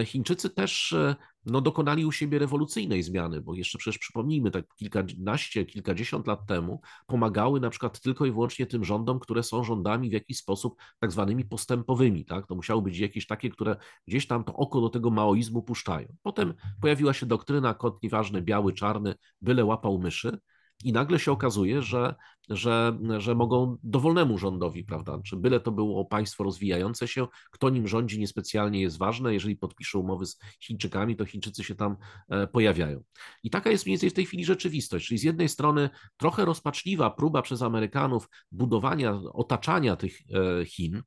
Chińczycy 0.05 0.51
też 0.51 0.93
e, 0.93 1.17
no, 1.47 1.61
dokonali 1.61 2.07
u 2.07 2.13
siebie 2.13 2.39
rewolucyjnej 2.39 3.03
zmiany, 3.03 3.41
bo 3.41 3.55
jeszcze 3.55 3.79
przecież 3.79 3.99
przypomnijmy, 3.99 4.51
tak 4.51 4.65
kilkanaście, 4.77 5.67
kilkadziesiąt 5.67 6.27
lat 6.27 6.47
temu 6.47 6.81
pomagały 7.07 7.61
na 7.61 7.71
przykład 7.71 8.01
tylko 8.01 8.27
i 8.27 8.33
wyłącznie 8.33 8.67
tym 8.67 8.85
rządom, 8.85 9.21
które 9.21 9.43
są 9.43 9.65
rządami 9.65 10.11
w 10.11 10.13
jakiś 10.13 10.39
sposób 10.39 10.77
tak 10.99 11.13
zwanymi 11.13 11.45
postępowymi. 11.45 12.25
Tak? 12.25 12.47
To 12.47 12.55
musiały 12.55 12.83
być 12.83 12.99
jakieś 12.99 13.27
takie, 13.27 13.51
które 13.51 13.77
gdzieś 14.07 14.27
tam 14.27 14.45
to 14.45 14.55
oko 14.55 14.81
do 14.81 14.89
tego 14.89 15.11
maoizmu 15.11 15.63
puszczają. 15.63 16.17
Potem 16.23 16.55
pojawiła 16.81 17.13
się 17.13 17.27
doktryna 17.27 17.75
kot 17.75 18.03
nieważny, 18.03 18.43
biały, 18.43 18.73
czarny, 18.73 19.15
byle 19.41 19.65
łapał 19.65 19.99
myszy 19.99 20.39
i 20.85 20.93
nagle 20.93 21.19
się 21.19 21.33
okazuje, 21.33 21.83
że, 21.83 22.15
że, 22.49 22.99
że 23.19 23.35
mogą 23.35 23.77
dowolnemu 23.83 24.39
rządowi, 24.39 24.85
prawda? 24.85 25.19
Czy 25.25 25.37
byle 25.37 25.61
to 25.61 25.73
było 25.73 26.05
państwo 26.05 26.45
rozwijające 26.45 27.09
się, 27.09 27.27
kto 27.51 27.71
nim 27.71 27.89
rządzi 27.89 28.19
niespecjalnie 28.19 28.81
jest 28.81 28.99
ważne. 28.99 29.35
Jeżeli 29.35 29.57
podpiszą 29.57 29.99
umowy 29.99 30.27
z 30.27 30.39
Chińczykami, 30.61 31.17
to 31.17 31.25
Chińczycy 31.27 31.65
się 31.65 31.75
tam 31.75 31.97
e, 32.29 32.47
pojawiają. 32.47 33.03
I 33.43 33.51
taka 33.51 33.71
jest 33.71 33.87
mniej 33.87 33.95
więcej 33.95 34.11
w 34.11 34.15
tej 34.15 34.27
chwili 34.27 34.45
rzeczywistość. 34.45 35.07
Czyli 35.07 35.19
z 35.19 35.23
jednej 35.23 35.49
strony 35.49 35.91
trochę 36.17 36.45
rozpaczliwa 36.45 37.11
próba 37.11 37.43
przez 37.43 37.63
Amerykanów 37.63 38.29
budowania, 38.53 39.21
otaczania 39.33 39.97
tych 39.97 40.19
e, 40.61 40.65
Chin, 40.67 41.03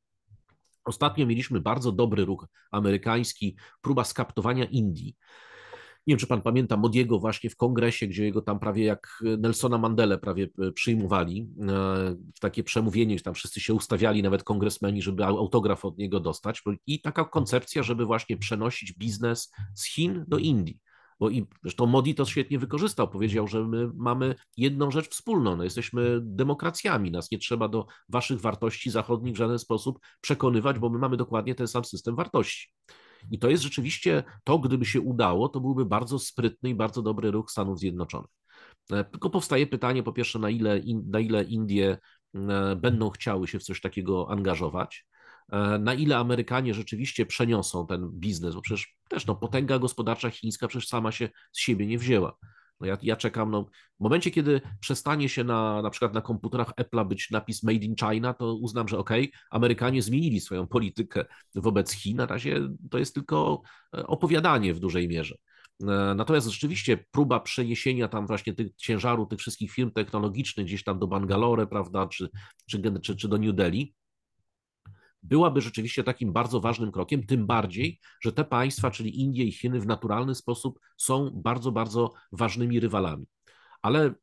Ostatnio 0.86 1.26
mieliśmy 1.26 1.62
bardzo 1.62 1.92
dobry 1.92 2.26
ruch 2.26 2.48
amerykański, 2.72 3.58
próba 3.82 4.04
skaptowania 4.04 4.66
Indii. 4.66 5.16
Nie 6.08 6.12
wiem, 6.12 6.20
czy 6.20 6.28
pan 6.28 6.42
pamięta 6.42 6.78
Modiego 6.78 7.20
właśnie 7.20 7.50
w 7.50 7.56
kongresie, 7.56 8.08
gdzie 8.08 8.24
jego 8.24 8.42
tam 8.42 8.60
prawie 8.60 8.84
jak 8.84 9.08
Nelsona 9.38 9.78
Mandela 9.78 10.18
prawie 10.18 10.48
e, 10.60 10.72
przyjmowali 10.72 11.50
e, 11.60 11.66
w 12.36 12.40
takie 12.40 12.64
przemówienie, 12.64 13.16
gdzie 13.16 13.24
tam 13.24 13.34
wszyscy 13.34 13.62
się 13.62 13.74
ustawiali, 13.74 14.24
nawet 14.24 14.44
kongresmeni, 14.44 15.02
żeby 15.02 15.26
autograf 15.26 15.86
od 15.86 15.98
niego 15.98 16.20
dostać. 16.20 16.64
I 16.88 17.02
taka 17.02 17.26
koncepcja, 17.26 17.84
żeby 17.84 18.06
właśnie 18.06 18.38
przenosić 18.38 18.94
biznes 18.94 19.52
z 19.76 19.86
Chin 19.86 20.26
do 20.28 20.38
Indii. 20.38 20.80
Bo 21.20 21.30
i 21.30 21.46
zresztą 21.62 21.86
Modi 21.86 22.16
to 22.16 22.26
świetnie 22.26 22.60
wykorzystał. 22.60 23.08
Powiedział, 23.08 23.48
że 23.48 23.68
my 23.68 23.90
mamy 23.96 24.36
jedną 24.58 24.92
rzecz 24.92 25.10
wspólną. 25.10 25.56
No, 25.56 25.64
jesteśmy 25.64 26.20
demokracjami. 26.22 27.12
Nas 27.12 27.32
nie 27.32 27.38
trzeba 27.38 27.68
do 27.68 27.86
waszych 28.10 28.42
wartości 28.42 28.92
zachodnich 28.92 29.34
w 29.34 29.38
żaden 29.38 29.60
sposób 29.60 30.00
przekonywać, 30.22 30.80
bo 30.80 30.90
my 30.90 31.00
mamy 31.00 31.18
dokładnie 31.18 31.56
ten 31.56 31.68
sam 31.68 31.86
system 31.86 32.16
wartości. 32.16 32.74
I 33.32 33.40
to 33.40 33.50
jest 33.50 33.64
rzeczywiście 33.64 34.24
to, 34.44 34.60
gdyby 34.60 34.86
się 34.86 35.02
udało, 35.02 35.50
to 35.50 35.60
byłby 35.60 35.86
bardzo 35.86 36.20
sprytny 36.20 36.70
i 36.70 36.76
bardzo 36.76 37.02
dobry 37.02 37.32
ruch 37.32 37.52
Stanów 37.52 37.80
Zjednoczonych. 37.80 38.32
Tylko 38.88 39.30
powstaje 39.30 39.68
pytanie, 39.68 40.04
po 40.04 40.14
pierwsze, 40.14 40.40
na 40.40 40.50
ile, 40.50 40.82
na 41.06 41.20
ile 41.20 41.44
Indie 41.44 41.98
będą 42.78 43.10
chciały 43.10 43.48
się 43.48 43.60
w 43.60 43.64
coś 43.64 43.82
takiego 43.82 44.32
angażować, 44.32 45.06
na 45.80 45.94
ile 45.94 46.18
Amerykanie 46.18 46.74
rzeczywiście 46.74 47.26
przeniosą 47.26 47.88
ten 47.88 48.10
biznes, 48.10 48.56
bo 48.56 48.62
przecież 48.62 48.96
też 49.10 49.26
no, 49.26 49.36
potęga 49.36 49.80
gospodarcza 49.80 50.30
chińska 50.30 50.68
przecież 50.68 50.88
sama 50.88 51.12
się 51.12 51.30
z 51.52 51.60
siebie 51.60 51.88
nie 51.88 51.98
wzięła. 51.98 52.38
No 52.80 52.88
ja, 52.88 52.98
ja 53.02 53.16
czekam, 53.16 53.52
no, 53.52 53.66
w 54.00 54.04
momencie, 54.04 54.32
kiedy 54.32 54.62
przestanie 54.80 55.30
się 55.30 55.44
na, 55.44 55.82
na 55.82 55.90
przykład 55.90 56.14
na 56.14 56.22
komputerach 56.22 56.74
Apple'a 56.76 57.08
być 57.08 57.32
napis 57.32 57.64
Made 57.64 57.86
in 57.86 57.96
China, 57.96 58.34
to 58.34 58.56
uznam, 58.56 58.88
że 58.88 58.98
okej, 58.98 59.24
okay, 59.24 59.40
Amerykanie 59.50 60.02
zmienili 60.02 60.42
swoją 60.42 60.68
politykę 60.68 61.26
wobec 61.56 61.92
Chin, 61.92 62.18
na 62.18 62.26
razie 62.26 62.70
to 62.92 62.98
jest 62.98 63.14
tylko 63.14 63.62
e, 63.98 64.08
opowiadanie 64.08 64.74
w 64.74 64.80
dużej 64.80 65.08
mierze. 65.08 65.36
E, 65.82 65.86
natomiast 66.16 66.48
rzeczywiście 66.48 67.06
próba 67.12 67.40
przeniesienia 67.40 68.08
tam 68.08 68.28
właśnie 68.28 68.54
tych 68.54 68.76
ciężaru 68.76 69.26
tych 69.26 69.40
wszystkich 69.40 69.72
firm 69.72 69.92
technologicznych 69.92 70.66
gdzieś 70.66 70.84
tam 70.84 71.00
do 71.00 71.08
Bangalore, 71.08 71.68
prawda, 71.68 72.08
czy, 72.08 72.30
czy, 72.70 72.82
czy, 73.02 73.16
czy 73.16 73.28
do 73.28 73.38
New 73.38 73.56
Delhi, 73.56 73.94
byłaby 75.24 75.62
rzeczywiście 75.62 76.04
takim 76.04 76.34
bardzo 76.34 76.60
ważnym 76.60 76.92
krokiem, 76.92 77.26
tym 77.26 77.48
bardziej, 77.48 78.00
że 78.22 78.32
te 78.32 78.46
państwa, 78.46 78.92
czyli 78.92 79.20
Indie 79.22 79.46
i 79.46 79.52
Chiny, 79.52 79.80
w 79.80 79.88
naturalny 79.88 80.36
sposób 80.36 80.80
są 80.98 81.32
bardzo, 81.34 81.72
bardzo 81.72 82.14
ważnymi 82.32 82.80
rywalami. 82.80 83.26
Ale 83.82 84.14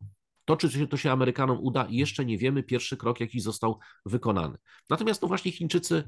to, 0.45 0.57
czy 0.57 0.87
to 0.87 0.97
się 0.97 1.13
Amerykanom 1.13 1.59
uda, 1.61 1.87
jeszcze 1.91 2.25
nie 2.25 2.39
wiemy. 2.39 2.63
Pierwszy 2.63 2.97
krok 2.97 3.21
jakiś 3.21 3.43
został 3.43 3.79
wykonany. 4.07 4.59
Natomiast 4.91 5.21
to 5.21 5.27
właśnie 5.27 5.53
Chińczycy 5.53 6.05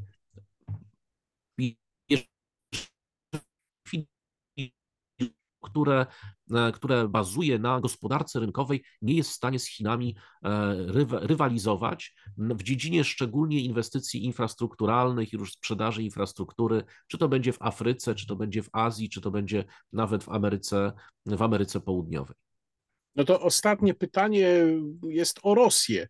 które, 5.62 6.06
e, 6.54 6.72
które 6.72 7.08
bazuje 7.08 7.58
na 7.58 7.80
gospodarce 7.80 8.40
rynkowej, 8.40 8.84
nie 9.02 9.14
jest 9.14 9.30
w 9.30 9.34
stanie 9.34 9.58
z 9.58 9.68
Chinami 9.68 10.16
e, 10.44 10.74
rywalizować 11.10 12.14
w 12.38 12.62
dziedzinie 12.62 13.04
szczególnie 13.04 13.60
inwestycji 13.60 14.24
infrastrukturalnych 14.24 15.32
i 15.32 15.36
już 15.36 15.52
sprzedaży 15.52 16.02
infrastruktury, 16.02 16.84
czy 17.06 17.18
to 17.18 17.28
będzie 17.28 17.52
w 17.52 17.62
Afryce, 17.62 18.14
czy 18.14 18.26
to 18.26 18.36
będzie 18.36 18.62
w 18.62 18.68
Azji, 18.72 19.08
czy 19.08 19.20
to 19.20 19.30
będzie 19.30 19.64
nawet 19.92 20.24
w 20.24 20.28
Ameryce, 20.28 20.92
w 21.26 21.42
Ameryce 21.42 21.80
Południowej. 21.80 22.36
No 23.16 23.24
to 23.24 23.40
ostatnie 23.40 23.94
pytanie 23.94 24.48
jest 25.02 25.40
o 25.42 25.54
Rosję. 25.54 26.08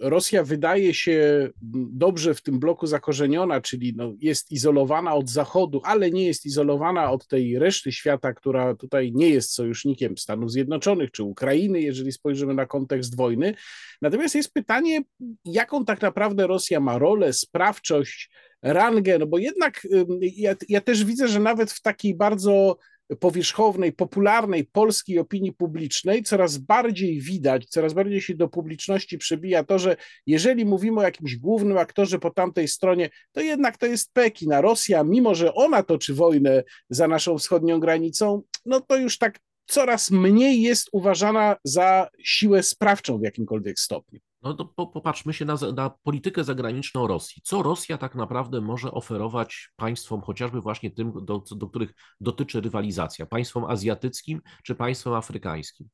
Rosja 0.00 0.44
wydaje 0.44 0.94
się 0.94 1.48
dobrze 1.92 2.34
w 2.34 2.42
tym 2.42 2.58
bloku 2.58 2.86
zakorzeniona, 2.86 3.60
czyli 3.60 3.92
no 3.96 4.12
jest 4.20 4.52
izolowana 4.52 5.14
od 5.14 5.30
Zachodu, 5.30 5.80
ale 5.84 6.10
nie 6.10 6.26
jest 6.26 6.46
izolowana 6.46 7.10
od 7.10 7.26
tej 7.26 7.58
reszty 7.58 7.92
świata, 7.92 8.32
która 8.32 8.74
tutaj 8.74 9.12
nie 9.14 9.28
jest 9.28 9.54
sojusznikiem 9.54 10.18
Stanów 10.18 10.50
Zjednoczonych 10.50 11.10
czy 11.10 11.22
Ukrainy, 11.22 11.80
jeżeli 11.80 12.12
spojrzymy 12.12 12.54
na 12.54 12.66
kontekst 12.66 13.16
wojny. 13.16 13.54
Natomiast 14.02 14.34
jest 14.34 14.52
pytanie, 14.52 15.02
jaką 15.44 15.84
tak 15.84 16.02
naprawdę 16.02 16.46
Rosja 16.46 16.80
ma 16.80 16.98
rolę, 16.98 17.32
sprawczość, 17.32 18.30
rangę, 18.62 19.18
no 19.18 19.26
bo 19.26 19.38
jednak 19.38 19.86
ja, 20.20 20.54
ja 20.68 20.80
też 20.80 21.04
widzę, 21.04 21.28
że 21.28 21.40
nawet 21.40 21.72
w 21.72 21.82
takiej 21.82 22.14
bardzo 22.14 22.76
powierzchownej, 23.20 23.92
popularnej 23.92 24.64
polskiej 24.64 25.18
opinii 25.18 25.52
publicznej 25.52 26.22
coraz 26.22 26.58
bardziej 26.58 27.20
widać, 27.20 27.66
coraz 27.66 27.92
bardziej 27.92 28.20
się 28.20 28.34
do 28.34 28.48
publiczności 28.48 29.18
przebija 29.18 29.64
to, 29.64 29.78
że 29.78 29.96
jeżeli 30.26 30.64
mówimy 30.64 31.00
o 31.00 31.02
jakimś 31.02 31.36
głównym 31.36 31.78
aktorze 31.78 32.18
po 32.18 32.30
tamtej 32.30 32.68
stronie, 32.68 33.10
to 33.32 33.40
jednak 33.40 33.78
to 33.78 33.86
jest 33.86 34.12
Pekin, 34.12 34.52
a 34.52 34.60
Rosja, 34.60 35.04
mimo 35.04 35.34
że 35.34 35.54
ona 35.54 35.82
toczy 35.82 36.14
wojnę 36.14 36.62
za 36.90 37.08
naszą 37.08 37.38
wschodnią 37.38 37.80
granicą, 37.80 38.42
no 38.66 38.80
to 38.80 38.96
już 38.96 39.18
tak 39.18 39.38
coraz 39.66 40.10
mniej 40.10 40.62
jest 40.62 40.88
uważana 40.92 41.56
za 41.64 42.08
siłę 42.24 42.62
sprawczą 42.62 43.18
w 43.18 43.22
jakimkolwiek 43.22 43.78
stopniu. 43.78 44.20
No 44.42 44.54
to 44.54 44.64
popatrzmy 44.86 45.32
się 45.32 45.44
na, 45.44 45.56
na, 45.76 45.90
politykę 45.90 46.44
zagraniczną 46.44 47.06
Rosji. 47.06 47.42
Co 47.44 47.62
Rosja 47.62 47.98
tak 47.98 48.14
naprawdę 48.14 48.60
może 48.60 48.92
oferować 48.92 49.70
państwom, 49.76 50.20
chociażby 50.20 50.60
właśnie 50.60 50.90
tym, 50.90 51.12
do, 51.24 51.42
do 51.50 51.66
których 51.66 51.94
dotyczy 52.20 52.60
rywalizacja, 52.60 53.26
państwom 53.26 53.64
azjatyckim 53.64 54.40
czy 54.64 54.74
państwom 54.74 55.14
afrykańskim? 55.14 55.88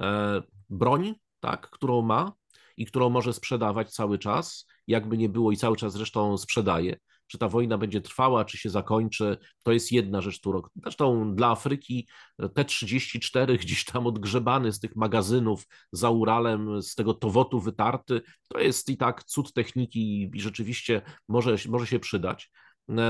E, 0.00 0.42
broń, 0.70 1.14
tak, 1.40 1.70
którą 1.70 2.02
ma 2.02 2.32
i 2.76 2.86
którą 2.86 3.10
może 3.10 3.32
sprzedawać 3.32 3.90
cały 3.90 4.18
czas, 4.18 4.66
jakby 4.86 5.18
nie 5.18 5.28
było 5.28 5.52
i 5.52 5.56
cały 5.56 5.76
czas 5.76 5.92
zresztą 5.92 6.38
sprzedaje 6.38 6.96
czy 7.32 7.38
ta 7.38 7.48
wojna 7.48 7.78
będzie 7.78 8.00
trwała, 8.00 8.44
czy 8.44 8.58
się 8.58 8.70
zakończy, 8.70 9.38
to 9.62 9.72
jest 9.72 9.92
jedna 9.92 10.20
rzecz, 10.20 10.40
którą 10.40 10.62
zresztą 10.82 11.34
dla 11.34 11.50
Afryki 11.50 12.08
T-34 12.54 13.58
gdzieś 13.62 13.84
tam 13.84 14.06
odgrzebany 14.06 14.72
z 14.72 14.80
tych 14.80 14.96
magazynów 14.96 15.66
za 15.92 16.10
Uralem, 16.10 16.82
z 16.82 16.94
tego 16.94 17.14
towotu 17.14 17.60
wytarty, 17.60 18.22
to 18.48 18.58
jest 18.58 18.88
i 18.88 18.96
tak 18.96 19.24
cud 19.24 19.52
techniki 19.52 20.30
i 20.34 20.40
rzeczywiście 20.40 21.02
może, 21.28 21.56
może 21.68 21.86
się 21.86 21.98
przydać. 21.98 22.50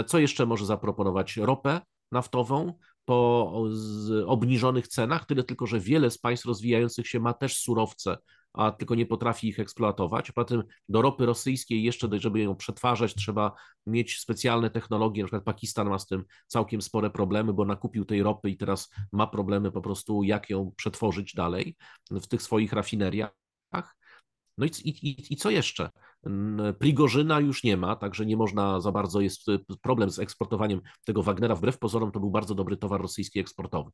Co 0.07 0.19
jeszcze 0.19 0.47
może 0.47 0.67
zaproponować? 0.67 1.37
Ropę 1.37 1.81
naftową, 2.13 2.79
po 3.05 3.53
obniżonych 4.27 4.89
cenach, 4.89 5.27
tyle 5.27 5.45
tylko, 5.45 5.67
że 5.67 5.81
wiele 5.81 6.11
z 6.11 6.19
państw 6.19 6.47
rozwijających 6.47 7.09
się 7.09 7.21
ma 7.21 7.33
też 7.33 7.57
surowce 7.57 8.19
a 8.53 8.71
tylko 8.71 8.95
nie 8.95 9.07
potrafi 9.07 9.49
ich 9.49 9.61
eksploatować. 9.61 10.33
Poza 10.33 10.45
tym 10.45 10.63
do 10.89 11.03
ropy 11.03 11.27
rosyjskiej 11.27 11.83
jeszcze, 11.83 12.09
żeby 12.13 12.41
ją 12.41 12.57
przetwarzać, 12.57 13.15
trzeba 13.15 13.53
mieć 13.87 14.19
specjalne 14.19 14.71
technologie. 14.71 15.23
Na 15.23 15.27
przykład 15.27 15.45
Pakistan 15.45 15.89
ma 15.89 15.99
z 15.99 16.07
tym 16.07 16.25
całkiem 16.47 16.83
spore 16.83 17.11
problemy, 17.11 17.53
bo 17.53 17.65
nakupił 17.65 18.05
tej 18.05 18.23
ropy 18.23 18.51
i 18.51 18.57
teraz 18.57 18.91
ma 19.13 19.27
problemy 19.27 19.73
po 19.73 19.81
prostu, 19.81 20.23
jak 20.23 20.51
ją 20.51 20.73
przetworzyć 20.77 21.35
dalej 21.35 21.77
w 22.11 22.27
tych 22.27 22.43
swoich 22.43 22.73
rafineriach. 22.73 23.33
No 24.59 24.67
i, 24.67 24.71
i, 24.85 25.33
i 25.33 25.37
co 25.37 25.51
jeszcze? 25.51 25.91
Prigorzyna 26.79 27.41
już 27.41 27.65
nie 27.65 27.77
ma, 27.77 27.97
także 27.97 28.27
nie 28.27 28.37
można 28.37 28.81
za 28.81 28.93
bardzo, 28.93 29.21
jest 29.21 29.43
problem 29.83 30.11
z 30.11 30.19
eksportowaniem 30.19 30.81
tego 31.05 31.23
Wagnera. 31.23 31.55
Wbrew 31.55 31.79
pozorom 31.79 32.13
to 32.13 32.21
był 32.21 32.31
bardzo 32.31 32.55
dobry 32.55 32.77
towar 32.77 33.01
rosyjski 33.01 33.41
eksportowy 33.41 33.91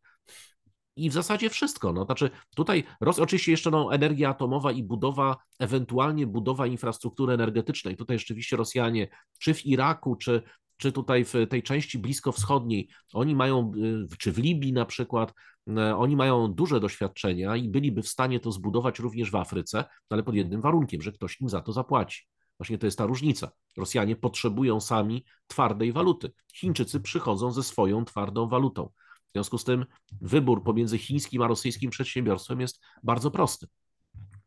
i 0.99 1.11
w 1.11 1.12
zasadzie 1.12 1.51
wszystko. 1.51 1.92
No, 1.92 2.05
znaczy 2.05 2.30
tutaj 2.57 2.84
Ros 3.01 3.18
oczywiście 3.18 3.51
jeszcze 3.51 3.70
no, 3.70 3.94
energia 3.94 4.28
atomowa 4.28 4.72
i 4.72 4.82
budowa, 4.82 5.36
ewentualnie 5.59 6.26
budowa 6.26 6.66
infrastruktury 6.66 7.34
energetycznej. 7.34 7.96
Tutaj 7.96 8.18
rzeczywiście 8.18 8.57
Rosjanie, 8.57 9.09
czy 9.40 9.55
w 9.55 9.66
Iraku, 9.66 10.16
czy, 10.16 10.42
czy 10.76 10.92
tutaj 10.92 11.24
w 11.24 11.32
tej 11.51 11.62
części 11.62 11.99
bliskowschodniej, 11.99 12.88
oni 13.12 13.34
mają, 13.34 13.72
y, 14.12 14.16
czy 14.18 14.32
w 14.32 14.38
Libii 14.38 14.72
na 14.72 14.84
przykład, 14.84 15.32
y, 15.68 15.96
oni 15.96 16.16
mają 16.16 16.49
duże 16.49 16.80
doświadczenia 16.80 17.57
i 17.57 17.68
byliby 17.68 18.03
w 18.03 18.09
stanie 18.09 18.40
to 18.40 18.53
zbudować 18.53 18.99
również 18.99 19.30
w 19.30 19.36
Afryce, 19.36 19.84
ale 20.11 20.22
pod 20.22 20.34
jednym 20.34 20.61
warunkiem, 20.61 21.03
że 21.03 21.12
ktoś 21.12 21.40
im 21.40 21.49
za 21.49 21.61
to 21.61 21.72
zapłaci. 21.72 22.26
Właśnie 22.59 22.78
to 22.78 22.86
jest 22.86 22.99
ta 22.99 23.07
różnica. 23.07 23.51
Rosjanie 23.76 24.16
potrzebują 24.16 24.80
sami 24.80 25.24
twardej 25.46 25.92
waluty. 25.92 26.32
Chińczycy 26.55 27.01
przychodzą 27.01 27.53
ze 27.53 27.62
swoją 27.62 28.05
twardą 28.05 28.49
walutą. 28.49 28.90
W 29.29 29.33
związku 29.33 29.59
z 29.59 29.64
tym 29.64 29.87
wybór 30.20 30.64
pomiędzy 30.64 30.99
chińskim 30.99 31.43
a 31.43 31.47
rosyjskim 31.47 31.91
przedsiębiorstwem 31.91 32.61
jest 32.61 32.81
bardzo 33.03 33.31
prosty. 33.31 33.66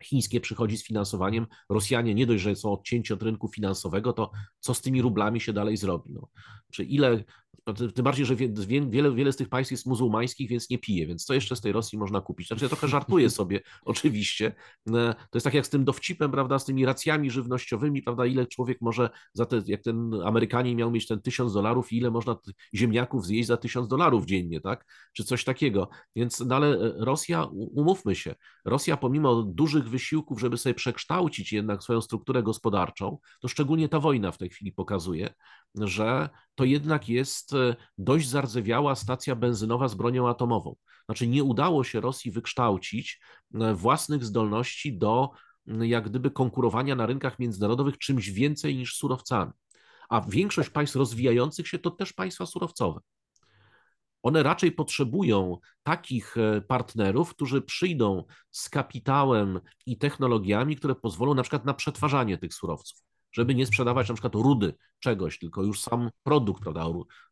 Chińskie 0.04 0.42
przychodzi 0.42 0.78
z 0.78 0.84
finansowaniem, 0.84 1.48
Rosjanie 1.70 2.16
nie 2.16 2.26
dość, 2.26 2.44
że 2.44 2.56
są 2.56 2.72
odcięci 2.72 3.14
od 3.14 3.24
rynku 3.24 3.48
finansowego, 3.48 4.14
to 4.14 4.32
co 4.60 4.74
z 4.74 4.82
tymi 4.82 5.02
rublami 5.02 5.42
się 5.42 5.54
dalej 5.54 5.78
zrobi? 5.78 6.14
No. 6.14 6.28
Czy 6.72 6.84
ile 6.84 7.24
tym 7.66 8.04
bardziej, 8.04 8.26
że 8.26 8.36
wiele, 8.36 9.16
wiele 9.16 9.32
z 9.32 9.36
tych 9.36 9.50
państw 9.50 9.72
jest 9.72 9.86
muzułmańskich, 9.86 10.50
więc 10.50 10.70
nie 10.70 10.78
pije, 10.78 11.08
więc 11.08 11.26
co 11.26 11.34
jeszcze 11.34 11.56
z 11.56 11.62
tej 11.62 11.72
Rosji 11.72 11.98
można 11.98 12.22
kupić? 12.22 12.48
Znaczy 12.48 12.66
ja 12.66 12.70
trochę 12.70 12.88
żartuję 12.88 13.30
sobie, 13.40 13.62
oczywiście. 13.86 14.56
E, 14.90 15.14
to 15.14 15.38
jest 15.38 15.44
tak 15.44 15.54
jak 15.54 15.66
z 15.66 15.70
tym 15.70 15.86
dowcipem, 15.86 16.32
prawda, 16.32 16.60
z 16.60 16.66
tymi 16.66 16.86
racjami 16.86 17.32
żywnościowymi, 17.32 18.02
prawda, 18.02 18.26
ile 18.26 18.48
człowiek 18.48 18.78
może 18.82 19.10
za 19.34 19.46
te, 19.46 19.62
jak 19.66 19.82
ten 19.82 20.14
Amerykanin 20.26 20.78
miał 20.78 20.92
mieć 20.92 21.08
ten 21.08 21.22
tysiąc 21.22 21.54
dolarów 21.54 21.94
i 21.94 21.98
ile 21.98 22.12
można 22.12 22.36
ziemniaków 22.74 23.26
zjeść 23.26 23.48
za 23.48 23.58
tysiąc 23.58 23.88
dolarów 23.88 24.26
dziennie, 24.26 24.62
tak? 24.62 24.86
Czy 25.14 25.24
coś 25.24 25.44
takiego. 25.44 25.90
Więc, 26.16 26.40
no 26.40 26.56
ale 26.56 26.68
e, 26.68 26.94
Rosja, 26.98 27.44
umówmy 27.52 28.16
się, 28.16 28.36
Rosja 28.66 28.98
pomimo 28.98 29.44
dużych 29.44 29.90
wysiłków, 29.92 30.40
żeby 30.40 30.58
sobie 30.58 30.74
przekształcić 30.74 31.54
jednak 31.54 31.84
swoją 31.84 32.02
strukturę 32.02 32.44
gospodarczą, 32.44 33.18
to 33.42 33.48
szczególnie 33.48 33.90
ta 33.90 34.00
wojna 34.00 34.32
w 34.32 34.38
tej 34.38 34.50
chwili 34.50 34.72
pokazuje, 34.72 35.34
że 35.76 36.30
to 36.56 36.64
jednak 36.64 37.10
jest 37.10 37.54
e, 37.54 37.76
dość 37.98 38.30
zardzewiała 38.30 38.96
stacja 38.96 39.36
benzynowa 39.36 39.88
z 39.88 39.96
bronią 39.96 40.30
atomową. 40.30 40.76
Znaczy 41.06 41.28
nie 41.28 41.44
udało 41.44 41.84
się 41.84 42.02
Rosji 42.02 42.32
wykształcić 42.32 43.22
e, 43.54 43.74
własnych 43.74 44.26
zdolności 44.26 44.98
do 44.98 45.30
jak 45.68 46.10
gdyby 46.10 46.32
konkurowania 46.32 46.96
na 46.96 47.06
rynkach 47.06 47.40
międzynarodowych 47.40 47.98
czymś 47.98 48.30
więcej 48.30 48.76
niż 48.76 48.96
surowcami. 48.96 49.52
A 50.10 50.22
większość 50.22 50.70
państw 50.70 50.96
rozwijających 50.96 51.68
się 51.68 51.80
to 51.80 51.92
też 51.92 52.14
państwa 52.14 52.46
surowcowe. 52.46 53.00
One 54.24 54.44
raczej 54.44 54.72
potrzebują 54.72 55.58
takich 55.84 56.38
e, 56.38 56.62
partnerów, 56.62 57.36
którzy 57.36 57.62
przyjdą 57.62 58.24
z 58.52 58.70
kapitałem 58.70 59.60
i 59.86 59.98
technologiami, 59.98 60.76
które 60.76 60.96
pozwolą 60.96 61.34
na 61.34 61.44
przykład 61.44 61.66
na 61.66 61.74
przetwarzanie 61.74 62.38
tych 62.38 62.54
surowców 62.54 63.11
żeby 63.32 63.56
nie 63.56 63.66
sprzedawać 63.66 64.10
na 64.10 64.16
przykład 64.16 64.36
rudy 64.36 64.74
czegoś, 65.00 65.40
tylko 65.40 65.64
już 65.64 65.82
sam 65.82 66.10
produkt, 66.24 66.64
prawda, 66.64 66.86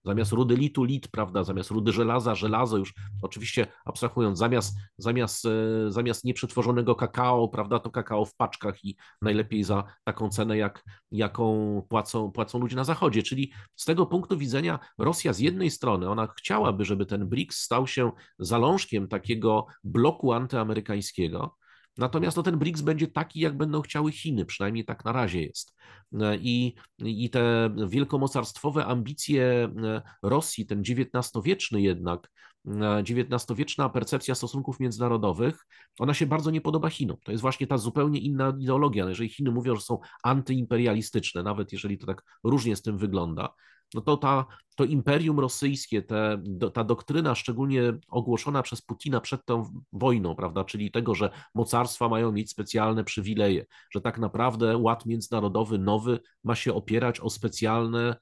zamiast 0.06 0.32
rudy 0.32 0.56
litu 0.56 0.84
lit, 0.84 1.08
prawda, 1.08 1.44
zamiast 1.44 1.72
rudy 1.72 1.92
żelaza, 1.92 2.36
żelazo 2.36 2.78
już 2.78 2.94
oczywiście 3.22 3.68
abstrahując, 3.86 4.40
zamiast, 4.40 4.76
zamiast, 4.98 5.46
e, 5.46 5.50
zamiast 5.92 6.24
nieprzetworzonego 6.24 6.96
kakao, 6.96 7.48
prawda, 7.48 7.80
to 7.80 7.92
kakao 7.92 8.26
w 8.26 8.36
paczkach 8.36 8.86
i 8.86 8.96
najlepiej 9.22 9.64
za 9.64 9.84
taką 10.04 10.30
cenę, 10.30 10.58
jak, 10.58 10.84
jaką 11.12 11.82
płacą, 11.90 12.32
płacą 12.32 12.60
ludzie 12.60 12.76
na 12.76 12.84
zachodzie, 12.84 13.24
czyli 13.24 13.52
z 13.76 13.86
tego 13.86 14.06
punktu 14.06 14.38
widzenia 14.38 14.80
Rosja 14.98 15.34
z 15.34 15.40
jednej 15.40 15.72
strony, 15.72 16.10
ona 16.10 16.28
chciałaby, 16.38 16.86
żeby 16.86 17.06
ten 17.06 17.28
BRICS 17.28 17.58
stał 17.58 17.88
się 17.88 18.12
zalążkiem 18.40 19.08
takiego 19.08 19.66
bloku 19.84 20.34
antyamerykańskiego, 20.34 21.59
Natomiast 22.00 22.38
no, 22.38 22.44
ten 22.44 22.58
BRICS 22.58 22.82
będzie 22.82 23.08
taki, 23.08 23.40
jak 23.40 23.58
będą 23.58 23.82
chciały 23.82 24.12
Chiny, 24.12 24.46
przynajmniej 24.46 24.86
tak 24.86 25.06
na 25.06 25.12
razie 25.12 25.42
jest. 25.42 25.76
E, 26.22 26.38
I, 26.38 26.76
i 27.00 27.30
te 27.30 27.70
wielkomocarstwowe 27.88 28.86
ambicje 28.86 29.44
e, 29.84 30.02
Rosji, 30.24 30.66
ten 30.66 30.82
XIX-wieczny 30.82 31.82
jednak, 31.82 32.32
XIX-wieczna 32.70 33.86
e, 33.86 33.90
percepcja 33.90 34.36
stosunków 34.36 34.80
międzynarodowych, 34.80 35.66
ona 36.00 36.14
się 36.14 36.26
bardzo 36.26 36.52
nie 36.52 36.62
podoba 36.62 36.90
Chinom. 36.90 37.18
To 37.24 37.32
jest 37.32 37.42
właśnie 37.42 37.68
ta 37.68 37.78
zupełnie 37.78 38.20
inna 38.20 38.54
ideologia. 38.60 39.10
Jeżeli 39.10 39.30
Chiny 39.30 39.52
mówią, 39.52 39.76
że 39.76 39.82
są 39.82 40.00
antyimperialistyczne, 40.24 41.44
nawet 41.44 41.74
jeżeli 41.74 41.98
to 41.98 42.06
tak 42.06 42.24
różnie 42.44 42.76
z 42.76 42.82
tym 42.82 42.98
wygląda, 42.98 43.54
no 43.94 44.02
to 44.02 44.18
ta, 44.18 44.46
to 44.76 44.84
imperium 44.84 45.40
rosyjskie, 45.40 46.02
te, 46.02 46.38
do, 46.44 46.70
ta 46.70 46.84
doktryna 46.84 47.36
szczególnie 47.36 47.82
ogłoszona 48.08 48.62
przez 48.62 48.82
Putina 48.82 49.22
przed 49.22 49.46
tą 49.46 49.84
wojną, 49.94 50.36
prawda, 50.36 50.64
czyli 50.64 50.92
tego, 50.92 51.16
że 51.16 51.30
mocarstwa 51.56 52.10
mają 52.10 52.32
mieć 52.32 52.52
specjalne 52.52 53.04
przywileje, 53.04 53.66
że 53.92 54.02
tak 54.02 54.20
naprawdę 54.20 54.78
ład 54.78 55.06
międzynarodowy 55.06 55.80
nowy 55.80 56.20
ma 56.44 56.56
się 56.56 56.74
opierać 56.74 57.20
o 57.20 57.30
specjalne 57.30 58.16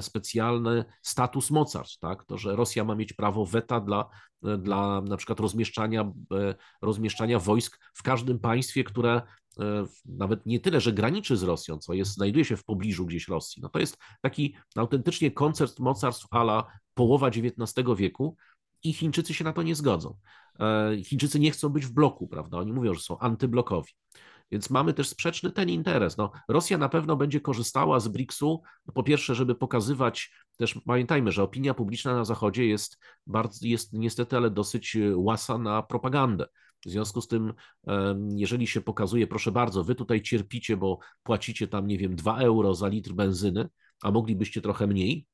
specjalny 0.00 0.84
status 1.02 1.50
mocarstw, 1.50 1.98
tak? 1.98 2.24
To, 2.24 2.38
że 2.38 2.56
Rosja 2.56 2.84
ma 2.84 2.94
mieć 2.94 3.12
prawo 3.12 3.46
weta 3.46 3.80
dla, 3.80 4.08
dla 4.42 5.00
na 5.00 5.16
przykład 5.16 5.40
rozmieszczania, 5.40 6.12
e, 6.32 6.54
rozmieszczania 6.82 7.38
wojsk 7.38 7.80
w 7.94 8.02
każdym 8.02 8.38
państwie, 8.38 8.84
które 8.84 9.22
E, 9.60 9.86
nawet 10.04 10.46
nie 10.46 10.60
tyle, 10.60 10.80
że 10.80 10.92
graniczy 10.92 11.36
z 11.36 11.42
Rosją, 11.42 11.78
co 11.78 11.94
jest, 11.94 12.12
znajduje 12.12 12.44
się 12.44 12.56
w 12.56 12.64
pobliżu 12.64 13.06
gdzieś 13.06 13.28
Rosji. 13.28 13.62
No 13.62 13.68
to 13.68 13.78
jest 13.78 13.98
taki 14.20 14.56
autentycznie 14.76 15.30
koncert 15.30 15.78
mocarstw 15.78 16.26
ala 16.30 16.66
połowa 16.94 17.28
XIX 17.28 17.86
wieku 17.96 18.36
i 18.82 18.92
Chińczycy 18.92 19.34
się 19.34 19.44
na 19.44 19.52
to 19.52 19.62
nie 19.62 19.74
zgodzą. 19.74 20.16
E, 20.60 20.96
Chińczycy 21.04 21.40
nie 21.40 21.50
chcą 21.50 21.68
być 21.68 21.86
w 21.86 21.92
bloku, 21.92 22.28
prawda? 22.28 22.58
Oni 22.58 22.72
mówią, 22.72 22.94
że 22.94 23.00
są 23.00 23.18
antyblokowi. 23.18 23.92
Więc 24.50 24.70
mamy 24.70 24.94
też 24.94 25.08
sprzeczny 25.08 25.52
ten 25.52 25.68
interes. 25.68 26.16
No, 26.16 26.32
Rosja 26.48 26.78
na 26.78 26.88
pewno 26.88 27.16
będzie 27.16 27.40
korzystała 27.40 28.00
z 28.00 28.08
BRICS-u, 28.08 28.62
po 28.94 29.02
pierwsze, 29.02 29.34
żeby 29.34 29.54
pokazywać, 29.54 30.30
też 30.56 30.80
pamiętajmy, 30.86 31.32
że 31.32 31.42
opinia 31.42 31.74
publiczna 31.74 32.14
na 32.14 32.24
Zachodzie 32.24 32.66
jest, 32.66 32.98
bardzo, 33.26 33.66
jest 33.66 33.92
niestety, 33.92 34.36
ale 34.36 34.50
dosyć 34.50 34.96
łasa 35.14 35.58
na 35.58 35.82
propagandę. 35.82 36.46
W 36.86 36.90
związku 36.90 37.20
z 37.20 37.28
tym, 37.28 37.52
jeżeli 38.36 38.66
się 38.66 38.80
pokazuje, 38.80 39.26
proszę 39.26 39.52
bardzo, 39.52 39.84
wy 39.84 39.94
tutaj 39.94 40.22
cierpicie, 40.22 40.76
bo 40.76 40.98
płacicie 41.22 41.68
tam, 41.68 41.86
nie 41.86 41.98
wiem, 41.98 42.16
2 42.16 42.38
euro 42.38 42.74
za 42.74 42.88
litr 42.88 43.12
benzyny, 43.12 43.68
a 44.02 44.10
moglibyście 44.10 44.60
trochę 44.60 44.86
mniej, 44.86 45.26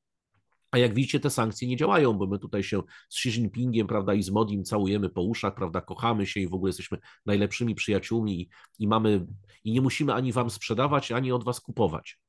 a 0.73 0.77
jak 0.77 0.93
widzicie, 0.93 1.19
te 1.19 1.29
sankcje 1.29 1.67
nie 1.67 1.77
działają, 1.77 2.13
bo 2.13 2.27
my 2.27 2.39
tutaj 2.39 2.63
się 2.63 2.81
z 3.09 3.17
Xi 3.17 3.29
Jinpingiem, 3.29 3.87
prawda, 3.87 4.13
i 4.13 4.23
z 4.23 4.29
Modim 4.29 4.63
całujemy 4.63 5.09
po 5.09 5.21
uszach, 5.21 5.55
prawda, 5.55 5.81
kochamy 5.81 6.25
się 6.25 6.39
i 6.39 6.47
w 6.47 6.53
ogóle 6.53 6.69
jesteśmy 6.69 6.97
najlepszymi 7.25 7.75
przyjaciółmi 7.75 8.41
i, 8.41 8.49
i 8.79 8.87
mamy, 8.87 9.25
i 9.63 9.71
nie 9.71 9.81
musimy 9.81 10.13
ani 10.13 10.31
wam 10.31 10.49
sprzedawać, 10.49 11.11
ani 11.11 11.31
od 11.31 11.43
was 11.43 11.59
kupować. 11.59 12.19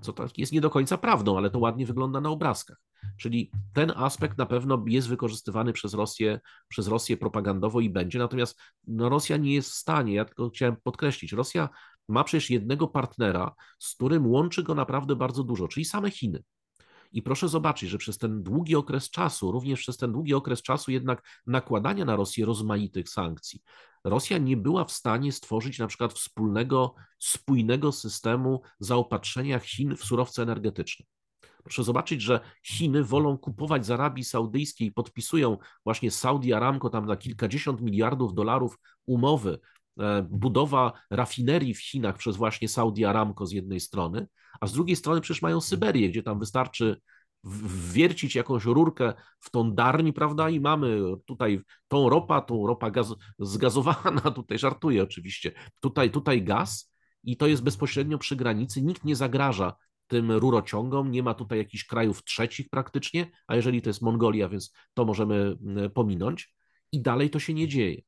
Co 0.00 0.12
tak 0.12 0.38
jest 0.38 0.52
nie 0.52 0.60
do 0.60 0.70
końca 0.70 0.98
prawdą, 0.98 1.36
ale 1.36 1.50
to 1.50 1.58
ładnie 1.58 1.86
wygląda 1.86 2.20
na 2.20 2.30
obrazkach. 2.30 2.80
Czyli 3.16 3.50
ten 3.72 3.92
aspekt 3.96 4.38
na 4.38 4.46
pewno 4.46 4.84
jest 4.86 5.08
wykorzystywany 5.08 5.72
przez 5.72 5.94
Rosję, 5.94 6.40
przez 6.68 6.88
Rosję 6.88 7.16
propagandowo 7.16 7.80
i 7.80 7.90
będzie. 7.90 8.18
Natomiast 8.18 8.60
no, 8.86 9.08
Rosja 9.08 9.36
nie 9.36 9.54
jest 9.54 9.70
w 9.70 9.74
stanie, 9.74 10.14
ja 10.14 10.24
tylko 10.24 10.50
chciałem 10.50 10.76
podkreślić, 10.84 11.32
Rosja 11.32 11.68
ma 12.08 12.24
przecież 12.24 12.50
jednego 12.50 12.88
partnera, 12.88 13.54
z 13.78 13.94
którym 13.94 14.26
łączy 14.26 14.62
go 14.62 14.74
naprawdę 14.74 15.16
bardzo 15.16 15.44
dużo, 15.44 15.68
czyli 15.68 15.84
same 15.84 16.10
Chiny. 16.10 16.42
I 17.12 17.22
proszę 17.22 17.48
zobaczyć, 17.48 17.90
że 17.90 17.98
przez 17.98 18.18
ten 18.18 18.42
długi 18.42 18.76
okres 18.76 19.10
czasu, 19.10 19.52
również 19.52 19.80
przez 19.80 19.96
ten 19.96 20.12
długi 20.12 20.34
okres 20.34 20.62
czasu 20.62 20.90
jednak 20.90 21.22
nakładania 21.46 22.04
na 22.04 22.16
Rosję 22.16 22.46
rozmaitych 22.46 23.08
sankcji, 23.08 23.62
Rosja 24.04 24.38
nie 24.38 24.56
była 24.56 24.84
w 24.84 24.92
stanie 24.92 25.32
stworzyć 25.32 25.78
na 25.78 25.86
przykład 25.86 26.12
wspólnego, 26.12 26.94
spójnego 27.18 27.92
systemu 27.92 28.62
zaopatrzenia 28.80 29.58
Chin 29.58 29.96
w 29.96 30.04
surowce 30.04 30.42
energetyczne. 30.42 31.06
Proszę 31.62 31.84
zobaczyć, 31.84 32.22
że 32.22 32.40
Chiny 32.66 33.04
wolą 33.04 33.38
kupować 33.38 33.86
z 33.86 33.90
Arabii 33.90 34.24
Saudyjskiej 34.24 34.92
podpisują 34.92 35.58
właśnie 35.84 36.10
Saudi 36.10 36.52
Aramco 36.52 36.90
tam 36.90 37.06
na 37.06 37.16
kilkadziesiąt 37.16 37.80
miliardów 37.80 38.34
dolarów 38.34 38.78
umowy, 39.06 39.58
budowa 40.30 40.92
rafinerii 41.10 41.74
w 41.74 41.82
Chinach 41.82 42.16
przez 42.16 42.36
właśnie 42.36 42.68
Saudi 42.68 43.04
Aramco 43.04 43.46
z 43.46 43.52
jednej 43.52 43.80
strony, 43.80 44.26
a 44.60 44.66
z 44.66 44.72
drugiej 44.72 44.96
strony 44.96 45.20
przecież 45.20 45.42
mają 45.42 45.60
Syberię, 45.60 46.10
gdzie 46.10 46.22
tam 46.22 46.38
wystarczy 46.38 47.00
wwiercić 47.44 48.34
jakąś 48.34 48.64
rurkę 48.64 49.12
w 49.40 49.50
tą 49.50 49.72
darń, 49.72 50.12
prawda, 50.12 50.50
i 50.50 50.60
mamy 50.60 51.00
tutaj 51.26 51.60
tą 51.88 52.08
ropa, 52.08 52.40
tą 52.40 52.66
ropa 52.66 52.90
gaz, 52.90 53.14
zgazowana, 53.38 54.20
tutaj 54.30 54.58
żartuję 54.58 55.02
oczywiście, 55.02 55.52
tutaj, 55.80 56.10
tutaj 56.10 56.42
gaz 56.42 56.92
i 57.24 57.36
to 57.36 57.46
jest 57.46 57.62
bezpośrednio 57.62 58.18
przy 58.18 58.36
granicy, 58.36 58.82
nikt 58.82 59.04
nie 59.04 59.16
zagraża 59.16 59.76
tym 60.06 60.32
rurociągom, 60.32 61.10
nie 61.10 61.22
ma 61.22 61.34
tutaj 61.34 61.58
jakichś 61.58 61.84
krajów 61.84 62.24
trzecich 62.24 62.68
praktycznie, 62.70 63.30
a 63.46 63.56
jeżeli 63.56 63.82
to 63.82 63.90
jest 63.90 64.02
Mongolia, 64.02 64.48
więc 64.48 64.72
to 64.94 65.04
możemy 65.04 65.56
mm, 65.62 65.90
pominąć 65.90 66.54
i 66.92 67.02
dalej 67.02 67.30
to 67.30 67.38
się 67.38 67.54
nie 67.54 67.68
dzieje. 67.68 68.02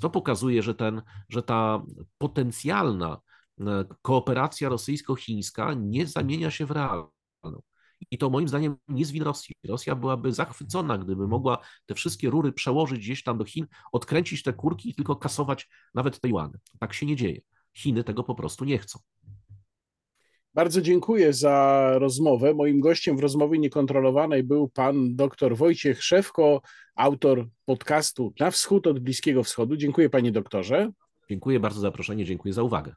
To 0.00 0.10
pokazuje, 0.10 0.62
że, 0.62 0.74
ten, 0.74 1.02
że 1.28 1.42
ta 1.42 1.82
potencjalna 2.18 3.20
e, 3.60 3.84
kooperacja 4.02 4.68
rosyjsko-chińska 4.68 5.74
nie 5.74 6.06
zamienia 6.06 6.50
się 6.50 6.66
w 6.66 6.70
realną. 6.70 7.62
I 8.10 8.18
to 8.18 8.30
moim 8.30 8.48
zdaniem 8.48 8.76
nie 8.88 9.04
win 9.04 9.22
Rosji. 9.22 9.54
Rosja 9.68 9.94
byłaby 9.94 10.32
zachwycona, 10.32 10.98
gdyby 10.98 11.28
mogła 11.28 11.58
te 11.86 11.94
wszystkie 11.94 12.30
rury 12.30 12.52
przełożyć 12.52 12.98
gdzieś 12.98 13.22
tam 13.22 13.38
do 13.38 13.44
Chin, 13.44 13.66
odkręcić 13.92 14.42
te 14.42 14.52
kurki 14.52 14.90
i 14.90 14.94
tylko 14.94 15.16
kasować 15.16 15.68
nawet 15.94 16.20
Tajwany. 16.20 16.58
Tak 16.80 16.94
się 16.94 17.06
nie 17.06 17.16
dzieje. 17.16 17.40
Chiny 17.76 18.04
tego 18.04 18.24
po 18.24 18.34
prostu 18.34 18.64
nie 18.64 18.78
chcą. 18.78 18.98
Bardzo 20.54 20.80
dziękuję 20.80 21.32
za 21.32 21.90
rozmowę. 21.98 22.54
Moim 22.54 22.80
gościem 22.80 23.16
w 23.16 23.20
rozmowie 23.20 23.58
niekontrolowanej 23.58 24.42
był 24.42 24.68
pan 24.68 25.16
dr 25.16 25.56
Wojciech 25.56 26.04
Szewko, 26.04 26.62
autor 26.94 27.48
podcastu 27.64 28.32
Na 28.40 28.50
Wschód 28.50 28.86
od 28.86 28.98
Bliskiego 28.98 29.42
Wschodu. 29.42 29.76
Dziękuję 29.76 30.10
panie 30.10 30.32
doktorze. 30.32 30.90
Dziękuję 31.30 31.60
bardzo 31.60 31.80
za 31.80 31.88
zaproszenie, 31.88 32.24
dziękuję 32.24 32.54
za 32.54 32.62
uwagę. 32.62 32.94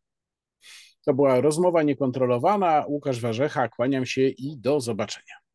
To 1.06 1.14
była 1.14 1.42
rozmowa 1.42 1.84
niekontrolowana. 1.84 2.86
Łukasz 2.88 3.22
Warzecha, 3.22 3.70
kłaniam 3.70 4.06
się 4.06 4.22
i 4.22 4.58
do 4.58 4.80
zobaczenia. 4.80 5.47